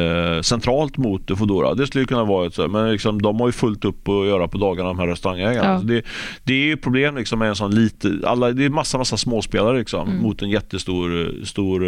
eh, 0.00 0.40
centralt 0.40 0.96
mot 0.96 1.38
Foodora. 1.38 1.74
Det 1.74 1.86
skulle 1.86 2.04
kunna 2.04 2.24
vara 2.24 2.46
ett 2.46 2.54
så, 2.54 2.68
men 2.68 2.92
liksom, 2.92 3.22
de 3.22 3.40
har 3.40 3.48
ju 3.48 3.52
fullt 3.52 3.84
upp 3.84 4.08
att 4.08 4.26
göra 4.26 4.48
på 4.48 4.58
dagarna 4.58 4.88
de 4.88 4.98
här 4.98 5.06
restaurangägarna. 5.06 5.68
Ja. 5.68 5.80
Det, 5.84 6.02
det 6.44 6.54
är 6.54 6.64
ju 6.64 6.76
problem 6.76 7.16
liksom 7.16 7.38
med 7.38 7.48
en 7.48 7.56
sån 7.56 7.74
liten, 7.74 8.22
alla, 8.26 8.52
det 8.52 8.64
är 8.64 8.70
massa 8.70 8.98
massa 8.98 9.16
småspelare 9.16 9.78
liksom, 9.78 10.08
mm. 10.08 10.22
mot 10.22 10.42
en 10.42 10.50
jättestor 10.50 11.34
stor, 11.44 11.80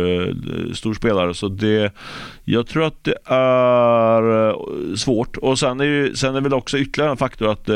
stor 0.74 0.94
spelare. 0.94 1.34
Så 1.34 1.48
det, 1.48 1.92
jag 2.44 2.66
tror 2.66 2.84
att 2.84 3.04
det 3.04 3.16
är 3.24 4.54
svårt. 4.96 5.36
Och 5.36 5.58
sen 5.58 5.80
är, 5.80 5.84
ju, 5.84 6.14
sen 6.14 6.34
är 6.34 6.40
väl 6.40 6.54
också 6.54 6.78
ytterligare 6.78 7.10
en 7.10 7.16
faktor 7.16 7.50
att 7.50 7.68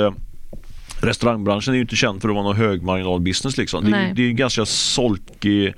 restaurangbranschen 1.02 1.74
är 1.74 1.76
ju 1.76 1.82
inte 1.82 1.96
känd 1.96 2.22
för 2.22 2.28
att 2.28 2.34
vara 2.34 2.44
någon 2.44 2.56
högmarginalbusiness. 2.56 3.56
Liksom. 3.56 3.84
Det, 3.84 3.96
är, 3.96 4.14
det 4.14 4.22
är 4.22 4.32
ganska 4.32 4.66
solkig, 4.66 5.74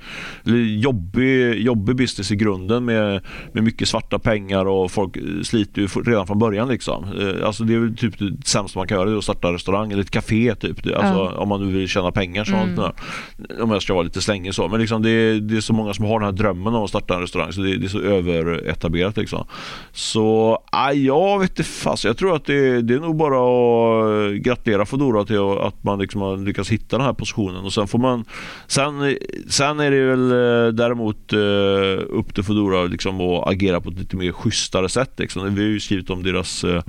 jobbig, 0.79 1.61
jobbig 1.61 1.95
business 1.95 2.31
i 2.31 2.35
grunden 2.35 2.85
med, 2.85 3.21
med 3.53 3.63
mycket 3.63 3.87
svarta 3.87 4.19
pengar 4.19 4.65
och 4.65 4.91
folk 4.91 5.17
sliter 5.43 5.81
ju 5.81 5.87
redan 5.87 6.27
från 6.27 6.39
början. 6.39 6.67
Liksom. 6.67 7.03
Eh, 7.03 7.47
alltså, 7.47 7.63
det 7.63 7.73
är 7.73 7.79
väl 7.79 7.97
typ 7.97 8.19
det 8.19 8.47
sämsta 8.47 8.79
man 8.79 8.87
kan 8.87 8.97
göra, 8.97 9.09
det 9.09 9.15
är 9.15 9.17
att 9.17 9.23
starta 9.23 9.53
restaurang 9.53 9.91
eller 9.91 10.01
ett 10.01 10.11
café. 10.11 10.55
Typ. 10.55 10.77
Alltså, 10.77 11.31
ja. 11.33 11.33
Om 11.37 11.49
man 11.49 11.67
nu 11.67 11.77
vill 11.77 11.87
tjäna 11.87 12.11
pengar. 12.11 12.43
Så 12.43 12.55
mm. 12.55 12.91
Om 13.61 13.71
jag 13.71 13.81
ska 13.81 13.93
vara 13.93 14.03
lite 14.03 14.21
slängig 14.21 14.53
så. 14.53 14.67
Men 14.67 14.79
liksom, 14.79 15.01
det, 15.01 15.09
är, 15.09 15.39
det 15.39 15.57
är 15.57 15.61
så 15.61 15.73
många 15.73 15.93
som 15.93 16.05
har 16.05 16.19
den 16.19 16.25
här 16.25 16.33
drömmen 16.33 16.75
om 16.75 16.83
att 16.83 16.89
starta 16.89 17.15
en 17.15 17.21
restaurang 17.21 17.53
så 17.53 17.61
det, 17.61 17.77
det 17.77 17.85
är 17.85 17.89
så 17.89 17.99
överetablerat. 17.99 19.17
Liksom. 19.17 19.47
Så 19.91 20.59
aj, 20.71 21.05
jag 21.05 21.39
vet 21.39 21.49
inte 21.49 21.63
fast. 21.63 22.03
Jag 22.03 22.17
tror 22.17 22.35
att 22.35 22.45
det, 22.45 22.81
det 22.81 22.93
är 22.93 22.99
nog 22.99 23.15
bara 23.15 23.37
att 23.37 24.35
gratulera 24.35 24.85
Foodora 24.85 25.14
tror 25.23 25.55
till 25.57 25.67
att 25.67 25.83
man 25.83 25.99
liksom 25.99 26.21
har 26.21 26.37
lyckats 26.37 26.69
hitta 26.69 26.97
den 26.97 27.05
här 27.05 27.13
positionen. 27.13 27.65
Och 27.65 27.73
sen, 27.73 27.87
får 27.87 27.99
man, 27.99 28.25
sen, 28.67 29.17
sen 29.47 29.79
är 29.79 29.91
det 29.91 30.05
väl 30.05 30.31
eh, 30.31 30.73
däremot 30.73 31.33
eh, 31.33 32.17
upp 32.19 32.33
till 32.33 32.43
Foodora 32.43 32.83
liksom 32.83 33.21
att 33.21 33.47
agera 33.47 33.81
på 33.81 33.89
ett 33.89 33.99
lite 33.99 34.15
mer 34.15 34.31
schysstare 34.31 34.89
sätt. 34.89 35.11
Liksom. 35.17 35.55
Vi 35.55 35.61
har 35.61 35.69
ju 35.69 35.79
skrivit 35.79 36.09
om 36.09 36.23
deras 36.23 36.63
eh, 36.63 36.83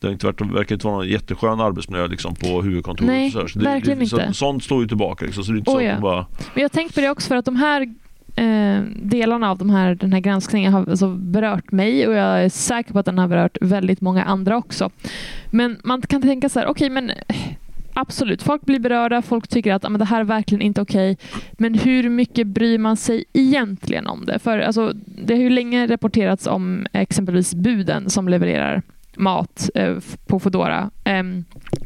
det 0.00 0.08
har 0.08 0.12
inte 0.12 0.26
varit, 0.26 0.40
verkar 0.40 0.74
inte 0.74 0.86
vara 0.86 0.96
någon 0.96 1.08
jätteskön 1.08 1.60
arbetsmiljö 1.60 2.06
liksom, 2.06 2.34
på 2.34 2.62
huvudkontoret. 2.62 3.06
Nej, 3.06 3.30
så, 3.30 3.48
så 3.48 3.58
det, 3.58 3.64
verkligen 3.64 3.98
det, 3.98 4.04
inte. 4.04 4.32
sånt 4.32 4.64
står 4.64 4.82
ju 4.82 4.88
tillbaka. 4.88 5.24
Liksom, 5.24 5.44
så 5.44 5.52
det 5.52 5.56
är 5.56 5.58
inte 5.58 5.70
oh, 5.70 5.76
så 5.76 5.82
ja. 5.82 6.00
bara... 6.00 6.26
Men 6.38 6.62
jag 6.62 6.62
har 6.62 6.68
tänkt 6.68 6.94
på 6.94 7.00
det 7.00 7.10
också 7.10 7.28
för 7.28 7.36
att 7.36 7.44
de 7.44 7.56
här 7.56 7.82
eh, 8.36 8.82
delarna 9.02 9.50
av 9.50 9.58
de 9.58 9.70
här, 9.70 9.94
den 9.94 10.12
här 10.12 10.20
granskningen 10.20 10.72
har 10.72 10.90
alltså 10.90 11.08
berört 11.08 11.72
mig 11.72 12.08
och 12.08 12.14
jag 12.14 12.44
är 12.44 12.48
säker 12.48 12.92
på 12.92 12.98
att 12.98 13.06
den 13.06 13.18
har 13.18 13.28
berört 13.28 13.58
väldigt 13.60 14.00
många 14.00 14.24
andra 14.24 14.56
också. 14.56 14.90
Men 15.50 15.80
man 15.84 16.02
kan 16.02 16.22
tänka 16.22 16.48
så 16.48 16.58
här, 16.58 16.66
okej 16.66 16.90
okay, 16.90 17.02
men 17.02 17.12
absolut, 17.94 18.42
folk 18.42 18.62
blir 18.62 18.78
berörda, 18.78 19.22
folk 19.22 19.48
tycker 19.48 19.74
att 19.74 19.84
ah, 19.84 19.88
men 19.88 19.98
det 19.98 20.04
här 20.04 20.20
är 20.20 20.24
verkligen 20.24 20.62
inte 20.62 20.80
okej. 20.80 21.12
Okay. 21.12 21.40
Men 21.52 21.74
hur 21.74 22.08
mycket 22.08 22.46
bryr 22.46 22.78
man 22.78 22.96
sig 22.96 23.24
egentligen 23.32 24.06
om 24.06 24.26
det? 24.26 24.38
För 24.38 24.58
alltså, 24.58 24.92
Det 25.24 25.34
har 25.34 25.40
ju 25.40 25.50
länge 25.50 25.86
rapporterats 25.86 26.46
om 26.46 26.86
exempelvis 26.92 27.54
buden 27.54 28.10
som 28.10 28.28
levererar 28.28 28.82
mat 29.16 29.70
eh, 29.74 29.96
på 30.26 30.40
Foodora 30.40 30.90
eh, 31.04 31.22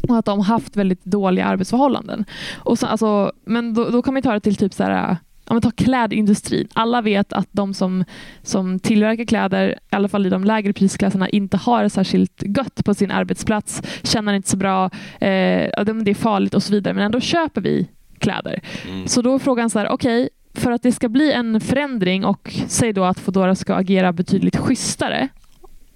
och 0.09 0.19
att 0.19 0.25
de 0.25 0.41
haft 0.41 0.77
väldigt 0.77 1.05
dåliga 1.05 1.45
arbetsförhållanden. 1.45 2.25
Och 2.57 2.79
så, 2.79 2.87
alltså, 2.87 3.33
men 3.45 3.75
då, 3.75 3.89
då 3.89 4.03
kan 4.03 4.15
man 4.15 4.23
ta 4.23 4.33
det 4.33 4.41
till 4.41 4.57
typ 4.57 4.75
så 4.75 4.85
här, 4.85 5.17
om 5.49 5.61
ta 5.61 5.71
klädindustrin. 5.71 6.69
Alla 6.73 7.01
vet 7.01 7.33
att 7.33 7.49
de 7.51 7.75
som, 7.75 8.05
som 8.43 8.79
tillverkar 8.79 9.25
kläder, 9.25 9.69
i 9.69 9.97
alla 9.97 10.09
fall 10.09 10.27
i 10.27 10.31
de 10.31 10.45
lägre 10.45 10.73
prisklasserna, 10.73 11.29
inte 11.29 11.57
har 11.57 11.83
det 11.83 11.91
särskilt 11.91 12.43
gött 12.57 12.85
på 12.85 12.95
sin 12.95 13.11
arbetsplats, 13.11 13.83
känner 14.03 14.35
inte 14.35 14.49
så 14.49 14.57
bra, 14.57 14.85
eh, 15.21 15.85
det 15.85 16.11
är 16.11 16.15
farligt 16.15 16.55
och 16.55 16.63
så 16.63 16.73
vidare. 16.73 16.95
Men 16.95 17.05
ändå 17.05 17.21
köper 17.21 17.61
vi 17.61 17.89
kläder. 18.19 18.61
Mm. 18.89 19.07
Så 19.07 19.23
då 19.23 19.35
är 19.35 19.39
frågan 19.39 19.71
så 19.71 19.79
här, 19.79 19.89
okej, 19.89 20.23
okay, 20.23 20.63
för 20.63 20.73
att 20.73 20.83
det 20.83 20.93
ska 20.93 21.09
bli 21.09 21.33
en 21.33 21.61
förändring 21.61 22.25
och 22.25 22.55
säg 22.67 22.93
då 22.93 23.05
att 23.05 23.19
Foodora 23.19 23.55
ska 23.55 23.75
agera 23.75 24.13
betydligt 24.13 24.57
schysstare, 24.57 25.29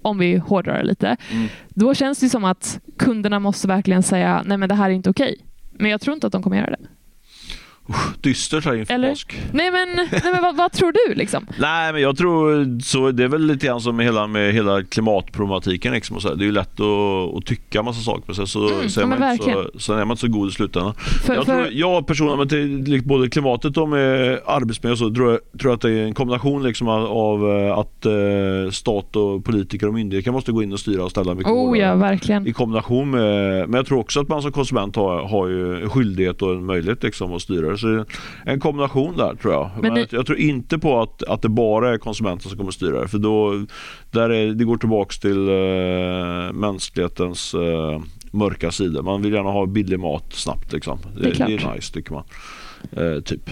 om 0.01 0.17
vi 0.17 0.37
hårdrar 0.37 0.77
det 0.77 0.83
lite, 0.83 1.17
mm. 1.31 1.47
då 1.69 1.93
känns 1.93 2.19
det 2.19 2.29
som 2.29 2.43
att 2.43 2.79
kunderna 2.97 3.39
måste 3.39 3.67
verkligen 3.67 4.03
säga 4.03 4.43
nej 4.45 4.57
men 4.57 4.69
det 4.69 4.75
här 4.75 4.89
är 4.89 4.93
inte 4.93 5.09
okej. 5.09 5.35
Okay. 5.37 5.45
Men 5.71 5.91
jag 5.91 6.01
tror 6.01 6.13
inte 6.13 6.27
att 6.27 6.33
de 6.33 6.43
kommer 6.43 6.57
göra 6.57 6.69
det. 6.69 6.87
Usch, 7.91 8.21
dystert 8.21 8.65
här 8.65 8.75
inför 8.75 8.93
Eller? 8.93 9.09
påsk. 9.09 9.41
Nej 9.53 9.71
men, 9.71 9.95
nej, 9.95 10.21
men 10.33 10.41
vad, 10.41 10.55
vad, 10.55 10.71
tror 10.71 10.91
du 10.91 11.13
liksom? 11.15 11.47
Nej 11.59 11.93
men 11.93 12.01
jag 12.01 12.17
tror 12.17 12.79
så 12.81 13.11
det 13.11 13.23
är 13.23 13.27
väl 13.27 13.45
lite 13.45 13.65
grann 13.67 13.81
som 13.81 13.95
med 13.95 14.05
hela, 14.05 14.27
med 14.27 14.53
hela 14.53 14.83
klimatproblematiken. 14.83 15.93
Liksom, 15.93 16.15
och 16.15 16.21
så 16.21 16.35
Det 16.35 16.43
är 16.43 16.45
ju 16.45 16.51
lätt 16.51 16.79
att, 16.79 17.37
att 17.37 17.45
tycka 17.45 17.83
massa 17.83 18.01
saker 18.01 18.23
men 18.25 18.35
sen 18.35 18.47
så, 18.47 18.73
mm, 18.73 18.89
så, 18.89 19.01
är 19.01 19.05
man 19.05 19.31
inte 19.31 19.43
så, 19.43 19.79
så 19.79 19.93
är 19.93 19.97
man 19.97 20.11
inte 20.11 20.21
så 20.21 20.27
god 20.27 20.49
i 20.49 20.51
slutändan. 20.51 20.93
För, 21.25 21.33
jag, 21.33 21.45
för... 21.45 21.63
Tror, 21.63 21.67
jag 21.71 22.07
personligen, 22.07 22.47
till 22.85 23.03
både 23.03 23.29
klimatet 23.29 23.77
och 23.77 23.89
med 23.89 24.39
arbetsmiljö 24.45 24.95
så 24.95 25.13
tror 25.13 25.31
jag, 25.31 25.39
tror 25.59 25.73
att 25.73 25.81
det 25.81 25.91
är 25.91 26.03
en 26.05 26.13
kombination 26.13 26.63
liksom 26.63 26.87
av 26.87 27.49
eh, 27.49 27.77
att 27.77 28.05
eh, 28.05 28.71
stat 28.71 29.15
och 29.15 29.45
politiker 29.45 29.87
och 29.87 29.93
myndigheter 29.93 30.31
måste 30.31 30.51
gå 30.51 30.63
in 30.63 30.73
och 30.73 30.79
styra 30.79 31.03
och 31.03 31.11
ställa 31.11 31.33
mycket 31.33 31.51
oh, 31.51 31.79
ja, 31.79 31.95
verkligen. 31.95 32.47
I 32.47 32.53
kombination 32.53 33.09
med, 33.09 33.69
men 33.69 33.73
jag 33.73 33.85
tror 33.85 33.99
också 33.99 34.19
att 34.19 34.27
man 34.27 34.41
som 34.41 34.51
konsument 34.51 34.95
har, 34.95 35.27
har 35.27 35.47
ju 35.47 35.89
skyldighet 35.89 36.41
och 36.41 36.51
en 36.51 36.65
möjlighet 36.65 37.03
liksom, 37.03 37.33
att 37.33 37.41
styra 37.41 37.71
det. 37.71 37.77
Så 37.81 38.05
en 38.45 38.59
kombination 38.59 39.17
där 39.17 39.35
tror 39.35 39.53
jag. 39.53 39.69
Men 39.81 39.93
ni... 39.93 40.07
Jag 40.09 40.25
tror 40.25 40.37
inte 40.37 40.79
på 40.79 41.01
att, 41.01 41.23
att 41.23 41.41
det 41.41 41.49
bara 41.49 41.93
är 41.93 41.97
konsumenten 41.97 42.49
som 42.49 42.57
kommer 42.57 42.71
styra 42.71 43.01
det. 43.01 43.07
För 43.07 43.17
då, 43.17 43.65
där 44.11 44.29
är, 44.29 44.53
det 44.53 44.63
går 44.63 44.77
tillbaks 44.77 45.19
till 45.19 45.49
uh, 45.49 46.53
mänsklighetens 46.53 47.55
uh, 47.55 48.01
mörka 48.31 48.71
sida. 48.71 49.01
Man 49.01 49.21
vill 49.21 49.33
gärna 49.33 49.49
ha 49.49 49.65
billig 49.65 49.99
mat 49.99 50.33
snabbt. 50.33 50.73
Liksom. 50.73 50.99
Det, 51.15 51.21
det, 51.21 51.39
är, 51.39 51.47
det 51.47 51.53
är 51.53 51.75
nice 51.75 51.93
tycker 51.93 52.13
man. 52.13 52.23
Uh, 52.97 53.21
typ. 53.21 53.49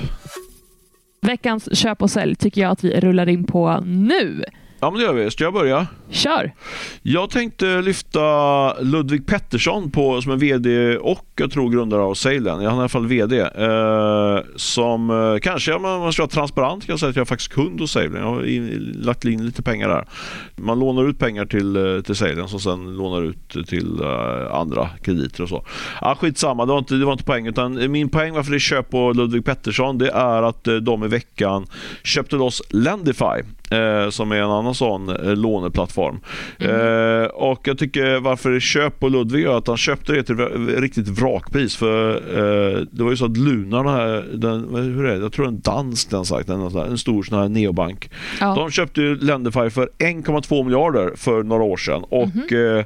Veckans 1.22 1.78
köp 1.78 2.02
och 2.02 2.12
sälj 2.12 2.36
tycker 2.36 2.62
jag 2.62 2.72
att 2.72 2.84
vi 2.84 3.00
rullar 3.00 3.30
in 3.30 3.44
på 3.44 3.84
nu. 3.86 4.44
Ja, 4.82 4.92
men 4.92 5.00
det 5.00 5.06
gör 5.06 5.14
vi. 5.14 5.32
Ska 5.32 5.44
jag 5.44 5.54
börja? 5.54 5.88
Kör! 6.10 6.54
Jag 7.02 7.30
tänkte 7.30 7.82
lyfta 7.82 8.74
Ludvig 8.80 9.26
Pettersson 9.26 9.92
på, 9.92 10.22
som 10.22 10.32
är 10.32 10.36
VD 10.36 10.98
och 10.98 11.26
jag 11.36 11.52
tror 11.52 11.70
grundare 11.70 12.02
av 12.02 12.14
Sailen. 12.14 12.54
Han 12.54 12.62
är 12.62 12.66
i 12.66 12.68
alla 12.68 12.90
fall 12.90 13.08
VD. 13.08 13.40
Eh, 13.40 14.40
som 14.56 15.10
eh, 15.10 15.40
kanske, 15.40 15.74
om 15.74 15.82
man 15.82 16.14
ska 16.14 16.22
vara 16.22 16.30
transparent, 16.30 16.86
kan 16.86 16.94
jag 16.94 17.00
säga 17.00 17.10
att 17.10 17.16
jag 17.16 17.22
är 17.22 17.26
faktiskt 17.26 17.54
kund 17.54 17.80
hos 17.80 17.92
Sailen. 17.92 18.22
Jag 18.22 18.30
har 18.30 18.46
in, 18.46 18.96
lagt 19.02 19.26
in 19.26 19.46
lite 19.46 19.62
pengar 19.62 19.90
där. 19.90 20.08
Man 20.56 20.80
lånar 20.80 21.10
ut 21.10 21.20
pengar 21.20 21.46
till, 21.46 21.76
eh, 21.76 22.02
till 22.02 22.16
Sailen 22.16 22.48
som 22.48 22.60
sen 22.60 22.98
lånar 22.98 23.22
ut 23.22 23.68
till 23.68 24.02
uh, 24.02 24.56
andra 24.56 24.90
krediter 25.04 25.44
och 25.44 25.50
så. 25.50 25.66
Ja, 26.02 26.16
skitsamma, 26.16 26.66
det 26.66 26.72
var 26.72 26.80
inte, 26.80 26.96
det 26.96 27.06
var 27.06 27.12
inte 27.12 27.24
poäng. 27.24 27.48
Utan 27.48 27.92
min 27.92 28.10
poäng 28.10 28.34
varför 28.34 28.52
det 28.52 28.58
är 28.58 28.60
köp 28.60 28.90
på 28.90 29.14
Ludvig 29.14 29.46
Pettersson 29.46 29.98
det 29.98 30.10
är 30.10 30.44
att 30.44 30.68
eh, 30.68 30.76
de 30.76 31.04
i 31.04 31.08
veckan 31.08 31.66
köpte 32.04 32.36
loss 32.36 32.62
Lendify 32.70 33.44
eh, 33.72 34.10
som 34.10 34.32
är 34.32 34.36
en 34.36 34.52
annan 34.52 34.76
sån 34.76 35.10
eh, 35.10 35.36
låneplattform. 35.36 36.20
Mm. 36.60 37.22
Eh, 37.22 37.28
och 37.28 37.68
jag 37.68 37.78
tycker 37.78 38.20
varför 38.20 38.50
det 38.50 38.62
köp 38.62 39.00
på 39.00 39.10
Ludvig 39.10 39.44
är 39.44 39.58
att 39.58 39.68
han 39.68 39.78
köpte 39.78 40.14
det 40.14 40.24
till 40.24 40.38
riktigt 40.68 41.08
vrakpris. 41.08 41.76
För 41.76 42.16
eh, 42.16 42.82
det 42.92 43.04
var 43.04 43.12
ju 43.12 43.18
så 43.18 43.26
att 43.26 43.38
Lunar, 43.38 44.24
den, 44.38 44.76
hur 44.76 45.06
är 45.06 45.16
det? 45.16 45.22
jag 45.22 45.34
tror 45.34 45.48
en 45.48 45.60
dansk 45.60 46.10
den 46.10 46.26
sagt, 46.26 46.50
en, 46.50 46.62
en 46.62 46.98
stor 46.98 47.24
sån 47.24 47.40
här 47.40 47.50
neobank. 47.50 48.10
Ja. 48.40 48.56
De 48.56 48.72
köpte 48.72 49.02
ju 49.02 49.16
Lendify 49.16 49.70
för 49.70 49.90
1,2 49.98 50.64
miljarder 50.64 51.12
för 51.16 51.44
några 51.44 51.64
år 51.64 51.78
sedan 51.78 52.04
och 52.10 52.52
mm. 52.52 52.84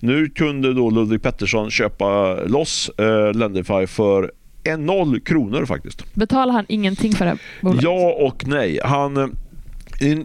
nu 0.00 0.28
kunde 0.28 0.74
då 0.74 0.90
Ludvig 0.90 1.22
Pettersson 1.22 1.70
köpa 1.70 2.34
loss 2.34 2.90
eh, 2.98 3.32
Lendify 3.34 3.86
för 3.86 4.30
noll 4.78 5.20
kronor 5.20 5.64
faktiskt. 5.64 6.14
Betalar 6.14 6.52
han 6.52 6.64
ingenting 6.68 7.12
för 7.12 7.24
det 7.24 7.38
bolaget? 7.60 7.82
Ja 7.82 8.12
och 8.20 8.46
nej. 8.46 8.80
Han 8.84 9.36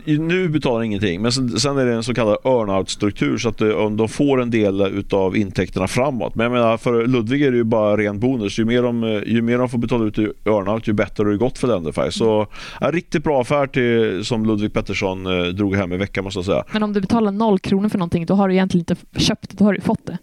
nu 0.06 0.50
betalar 0.50 0.84
ingenting, 0.84 1.22
men 1.22 1.32
sen, 1.32 1.78
är 1.78 1.86
det 1.86 1.94
en 1.94 2.04
så 2.04 2.14
kallad 2.14 2.38
earnout-struktur 2.44 3.38
så 3.38 3.50
att 3.50 3.62
eh, 3.62 3.90
de 3.90 4.10
får 4.10 4.42
en 4.42 4.52
del 4.52 4.82
eh, 4.82 5.20
av 5.20 5.38
intäkterna 5.38 5.88
framåt. 5.88 6.36
Men 6.36 6.44
jag 6.44 6.52
menar, 6.52 6.78
för 6.78 7.08
Ludvig 7.08 7.42
är 7.42 7.52
det 7.52 7.58
ju 7.58 7.64
bara 7.64 7.98
ren 7.98 8.20
bonus. 8.20 8.60
Ju 8.60 8.66
mer 8.66 8.84
de, 8.84 9.04
eh, 9.04 9.10
ju 9.26 9.42
mer 9.42 9.58
de 9.58 9.70
får 9.70 9.78
betala 9.78 10.06
ut 10.06 10.20
i 10.20 10.28
earnout, 10.46 10.88
ju 10.88 10.94
bättre 10.94 11.24
har 11.24 11.32
det 11.32 11.38
gått 11.38 11.58
för 11.58 11.68
Lendify. 11.68 12.12
Så 12.12 12.48
en 12.82 12.92
riktigt 12.92 13.24
bra 13.24 13.42
affär 13.42 13.68
till, 13.68 14.26
som 14.26 14.46
Ludvig 14.46 14.74
Pettersson 14.74 15.26
eh, 15.26 15.48
drog 15.48 15.76
hem 15.76 15.94
i 15.94 15.98
veckan 15.98 16.24
måste 16.24 16.38
jag 16.38 16.46
säga. 16.46 16.64
Men 16.72 16.84
om 16.84 16.94
du 16.94 17.02
betalar 17.02 17.32
noll 17.32 17.60
kronor 17.60 17.90
för 17.90 17.98
någonting, 17.98 18.26
då 18.26 18.34
har 18.34 18.48
du 18.48 18.54
egentligen 18.54 18.86
inte 18.90 19.20
köpt 19.20 19.50
det, 19.50 19.58
då 19.58 19.66
har 19.66 19.74
du 19.74 19.82
fått 19.82 20.06
det. 20.06 20.18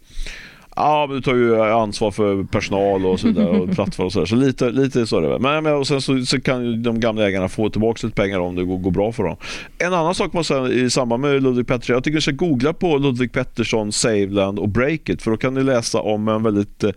Ja, 0.81 1.07
men 1.07 1.17
du 1.17 1.23
tar 1.23 1.35
ju 1.35 1.63
ansvar 1.63 2.11
för 2.11 2.45
personal 2.45 3.07
och 3.07 3.21
så 3.21 3.27
vidare 3.27 3.49
och 3.49 3.71
plattform 3.75 4.07
och 4.07 4.13
så 4.13 4.19
där. 4.19 4.27
Så 4.27 4.37
lite, 4.37 4.71
lite 4.71 5.07
så 5.07 5.17
är 5.17 5.23
det 5.23 5.39
Men, 5.39 5.65
men 5.65 5.75
och 5.75 5.87
sen 5.87 6.01
så, 6.01 6.25
så, 6.27 6.41
kan 6.41 6.65
ju 6.65 6.77
de 6.77 7.01
gamla 7.01 7.27
ägarna 7.27 7.49
få 7.49 7.71
tillbaka 7.71 8.07
lite 8.07 8.23
pengar 8.23 8.39
om 8.39 8.57
det 8.57 8.65
går, 8.65 8.79
går 8.79 8.91
bra 8.91 9.13
för 9.13 9.25
dem. 9.25 9.37
En 9.79 9.95
annan 9.95 10.15
sak 10.15 10.31
jag 10.33 10.45
säga 10.45 10.69
i 10.69 10.91
samband 10.91 11.23
med 11.23 11.43
Ludvig 11.43 11.67
Pettersson. 11.67 11.95
Jag 11.95 12.05
tycker 12.05 12.15
du 12.15 12.21
ska 12.21 12.33
googla 12.33 12.73
på 12.73 12.99
Ludvig 12.99 13.33
Pettersson, 13.33 13.93
Saveland 13.93 14.59
och 14.59 14.69
Breakit 14.69 15.23
för 15.23 15.31
då 15.31 15.37
kan 15.37 15.55
ni 15.55 15.63
läsa 15.63 16.01
om 16.01 16.29
en 16.29 16.43
väldigt 16.43 16.85
eh, 16.85 16.91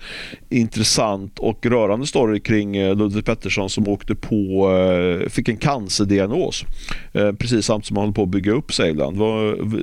intressant 0.50 1.40
och 1.40 1.66
rörande 1.66 2.08
story 2.08 2.40
kring 2.40 2.78
eh, 2.78 2.96
Ludvig 2.96 3.26
Pettersson 3.26 3.70
som 3.70 3.88
åkte 3.88 4.16
på, 4.16 4.70
eh, 4.72 5.30
fick 5.30 5.50
en 5.50 5.58
cancerdiagnos 5.58 6.66
eh, 7.14 7.32
precis 7.32 7.66
samtidigt 7.66 7.88
som 7.88 7.98
han 7.98 8.06
höll 8.06 8.14
på 8.14 8.24
att 8.24 8.30
bygga 8.30 8.52
upp 8.52 8.74
Saveland. 8.74 9.18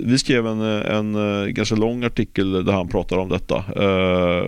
Vi 0.04 0.18
skrev 0.18 0.46
en, 0.46 0.60
en, 0.60 1.14
en 1.14 1.42
eh, 1.42 1.46
ganska 1.46 1.74
lång 1.74 2.04
artikel 2.04 2.64
där 2.64 2.72
han 2.72 2.88
pratar 2.88 3.16
om 3.16 3.28
detta 3.28 3.64
Eh, 3.76 3.87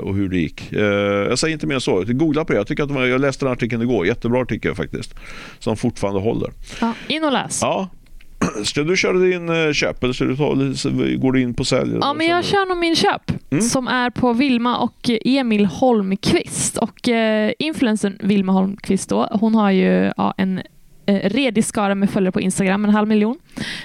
och 0.03 0.15
hur 0.15 0.29
det 0.29 0.39
gick. 0.39 0.73
Eh, 0.73 0.83
jag 1.29 1.39
säger 1.39 1.53
inte 1.53 1.67
mer 1.67 1.75
än 1.75 1.81
så. 1.81 2.05
Googla 2.07 2.45
på 2.45 2.53
det. 2.53 2.59
Jag, 2.59 2.67
tycker 2.67 2.83
att 2.83 3.09
jag 3.09 3.21
läste 3.21 3.45
den 3.45 3.53
artikeln 3.53 3.83
igår. 3.83 4.07
Jättebra 4.07 4.43
artikel 4.43 4.75
faktiskt. 4.75 5.15
Som 5.59 5.77
fortfarande 5.77 6.21
håller. 6.21 6.51
Ja, 6.81 6.95
in 7.09 7.25
och 7.25 7.33
läs. 7.33 7.59
Ja, 7.63 7.89
Ska 8.65 8.83
du 8.83 8.97
köra 8.97 9.19
din 9.19 9.49
eh, 9.49 9.73
köp 9.73 10.05
eller 10.05 10.13
ska 10.13 10.25
du 10.25 10.37
ta, 10.37 10.55
går 11.17 11.33
du 11.33 11.41
in 11.41 11.55
på 11.55 11.65
sälj? 11.65 11.99
Ja, 12.01 12.15
men 12.15 12.27
jag 12.27 12.45
kör 12.45 12.69
nog 12.69 12.79
min 12.79 12.97
köp 12.97 13.33
mm. 13.51 13.63
som 13.63 13.89
är 13.89 14.11
på 14.11 14.33
Vilma 14.33 14.79
och 14.79 15.11
Emil 15.25 15.67
Holmqvist. 15.67 16.77
Och 16.77 17.09
eh, 17.09 17.53
influencern 17.59 18.19
Vilma 18.21 18.53
Holmqvist 18.53 19.09
då, 19.09 19.29
hon 19.41 19.55
har 19.55 19.71
ju 19.71 20.13
ja, 20.17 20.35
en 20.37 20.59
eh, 20.59 20.65
redig 21.19 21.65
skara 21.65 21.95
med 21.95 22.11
följare 22.11 22.33
på 22.33 22.41
Instagram, 22.41 22.85
en 22.85 22.91
halv 22.91 23.09
miljon. 23.09 23.39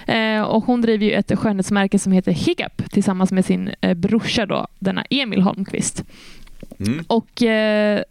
Eh, 0.08 0.42
och 0.42 0.64
hon 0.64 0.82
driver 0.82 1.06
ju 1.06 1.12
ett 1.12 1.40
skönhetsmärke 1.40 2.00
som 2.00 2.12
heter 2.12 2.32
Hiccup 2.32 2.92
tillsammans 2.92 3.32
med 3.32 3.46
sin 3.46 3.72
eh, 3.82 3.94
brorsa 3.94 4.46
då, 4.46 4.68
denna 4.80 5.06
Emil 5.10 5.42
Holmqvist. 5.42 6.04
Mm. 6.80 7.06
Och 7.08 7.44
eh, 7.44 8.02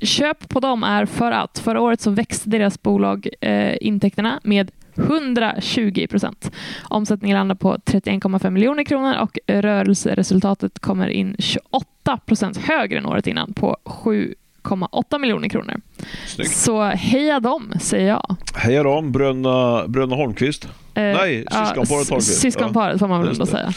köp 0.00 0.48
på 0.48 0.60
dem 0.60 0.82
är 0.82 1.06
för 1.06 1.32
att 1.32 1.58
förra 1.58 1.80
året 1.80 2.00
så 2.00 2.10
växte 2.10 2.50
deras 2.50 2.82
bolag 2.82 3.28
eh, 3.40 3.76
intäkterna 3.80 4.40
med 4.42 4.70
120 4.94 6.06
procent. 6.10 6.50
Omsättningen 6.82 7.36
landar 7.38 7.54
på 7.54 7.76
31,5 7.76 8.50
miljoner 8.50 8.84
kronor 8.84 9.16
och 9.20 9.38
rörelseresultatet 9.46 10.78
kommer 10.78 11.08
in 11.08 11.36
28 11.38 12.16
procent 12.26 12.56
högre 12.56 12.98
än 12.98 13.06
året 13.06 13.26
innan 13.26 13.52
på 13.52 13.76
7 13.84 14.34
1,8 14.70 15.18
miljoner 15.18 15.48
kronor. 15.48 15.80
Snyggt. 16.26 16.50
Så 16.56 16.82
heja 16.84 17.40
dem, 17.40 17.72
säger 17.80 18.08
jag. 18.08 18.36
Heja 18.54 18.82
dem, 18.82 19.12
Bröna, 19.12 19.88
Bröna 19.88 20.16
Holmqvist. 20.16 20.68
Eh, 20.96 21.02
Nej, 21.02 21.44
syskonparet 21.50 22.08
Holmqvist. 22.08 22.40
Syskonparet 22.40 22.98
får 22.98 23.08
man 23.08 23.20
väl 23.20 23.30
ändå 23.30 23.46
säga. 23.46 23.72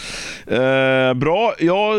Eh, 0.48 1.14
bra, 1.14 1.54
jag 1.60 1.96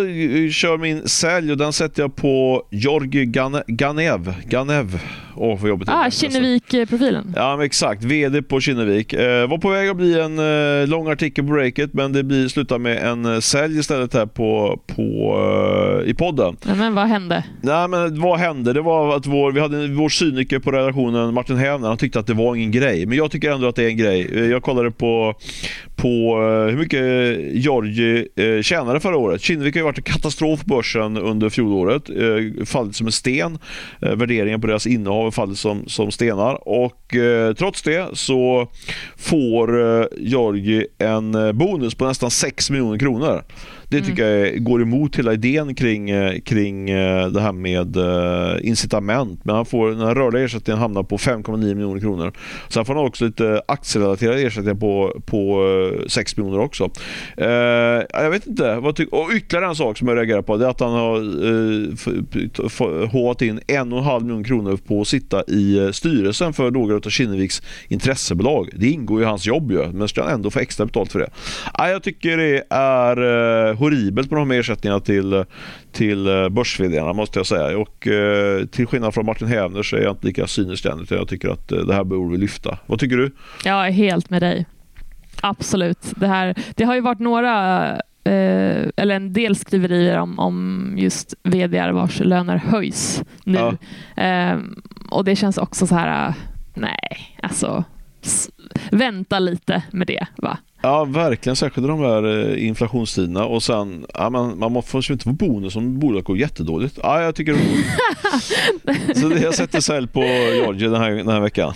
kör 0.53 0.79
min 0.79 1.09
sälj 1.09 1.53
och 1.53 1.59
den 1.59 1.73
sätter 1.73 2.03
jag 2.03 2.17
på 2.17 2.63
Georgi 2.71 3.27
Ganev. 3.67 4.35
Ganev. 4.47 5.01
Åh, 5.37 5.59
vad 5.61 5.69
jobbigt 5.69 5.89
ah, 5.89 6.11
Kinnevik-profilen. 6.11 7.33
Ja, 7.37 7.57
men 7.57 7.67
exakt. 7.67 8.05
VD 8.05 8.43
på 8.43 8.61
Kinnevik. 8.61 9.13
Eh, 9.13 9.49
var 9.49 9.59
på 9.59 9.69
väg 9.71 9.89
att 9.89 9.97
bli 9.97 10.21
en 10.21 10.39
eh, 10.39 10.89
lång 10.89 11.09
artikel 11.09 11.45
på 11.47 11.53
breaket, 11.53 11.95
men 11.95 12.13
det 12.13 12.23
blir, 12.23 12.49
slutar 12.49 12.79
med 12.79 12.97
en 12.97 13.25
eh, 13.25 13.41
sälj 13.41 13.79
istället 13.79 14.15
här 14.15 14.27
på, 14.27 14.81
på, 14.87 15.37
eh, 16.05 16.11
i 16.11 16.15
podden. 16.15 16.57
Ja, 16.69 16.75
men 16.75 16.95
vad 16.95 17.07
hände? 17.07 17.45
Nej, 17.63 17.89
men 17.89 18.21
vad 18.21 18.39
hände? 18.39 18.73
Det 18.73 18.81
var 18.83 19.17
att 19.17 19.27
vår, 19.27 19.53
vi 19.53 19.61
hade 19.61 19.89
vår 19.89 20.09
cyniker 20.09 20.59
på 20.59 20.71
redaktionen, 20.71 21.35
Martin 21.35 21.57
Hävner, 21.57 21.89
han 21.89 21.97
tyckte 21.97 22.19
att 22.21 22.27
det 22.27 22.35
var 22.35 22.55
ingen 22.55 22.71
grej. 22.71 23.07
Men 23.07 23.19
jag 23.19 23.31
tycker 23.31 23.51
ändå 23.51 23.69
att 23.69 23.77
det 23.77 23.85
är 23.85 23.89
en 23.89 23.97
grej. 23.97 24.31
Eh, 24.35 24.45
jag 24.45 24.63
kollade 24.63 24.91
på, 24.91 25.07
på 25.97 26.39
eh, 26.43 26.71
hur 26.71 26.77
mycket 26.77 27.03
Georgi 27.65 28.29
eh, 28.37 28.63
tjänade 28.63 29.01
förra 29.01 29.17
året. 29.17 29.43
Kinnevik 29.43 29.75
har 29.75 29.81
ju 29.81 29.85
varit 29.85 29.99
en 29.99 30.05
katastrof 30.05 30.61
på 30.61 30.67
börsen 30.67 31.17
under 31.17 31.49
fjolåret. 31.49 32.11
Eh, 32.11 32.65
fallit 32.65 32.97
som 32.97 33.07
en 33.07 33.13
sten. 33.13 33.59
Värderingen 34.01 34.61
på 34.61 34.67
deras 34.67 34.87
innehav 34.87 35.25
har 35.25 35.31
fallit 35.31 35.59
som, 35.59 35.85
som 35.87 36.11
stenar 36.11 36.69
och 36.69 37.17
eh, 37.17 37.55
trots 37.55 37.83
det 37.83 38.09
så 38.13 38.69
får 39.17 39.99
eh, 40.01 40.07
Georgi 40.19 40.87
en 40.99 41.59
bonus 41.59 41.95
på 41.95 42.05
nästan 42.05 42.31
6 42.31 42.71
miljoner 42.71 42.99
kronor. 42.99 43.43
Det 43.91 43.97
mm. 43.97 44.11
tycker 44.11 44.27
mm. 44.27 44.55
jag 44.55 44.65
går 44.65 44.83
emot 44.83 45.17
hela 45.17 45.33
idén 45.33 45.75
kring, 45.75 46.11
eh, 46.11 46.41
kring 46.41 46.91
eh, 46.91 47.29
det 47.29 47.41
här 47.41 47.53
med 47.53 47.97
eh, 47.97 48.69
incitament. 48.69 49.45
Men 49.45 49.55
han 49.55 49.67
får, 49.67 49.91
den 49.91 50.01
här 50.01 50.15
rörliga 50.15 50.45
ersättningen 50.45 50.81
hamnar 50.81 51.03
på 51.03 51.17
5,9 51.17 51.57
miljoner 51.75 52.01
kronor. 52.01 52.33
Sen 52.69 52.85
får 52.85 52.95
han 52.95 53.07
också 53.07 53.25
lite 53.25 53.63
aktierelaterade 53.69 54.43
ersättningar 54.43 54.75
på, 54.75 55.21
på 55.27 55.61
6 56.09 56.37
miljoner 56.37 56.59
också. 56.59 56.91
Eh, 57.37 57.49
jag 58.11 58.31
vet 58.31 58.47
inte. 58.47 58.75
Vad 58.75 58.97
ty- 58.97 59.07
och 59.07 59.31
ytterligare 59.35 59.67
en 59.67 59.75
sak 59.75 59.99
som 59.99 60.09
jag 60.09 60.17
reagerar 60.17 60.43
på 60.43 60.57
det 60.57 60.67
är 60.67 60.71
att 60.71 60.81
han 60.81 60.93
har 60.93 61.17
eh, 61.17 63.09
håvat 63.09 63.43
in 63.43 63.61
1,5 63.61 64.21
miljoner 64.21 64.45
kronor 64.45 64.77
på 64.77 65.01
att 65.01 65.09
sitta 65.09 65.43
i 65.43 65.91
styrelsen 65.93 66.53
för 66.53 66.71
några 66.71 66.95
av 66.95 67.01
Kinneviks 67.01 67.63
intressebolag. 67.89 68.69
Det 68.77 68.91
ingår 68.91 69.23
i 69.23 69.25
hans 69.25 69.47
jobb 69.47 69.71
ju, 69.71 69.93
men 69.93 70.09
ska 70.09 70.23
han 70.23 70.33
ändå 70.33 70.51
få 70.51 70.59
extra 70.59 70.87
betalt 70.87 71.13
för 71.13 71.19
det. 71.19 71.31
Eh, 71.79 71.91
jag 71.91 72.03
tycker 72.03 72.37
det 72.37 72.65
är 72.71 73.73
horribelt 73.81 74.31
med 74.31 74.41
de 74.41 74.51
här 74.51 74.59
ersättningarna 74.59 75.01
till, 75.01 75.45
till 75.93 76.27
eh, 76.27 76.49
börs 76.49 76.81
måste 77.15 77.39
jag 77.39 77.47
säga. 77.47 77.79
Och 77.79 78.07
eh, 78.07 78.67
till 78.67 78.87
skillnad 78.87 79.15
från 79.15 79.27
Martin 79.27 79.49
Hävner 79.49 79.83
så 79.83 79.97
är 79.97 80.01
jag 80.01 80.13
inte 80.13 80.27
lika 80.27 80.47
cynisk 80.47 80.85
än 80.85 81.01
utan 81.01 81.19
jag 81.19 81.29
tycker 81.29 81.49
att 81.49 81.73
eh, 81.73 81.79
det 81.79 81.95
här 81.95 82.05
borde 82.05 82.33
vi 82.33 82.39
lyfta. 82.39 82.79
Vad 82.87 82.99
tycker 82.99 83.17
du? 83.17 83.35
Jag 83.65 83.87
är 83.87 83.91
helt 83.91 84.31
med 84.31 84.43
dig. 84.43 84.67
Absolut. 85.41 86.13
Det, 86.17 86.27
här, 86.27 86.55
det 86.77 86.85
har 86.85 86.95
ju 86.95 87.01
varit 87.01 87.19
några 87.19 87.87
eh, 88.25 88.89
eller 88.97 89.11
en 89.11 89.33
del 89.33 89.57
skriverier 89.57 90.19
om, 90.19 90.39
om 90.39 90.95
just 90.99 91.35
vd 91.43 91.93
vars 91.93 92.21
löner 92.21 92.57
höjs 92.57 93.23
nu. 93.45 93.59
Ja. 94.15 94.23
Eh, 94.23 94.59
och 95.11 95.25
det 95.25 95.37
känns 95.37 95.59
också 95.59 95.87
så 95.87 95.95
här, 95.95 96.35
nej, 96.75 97.37
alltså 97.43 97.85
vänta 98.91 99.39
lite 99.39 99.83
med 99.91 100.07
det. 100.07 100.27
Va? 100.37 100.59
Ja, 100.83 101.05
verkligen. 101.05 101.57
Särskilt 101.57 101.87
de 101.87 102.01
här 102.01 102.53
eh, 102.53 102.67
inflationstiderna. 102.67 103.45
Och 103.45 103.63
sen, 103.63 104.07
ja, 104.15 104.31
man, 104.31 104.59
man 104.59 104.83
får 104.83 105.03
ju 105.03 105.13
inte 105.13 105.25
få 105.25 105.33
bonus 105.33 105.77
om 105.77 105.99
bolaget 105.99 106.25
går 106.25 106.39
jättedåligt. 106.39 106.99
Ja, 107.03 107.23
jag 107.23 107.35
tycker 107.35 107.53
det 107.53 107.61
Så 109.15 109.29
det, 109.29 109.41
jag 109.41 109.55
sätter 109.55 109.81
sälj 109.81 110.07
på 110.09 110.21
Georgie 110.21 110.89
den 110.89 111.01
här, 111.01 111.11
den 111.11 111.29
här 111.29 111.41
veckan. 111.41 111.75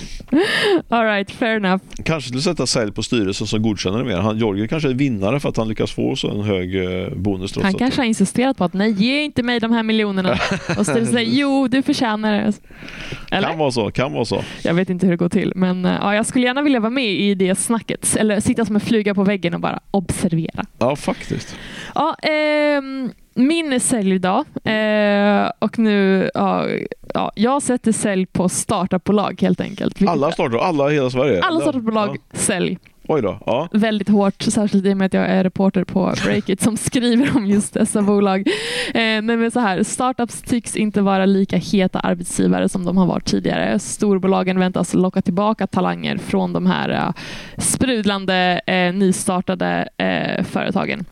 All 0.89 1.05
right, 1.05 1.31
fair 1.31 1.57
enough. 1.57 1.85
Kanske 2.05 2.29
skulle 2.29 2.43
sätta 2.43 2.67
sälj 2.67 2.93
på 2.93 3.03
styrelsen 3.03 3.47
som 3.47 3.63
godkänner 3.63 3.99
det 3.99 4.05
mer. 4.05 4.17
Han, 4.17 4.39
Georgie 4.39 4.69
kanske 4.69 4.89
är 4.89 4.95
vinnare 4.95 5.41
för 5.41 5.49
att 5.49 5.57
han 5.57 5.69
lyckas 5.69 5.93
få 5.93 6.17
så 6.17 6.31
en 6.31 6.41
hög 6.41 6.85
eh, 6.85 7.09
bonus. 7.15 7.59
Han 7.63 7.75
kanske 7.75 8.01
har 8.01 8.07
insisterat 8.07 8.57
på 8.57 8.65
att 8.65 8.73
nej, 8.73 8.91
ge 8.91 9.23
inte 9.23 9.43
mig 9.43 9.61
de 9.61 9.73
här 9.73 9.83
miljonerna. 9.83 10.31
Och 10.79 10.87
styrelsen 10.87 11.07
säger 11.07 11.33
jo, 11.33 11.69
du 11.69 11.83
förtjänar 11.83 12.33
det. 12.33 12.53
Eller? 13.31 13.49
Kan 13.49 13.59
vara 13.59 13.71
så, 13.71 13.91
kan 13.91 14.13
vara 14.13 14.25
så. 14.25 14.45
Jag 14.63 14.75
vet 14.75 14.91
inte 14.91 15.07
hur 15.07 15.11
det 15.13 15.17
går 15.17 15.29
till, 15.29 15.53
men 15.57 15.85
eh, 15.85 15.93
ja, 16.01 16.15
jag 16.15 16.27
skulle 16.27 16.47
gärna 16.47 16.63
vilja 16.63 16.81
vara 16.81 16.91
med 16.91 17.13
i 17.13 17.35
det 17.35 17.59
snacket. 17.59 18.17
Eller 18.17 18.41
sitta 18.41 18.65
som 18.65 18.75
en 18.75 18.81
flyga 18.95 19.15
på 19.15 19.25
väggen 19.25 19.55
och 19.55 19.61
bara 19.61 19.81
observera. 19.91 20.65
Ja, 20.79 20.97
faktiskt. 20.97 21.57
Ja, 21.95 22.15
ehm, 22.23 23.11
min 23.35 23.81
säljdag 23.81 24.45
eh, 24.65 25.51
och 25.59 25.79
nu, 25.79 26.31
ja, 26.35 26.67
ja, 27.15 27.33
jag 27.35 27.63
sätter 27.63 27.93
sälj 27.93 28.27
på 28.27 28.49
startupbolag 28.49 29.39
helt 29.43 29.61
enkelt. 29.61 30.09
Alla 30.09 30.33
startar, 30.33 30.59
alla 30.59 30.91
i 30.91 30.95
hela 30.95 31.11
Sverige? 31.11 31.43
alla 31.43 31.61
startupbolag, 31.61 32.17
Ja. 32.33 32.39
sälj. 32.39 32.79
Oj 33.09 33.23
då. 33.23 33.39
Ja. 33.47 33.69
Väldigt 33.73 34.09
hårt, 34.09 34.43
särskilt 34.43 34.87
i 34.87 34.93
och 34.93 34.97
med 34.97 35.07
att 35.07 35.15
jag 35.15 35.27
är 35.27 35.45
reporter 35.45 35.85
på 35.85 36.15
Breakit 36.25 36.61
som 36.61 36.77
skriver 36.77 37.37
om 37.37 37.47
just 37.47 37.75
dessa 37.75 38.03
bolag. 38.03 38.49
Eh, 38.95 39.23
men 39.23 39.51
så 39.51 39.61
här, 39.61 39.83
startups 39.83 40.43
tycks 40.43 40.77
inte 40.77 41.01
vara 41.01 41.27
lika 41.27 41.57
heta 41.57 42.01
arbetsgivare 42.01 42.69
som 42.69 42.85
de 42.85 42.97
har 42.97 43.07
varit 43.07 43.25
tidigare. 43.25 43.79
Storbolagen 43.79 44.59
väntas 44.59 44.95
locka 44.95 45.23
tillbaka 45.23 45.67
talanger 45.67 46.19
från 46.19 46.53
de 46.53 46.67
här 46.67 46.89
eh, 46.89 47.13
sprudlande, 47.59 48.61
eh, 48.67 48.93
nystartade 48.93 49.89
eh, 49.97 50.45
företagen 50.45 51.05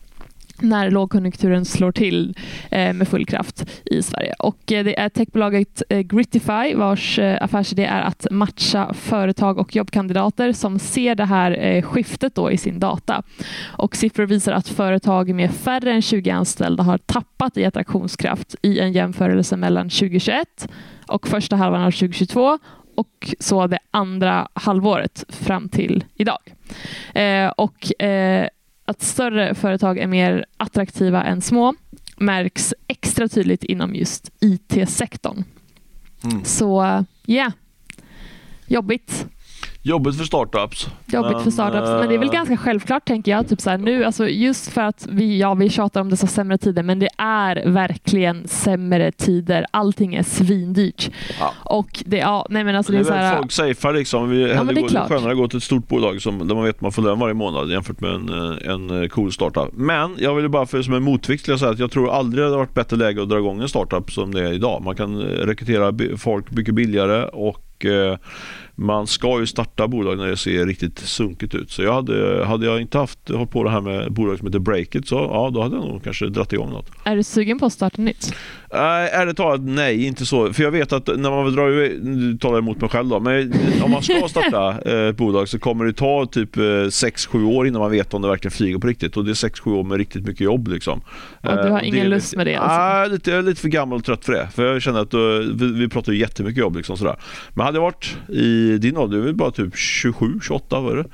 när 0.63 0.91
lågkonjunkturen 0.91 1.65
slår 1.65 1.91
till 1.91 2.35
eh, 2.71 2.93
med 2.93 3.07
full 3.07 3.25
kraft 3.25 3.69
i 3.85 4.01
Sverige. 4.01 4.33
Och 4.39 4.71
eh, 4.71 4.85
Det 4.85 4.99
är 4.99 5.09
techbolaget 5.09 5.83
eh, 5.89 5.99
Gritify 5.99 6.75
vars 6.75 7.19
affärsidé 7.19 7.85
är 7.85 8.01
att 8.01 8.27
matcha 8.31 8.93
företag 8.93 9.57
och 9.57 9.75
jobbkandidater 9.75 10.53
som 10.53 10.79
ser 10.79 11.15
det 11.15 11.25
här 11.25 11.81
skiftet 11.81 12.35
då 12.35 12.51
i 12.51 12.57
sin 12.57 12.79
data. 12.79 13.23
Och 13.77 13.95
Siffror 13.95 14.25
visar 14.25 14.53
att 14.53 14.67
företag 14.67 15.35
med 15.35 15.51
färre 15.51 15.91
än 15.91 16.01
20 16.01 16.29
anställda 16.29 16.83
har 16.83 16.97
tappat 16.97 17.57
i 17.57 17.65
attraktionskraft 17.65 18.55
i 18.61 18.79
en 18.79 18.91
jämförelse 18.91 19.57
mellan 19.57 19.89
2021 19.89 20.67
och 21.07 21.27
första 21.27 21.55
halvan 21.55 21.81
av 21.81 21.91
2022 21.91 22.59
och 22.95 23.35
så 23.39 23.67
det 23.67 23.79
andra 23.91 24.47
halvåret 24.53 25.25
fram 25.29 25.69
till 25.69 26.03
idag. 26.15 26.53
Eh, 27.13 27.47
och 27.47 28.01
eh, 28.01 28.47
att 28.85 29.01
större 29.01 29.55
företag 29.55 29.97
är 29.97 30.07
mer 30.07 30.45
attraktiva 30.57 31.23
än 31.23 31.41
små 31.41 31.73
märks 32.17 32.73
extra 32.87 33.27
tydligt 33.27 33.63
inom 33.63 33.95
just 33.95 34.31
IT-sektorn. 34.39 35.43
Mm. 36.23 36.43
Så 36.43 37.03
ja, 37.25 37.51
jobbigt. 38.67 39.27
Jobbigt 39.85 40.17
för 40.17 40.25
startups. 40.25 40.87
Jobbigt 41.05 41.31
Men, 41.31 41.43
för 41.43 41.51
startups. 41.51 41.89
Men 41.89 42.09
det 42.09 42.15
är 42.15 42.19
väl 42.19 42.27
eh, 42.27 42.33
ganska 42.33 42.57
självklart 42.57 43.05
tänker 43.05 43.31
jag. 43.31 43.49
Typ 43.49 43.61
så 43.61 43.69
här, 43.69 43.77
nu, 43.77 44.03
alltså 44.03 44.27
just 44.27 44.71
för 44.71 44.81
att 44.81 45.07
vi, 45.09 45.39
ja, 45.39 45.53
vi 45.53 45.69
tjatar 45.69 46.01
om 46.01 46.09
dessa 46.09 46.27
sämre 46.27 46.57
tider, 46.57 46.83
men 46.83 46.99
det 46.99 47.09
är 47.17 47.69
verkligen 47.69 48.47
sämre 48.47 49.11
tider. 49.11 49.65
Allting 49.71 50.15
är 50.15 50.23
svindyrt. 50.23 51.09
Ja. 51.39 51.53
Och 51.63 52.03
det, 52.05 52.17
ja, 52.17 52.45
nej 52.49 52.63
men 52.63 52.75
alltså 52.75 52.91
Det 52.91 52.97
det 52.97 53.09
är 53.09 53.13
är 53.13 53.19
så 53.19 53.25
här, 53.25 53.37
folk 53.37 53.51
safear 53.51 53.93
liksom. 53.93 54.29
Vi 54.29 54.41
hellre 54.41 54.63
men 54.63 54.75
det 54.75 54.81
är 54.81 55.07
skönare 55.07 55.31
att 55.31 55.37
gå 55.37 55.47
till 55.47 55.57
ett 55.57 55.63
stort 55.63 55.87
bolag 55.87 56.21
som, 56.21 56.47
där 56.47 56.55
man 56.55 56.63
vet 56.63 56.75
att 56.75 56.81
man 56.81 56.91
får 56.91 57.01
lön 57.01 57.19
varje 57.19 57.33
månad 57.33 57.71
jämfört 57.71 57.99
med 57.99 58.11
en, 58.11 58.29
eh, 58.29 58.73
en 58.73 59.03
eh, 59.03 59.07
cool 59.07 59.31
startup. 59.31 59.69
Men 59.73 60.15
jag 60.19 60.35
vill 60.35 60.49
bara 60.49 60.65
för 60.65 60.81
som 60.81 60.93
en 60.93 61.03
motvikt 61.03 61.45
säga 61.45 61.69
att 61.71 61.79
jag 61.79 61.91
tror 61.91 62.11
aldrig 62.11 62.43
det 62.45 62.49
har 62.49 62.57
varit 62.57 62.73
bättre 62.73 62.97
läge 62.97 63.21
att 63.21 63.29
dra 63.29 63.37
igång 63.37 63.61
en 63.61 63.69
startup 63.69 64.11
som 64.11 64.33
det 64.33 64.47
är 64.47 64.53
idag. 64.53 64.81
Man 64.83 64.95
kan 64.95 65.21
rekrytera 65.21 66.17
folk 66.17 66.51
mycket 66.51 66.75
billigare 66.75 67.23
och 67.23 67.85
eh, 67.85 68.17
man 68.75 69.07
ska 69.07 69.39
ju 69.39 69.45
starta 69.47 69.87
bolag 69.87 70.17
när 70.17 70.27
det 70.27 70.37
ser 70.37 70.65
riktigt 70.65 70.99
sunkigt 70.99 71.55
ut. 71.55 71.71
Så 71.71 71.83
jag 71.83 71.93
hade, 71.93 72.45
hade 72.45 72.65
jag 72.65 72.81
inte 72.81 72.97
haft 72.97 73.29
hållit 73.29 73.51
på 73.51 73.63
det 73.63 73.69
här 73.69 73.81
med 73.81 74.11
bolag 74.13 74.37
som 74.37 74.47
heter 74.47 74.59
Breakit 74.59 75.07
så 75.07 75.15
ja, 75.15 75.49
då 75.53 75.61
hade 75.61 75.75
jag 75.75 75.85
nog 75.85 76.03
kanske 76.03 76.25
dratt 76.25 76.53
igång 76.53 76.69
något. 76.69 76.91
är 77.03 77.15
du 77.15 77.23
sugen 77.23 77.59
på 77.59 77.65
att 77.65 77.73
starta 77.73 78.01
nytt? 78.01 78.35
Nej, 78.73 79.09
ärligt 79.13 79.37
talat 79.37 79.61
nej, 79.61 80.05
inte 80.05 80.25
så. 80.25 80.53
För 80.53 80.63
jag 80.63 80.71
vet 80.71 80.93
att 80.93 81.07
när 81.07 81.29
man 81.29 81.45
vill 81.45 81.55
dra 81.55 81.69
iväg, 81.71 82.03
nu 82.03 82.37
talar 82.37 82.55
jag 82.55 82.61
emot 82.61 82.81
mig 82.81 82.89
själv 82.89 83.09
då, 83.09 83.19
men 83.19 83.53
om 83.83 83.91
man 83.91 84.03
ska 84.03 84.27
starta 84.29 84.79
eh, 84.85 85.07
ett 85.09 85.17
bolag 85.17 85.49
så 85.49 85.59
kommer 85.59 85.85
det 85.85 85.93
ta 85.93 86.25
typ 86.25 86.55
6-7 86.55 87.45
år 87.45 87.67
innan 87.67 87.81
man 87.81 87.91
vet 87.91 88.13
om 88.13 88.21
det 88.21 88.27
verkligen 88.27 88.51
flyger 88.51 88.77
på 88.77 88.87
riktigt. 88.87 89.17
Och 89.17 89.25
det 89.25 89.31
är 89.31 89.49
6-7 89.49 89.73
år 89.73 89.83
med 89.83 89.97
riktigt 89.97 90.25
mycket 90.25 90.41
jobb 90.41 90.67
liksom. 90.67 91.01
Och 91.41 91.51
du 91.63 91.69
har 91.71 91.79
Eh, 91.81 91.87
ingen 91.87 92.09
lust 92.09 92.25
lite- 92.31 92.37
med 92.37 92.47
det, 92.47 92.55
alltså? 92.55 93.13
Lite, 93.13 93.29
jag 93.31 93.39
är 93.39 93.43
lite 93.43 93.61
för 93.61 93.67
gammal 93.69 93.97
och 93.99 94.05
trött 94.05 94.25
för 94.25 94.33
det. 94.33 94.49
För 94.55 94.65
jag 94.65 94.81
känner 94.81 94.99
att 94.99 95.13
eh, 95.13 95.19
vi, 95.53 95.71
vi 95.73 95.89
pratar 95.89 96.11
ju 96.13 96.19
jättemycket 96.19 96.57
jobb 96.59 96.75
liksom 96.77 96.97
sådär. 96.97 97.15
Men 97.53 97.65
hade 97.65 97.77
jag 97.77 97.81
varit 97.83 98.17
i 98.29 98.62
din 98.63 98.97
ålder, 98.97 99.17
du 99.17 99.21
är 99.21 99.25
väl 99.25 99.35
bara 99.35 99.51
typ 99.51 99.73
27-28 99.75 100.81
var 100.81 100.95
det? 100.95 101.05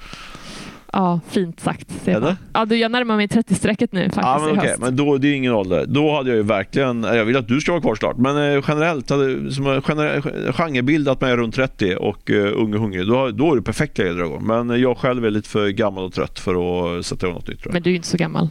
Ja, 0.94 1.20
fint 1.30 1.60
sagt. 1.60 1.92
Stefan. 2.02 2.36
Ja, 2.54 2.66
du, 2.66 2.76
jag 2.76 2.92
närmar 2.92 3.16
mig 3.16 3.28
30-strecket 3.28 3.90
nu 3.92 4.04
faktiskt 4.04 4.18
Ja 4.24 4.40
men 4.40 4.50
i 4.50 4.58
okej, 4.58 4.70
höst. 4.70 4.82
men 4.82 4.96
då, 4.96 5.18
det 5.18 5.28
är 5.28 5.34
ingen 5.34 5.54
ålder. 5.54 5.86
Då 5.86 6.16
hade 6.16 6.30
jag 6.30 6.38
ju 6.38 6.44
verkligen, 6.44 7.04
jag 7.04 7.26
vill 7.26 7.38
att 7.38 7.48
du 7.48 7.62
ska 7.62 7.72
vara 7.72 7.82
kvar 7.82 7.96
snart, 7.96 8.18
men 8.18 8.38
eh, 8.38 8.64
generellt, 8.68 9.10
hade, 9.10 9.52
som 9.52 9.68
en 9.68 9.82
gener, 9.82 10.52
genrebild 10.52 11.10
att 11.10 11.22
man 11.22 11.30
är 11.30 11.38
runt 11.38 11.56
30 11.56 11.96
och 11.96 12.30
uh, 12.30 12.52
ung 12.56 12.74
och 12.74 12.80
hungrig, 12.80 13.08
då, 13.08 13.32
då 13.32 13.52
är 13.52 13.56
det 13.56 13.62
perfekt 13.62 13.98
läge 13.98 14.10
att 14.10 14.18
dra 14.18 14.26
igång. 14.26 14.48
Men 14.48 14.70
eh, 14.70 14.76
jag 14.76 14.98
själv 14.98 15.26
är 15.26 15.32
lite 15.32 15.50
för 15.50 15.70
gammal 15.70 16.04
och 16.04 16.14
trött 16.14 16.40
för 16.40 16.98
att 16.98 17.06
sätta 17.06 17.26
igång 17.28 17.36
något 17.36 17.48
nytt. 17.48 17.66
Men 17.66 17.82
du 17.82 17.90
är 17.90 17.92
ju 17.92 17.96
inte 17.96 18.08
så 18.08 18.18
gammal. 18.18 18.50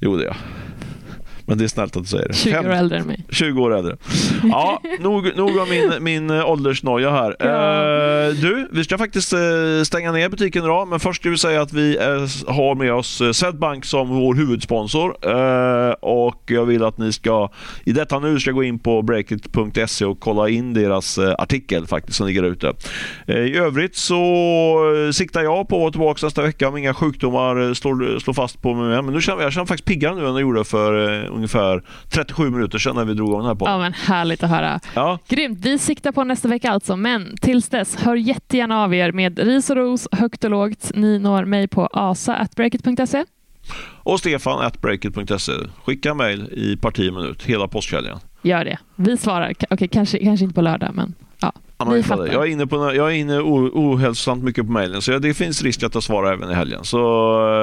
Jo 0.00 0.16
det 0.16 0.22
är 0.22 0.26
jag. 0.26 0.36
Men 1.50 1.58
det 1.58 1.64
är 1.64 1.68
snällt 1.68 1.96
att 1.96 2.02
du 2.02 2.08
säger 2.08 2.28
det. 2.28 2.34
20 2.34 2.58
år 2.58 2.72
äldre 2.72 2.98
än 2.98 3.06
mig. 3.06 3.24
20 3.30 3.62
år 3.62 3.76
äldre. 3.76 3.96
Ja, 4.42 4.82
nog, 5.00 5.36
nog 5.36 5.56
om 5.56 5.68
min, 5.70 5.92
min 6.00 6.30
eh, 6.30 6.50
åldersnoja 6.50 7.10
här. 7.10 7.36
Ja. 7.38 8.28
Eh, 8.28 8.34
du, 8.34 8.68
vi 8.72 8.84
ska 8.84 8.98
faktiskt 8.98 9.32
eh, 9.32 9.38
stänga 9.84 10.12
ner 10.12 10.28
butiken 10.28 10.64
idag, 10.64 10.88
men 10.88 11.00
först 11.00 11.20
ska 11.20 11.30
vi 11.30 11.38
säga 11.38 11.62
att 11.62 11.72
vi 11.72 11.98
har 12.46 12.74
med 12.74 12.92
oss 12.92 13.22
Swedbank 13.32 13.84
som 13.84 14.08
vår 14.08 14.34
huvudsponsor. 14.34 15.10
Och 16.04 16.42
jag 16.46 16.64
vill 16.64 16.84
att 16.84 16.98
ni 16.98 17.12
ska 17.12 17.50
i 17.84 17.92
detta 17.92 18.18
nu 18.18 18.40
ska 18.40 18.50
gå 18.50 18.62
in 18.62 18.78
på 18.78 19.02
breakit.se 19.02 20.04
och 20.04 20.20
kolla 20.20 20.48
in 20.48 20.74
deras 20.74 21.18
artikel 21.18 21.86
faktiskt 21.86 22.16
som 22.16 22.26
ligger 22.26 22.42
ute. 22.42 22.72
I 23.26 23.56
övrigt 23.56 23.96
så 23.96 25.10
siktar 25.14 25.42
jag 25.42 25.68
på 25.68 25.76
att 25.76 25.80
vara 25.80 25.90
tillbaka 25.90 26.26
nästa 26.26 26.42
vecka 26.42 26.68
om 26.68 26.76
inga 26.76 26.94
sjukdomar 26.94 27.74
slår, 27.74 28.18
slår 28.18 28.34
fast 28.34 28.62
på 28.62 28.74
mig. 28.74 29.02
Men 29.02 29.14
nu 29.14 29.20
känner 29.20 29.38
jag, 29.38 29.46
jag 29.46 29.52
känner 29.52 29.66
faktiskt 29.66 29.88
piggare 29.88 30.14
nu 30.14 30.20
än 30.20 30.32
jag 30.32 30.40
gjorde 30.40 30.64
för 30.64 31.39
ungefär 31.40 31.82
37 32.08 32.50
minuter 32.50 32.78
sedan 32.78 32.96
när 32.96 33.04
vi 33.04 33.14
drog 33.14 33.28
igång 33.28 33.40
den 33.40 33.48
här 33.48 33.54
podden. 33.54 33.74
Ja, 33.74 33.78
men 33.80 33.92
härligt 33.92 34.42
att 34.42 34.50
höra. 34.50 34.80
Ja, 34.94 35.18
Grymt. 35.28 35.58
Vi 35.62 35.78
siktar 35.78 36.12
på 36.12 36.24
nästa 36.24 36.48
vecka 36.48 36.70
alltså, 36.70 36.96
men 36.96 37.36
tills 37.40 37.68
dess, 37.68 37.96
hör 37.96 38.16
jättegärna 38.16 38.84
av 38.84 38.94
er 38.94 39.12
med 39.12 39.38
ris 39.38 39.70
och 39.70 39.76
ros, 39.76 40.08
högt 40.12 40.44
och 40.44 40.50
lågt. 40.50 40.90
Ni 40.94 41.18
når 41.18 41.44
mig 41.44 41.68
på 41.68 41.88
asa.breakit.se. 41.92 43.24
och 44.02 44.18
Stefan 44.18 44.60
at 44.66 44.80
breakit.se. 44.80 45.52
Skicka 45.84 46.14
mejl 46.14 46.48
i 46.52 46.76
parti 46.76 47.12
minut, 47.12 47.42
hela 47.42 47.68
påskhelgen. 47.68 48.18
Gör 48.42 48.64
det. 48.64 48.78
Vi 48.96 49.16
svarar. 49.16 49.52
Okej, 49.70 49.88
kanske, 49.88 50.18
kanske 50.18 50.44
inte 50.44 50.54
på 50.54 50.62
lördag, 50.62 50.90
men 50.94 51.14
fattar. 52.02 52.26
Jag 52.26 52.42
är 52.46 52.50
inne, 52.50 52.66
på, 52.66 52.76
jag 52.94 53.10
är 53.10 53.14
inne 53.14 53.38
o- 53.40 53.70
ohälsosamt 53.74 54.44
mycket 54.44 54.66
på 54.66 54.72
mejlen, 54.72 55.02
så 55.02 55.18
det 55.18 55.34
finns 55.34 55.62
risk 55.62 55.82
att 55.82 55.94
jag 55.94 56.02
svarar 56.02 56.32
även 56.32 56.50
i 56.50 56.54
helgen. 56.54 56.84
Så 56.84 56.98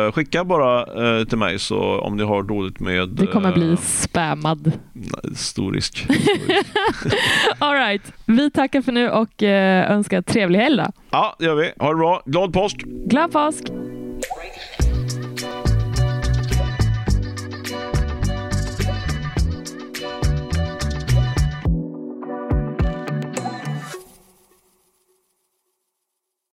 eh, 0.06 0.12
skicka 0.12 0.44
bara 0.44 0.80
eh, 1.20 1.26
till 1.26 1.38
mig 1.38 1.60
så 1.60 1.80
om 2.00 2.18
ni 2.18 2.24
har 2.24 2.44
dåligt 2.44 2.80
med... 2.80 3.10
Det 3.10 3.28
kommer 3.28 3.50
eh, 3.50 3.54
bli 3.54 3.78
spammad. 3.78 4.72
nej, 4.94 5.36
Stor 5.36 5.74
risk. 5.74 5.98
Stor 5.98 6.14
risk. 6.48 6.68
All 7.60 7.74
right. 7.74 8.14
Vi 8.26 8.52
tackar 8.52 8.82
för 8.82 8.92
nu 8.92 9.10
och 9.10 9.44
eh, 9.44 9.92
önskar 9.92 10.22
trevlig 10.22 10.60
helg 10.60 10.78
då. 10.78 10.86
ja, 11.12 11.36
det 11.40 11.46
gör 11.46 11.56
vi. 11.56 11.72
Ha 11.80 11.90
det 11.90 11.96
bra. 11.96 12.22
Glad 12.26 12.54
påsk! 12.54 12.78
Glad 13.06 13.32
påsk! 13.32 13.64